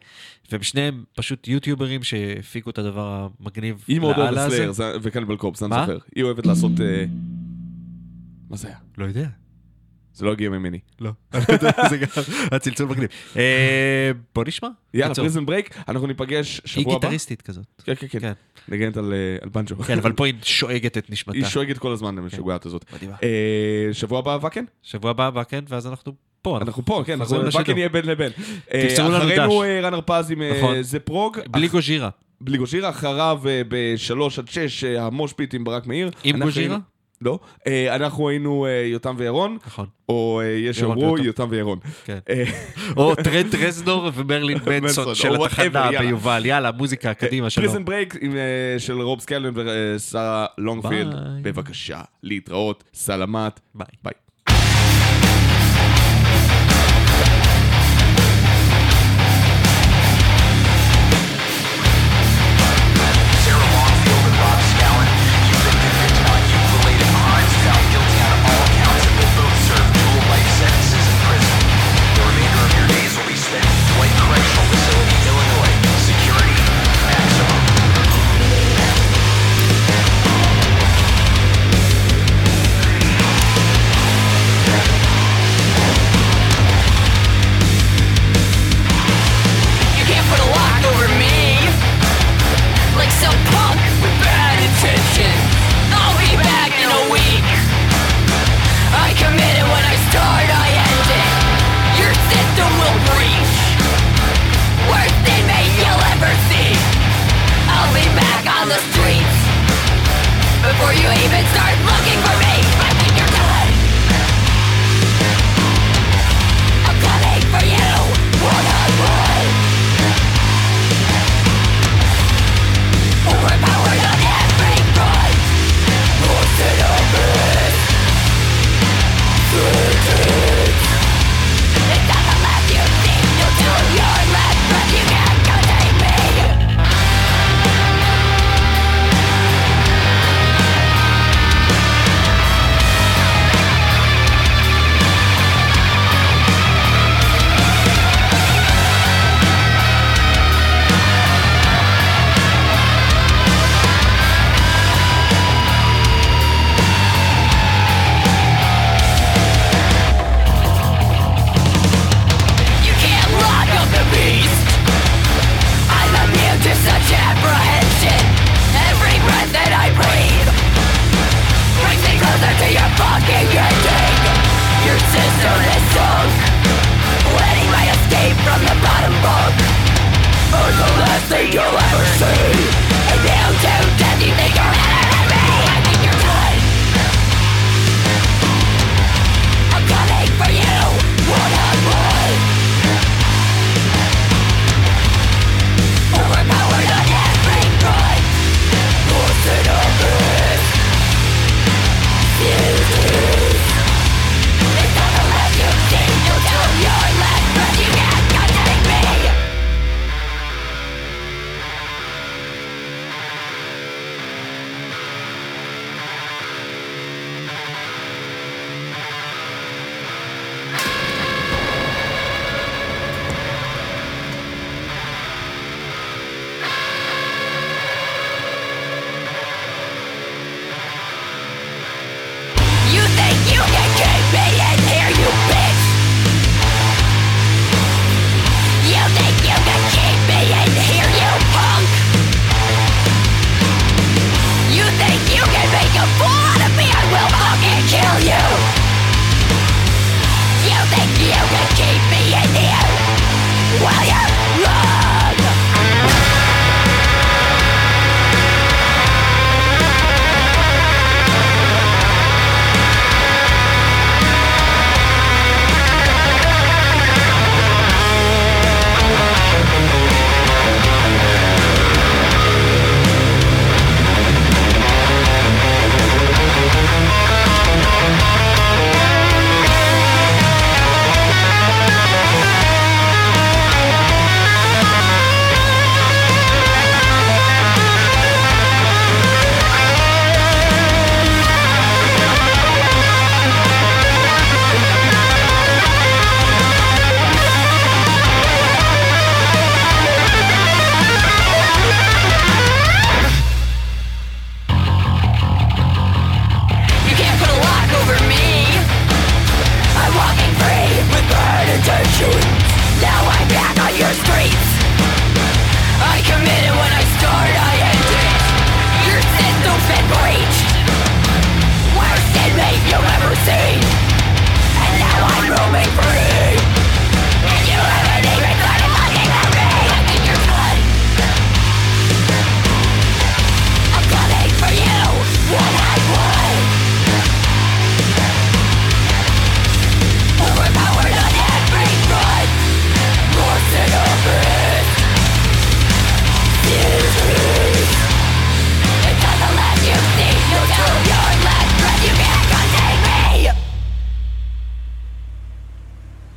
והם 0.51 0.63
שניהם 0.63 1.03
פשוט 1.15 1.47
יוטיוברים 1.47 2.03
שהפיקו 2.03 2.69
את 2.69 2.77
הדבר 2.77 3.27
המגניב 3.41 3.83
היא 3.87 3.99
מאוד 3.99 4.17
לאללה 4.17 4.29
אוהבת 4.31 4.47
הזה. 4.47 4.55
Slayer 4.57 4.71
זה- 4.71 4.93
ו 5.01 5.05
Cannibal 5.05 5.35
Corpse, 5.37 5.63
אני 5.63 5.69
מה? 5.69 5.79
זוכר. 5.85 5.97
היא 6.15 6.23
אוהבת 6.23 6.45
לעשות... 6.45 6.58
אה, 6.63 7.05
מה 8.49 8.57
זה 8.57 8.67
היה? 8.67 8.77
לא 8.97 9.05
יודע. 9.05 9.27
זה 10.13 10.25
לא 10.25 10.31
הגיע 10.31 10.49
ממני. 10.49 10.79
לא. 10.99 11.11
זה 11.89 11.97
גם 11.97 12.07
הצלצול 12.51 12.87
מגניב. 12.87 13.09
אה, 13.37 14.11
בוא 14.35 14.43
נשמע. 14.47 14.67
יאללה. 14.93 15.15
Prison 15.15 15.45
Break, 15.45 15.77
אנחנו 15.87 16.07
ניפגש 16.07 16.61
היא 16.63 16.69
שבוע 16.69 16.95
הבא. 16.95 17.07
גיטריסטית 17.07 17.41
כזאת. 17.41 17.65
כן, 17.83 17.95
כן, 17.95 18.07
כן. 18.09 18.19
כן. 18.19 18.33
נגנת 18.67 18.97
על 18.97 19.13
אה, 19.13 19.37
על 19.41 19.49
בנג'ו. 19.49 19.75
כן, 19.75 19.97
אבל 19.97 20.13
פה 20.13 20.25
היא 20.25 20.33
שואגת 20.43 20.97
את 20.97 21.09
נשמתה. 21.09 21.37
היא 21.37 21.45
שואגת 21.45 21.77
כל 21.77 21.91
הזמן, 21.91 22.17
המשוגעת 22.17 22.65
הזאת. 22.65 22.85
מדהימה. 22.93 23.15
אה, 23.23 23.89
שבוע 23.93 24.19
הבא 24.19 24.37
ואקן? 24.41 24.65
שבוע 24.83 25.11
הבא 25.11 25.43
כן, 25.43 25.63
ואז 25.67 25.87
אנחנו 25.87 26.13
פה. 26.41 26.57
אנחנו 26.57 26.85
פה, 26.85 27.03
כן. 27.05 27.19
ואקן 27.53 27.77
יהיה 27.77 27.89
בין 27.89 28.05
לבין. 28.05 28.31
תמסרו 28.71 29.09
לנו 29.09 29.17
אחרינו 29.17 29.47
דש. 29.47 29.65
אה, 29.65 29.81
רן 29.81 29.93
הרפז 29.93 30.31
עם 30.31 30.41
נכון. 30.41 30.81
זה 30.81 30.99
פרוג. 30.99 31.37
בלי 31.51 31.67
גוז'ירה. 31.67 32.09
בלי 32.41 32.57
גוז'ירה, 32.57 32.89
אחריו 32.89 33.41
אה, 33.47 33.61
בשלוש 33.67 34.39
עד 34.39 34.47
שש 34.47 34.83
אה, 34.83 35.05
המושפיט 35.05 35.53
עם 35.53 35.63
ברק 35.63 35.87
מאיר. 35.87 36.09
עם 36.23 36.39
גוז'ירה? 36.39 36.77
לא. 37.21 37.39
אה, 37.67 37.95
אנחנו 37.95 38.29
היינו 38.29 38.67
יותם 38.85 39.15
וירון, 39.17 39.57
נכון. 39.67 39.85
או 40.09 40.41
יש 40.57 40.79
שאומרו. 40.79 41.17
יותם 41.17 41.47
וירון. 41.49 41.79
כן. 42.05 42.19
או 42.97 43.15
טרנט 43.15 43.55
רזנור 43.55 44.11
ומרלין 44.13 44.57
בנסון, 44.65 45.15
של 45.15 45.35
התחנה. 45.45 45.89
ביובל. 45.99 46.45
יאללה, 46.45 46.71
מוזיקה, 46.71 47.13
קדימה, 47.13 47.49
שלום. 47.49 47.67
פריזן 47.67 47.85
ברייק 47.85 48.15
של 48.77 49.01
רוב 49.01 49.19
סקלן 49.19 49.53
ושרה 49.55 50.45
לונגפילד. 50.57 51.15
בבקשה, 51.41 52.01
להתראות, 52.23 52.83
סלמת. 52.93 53.59
ביי. 53.75 54.13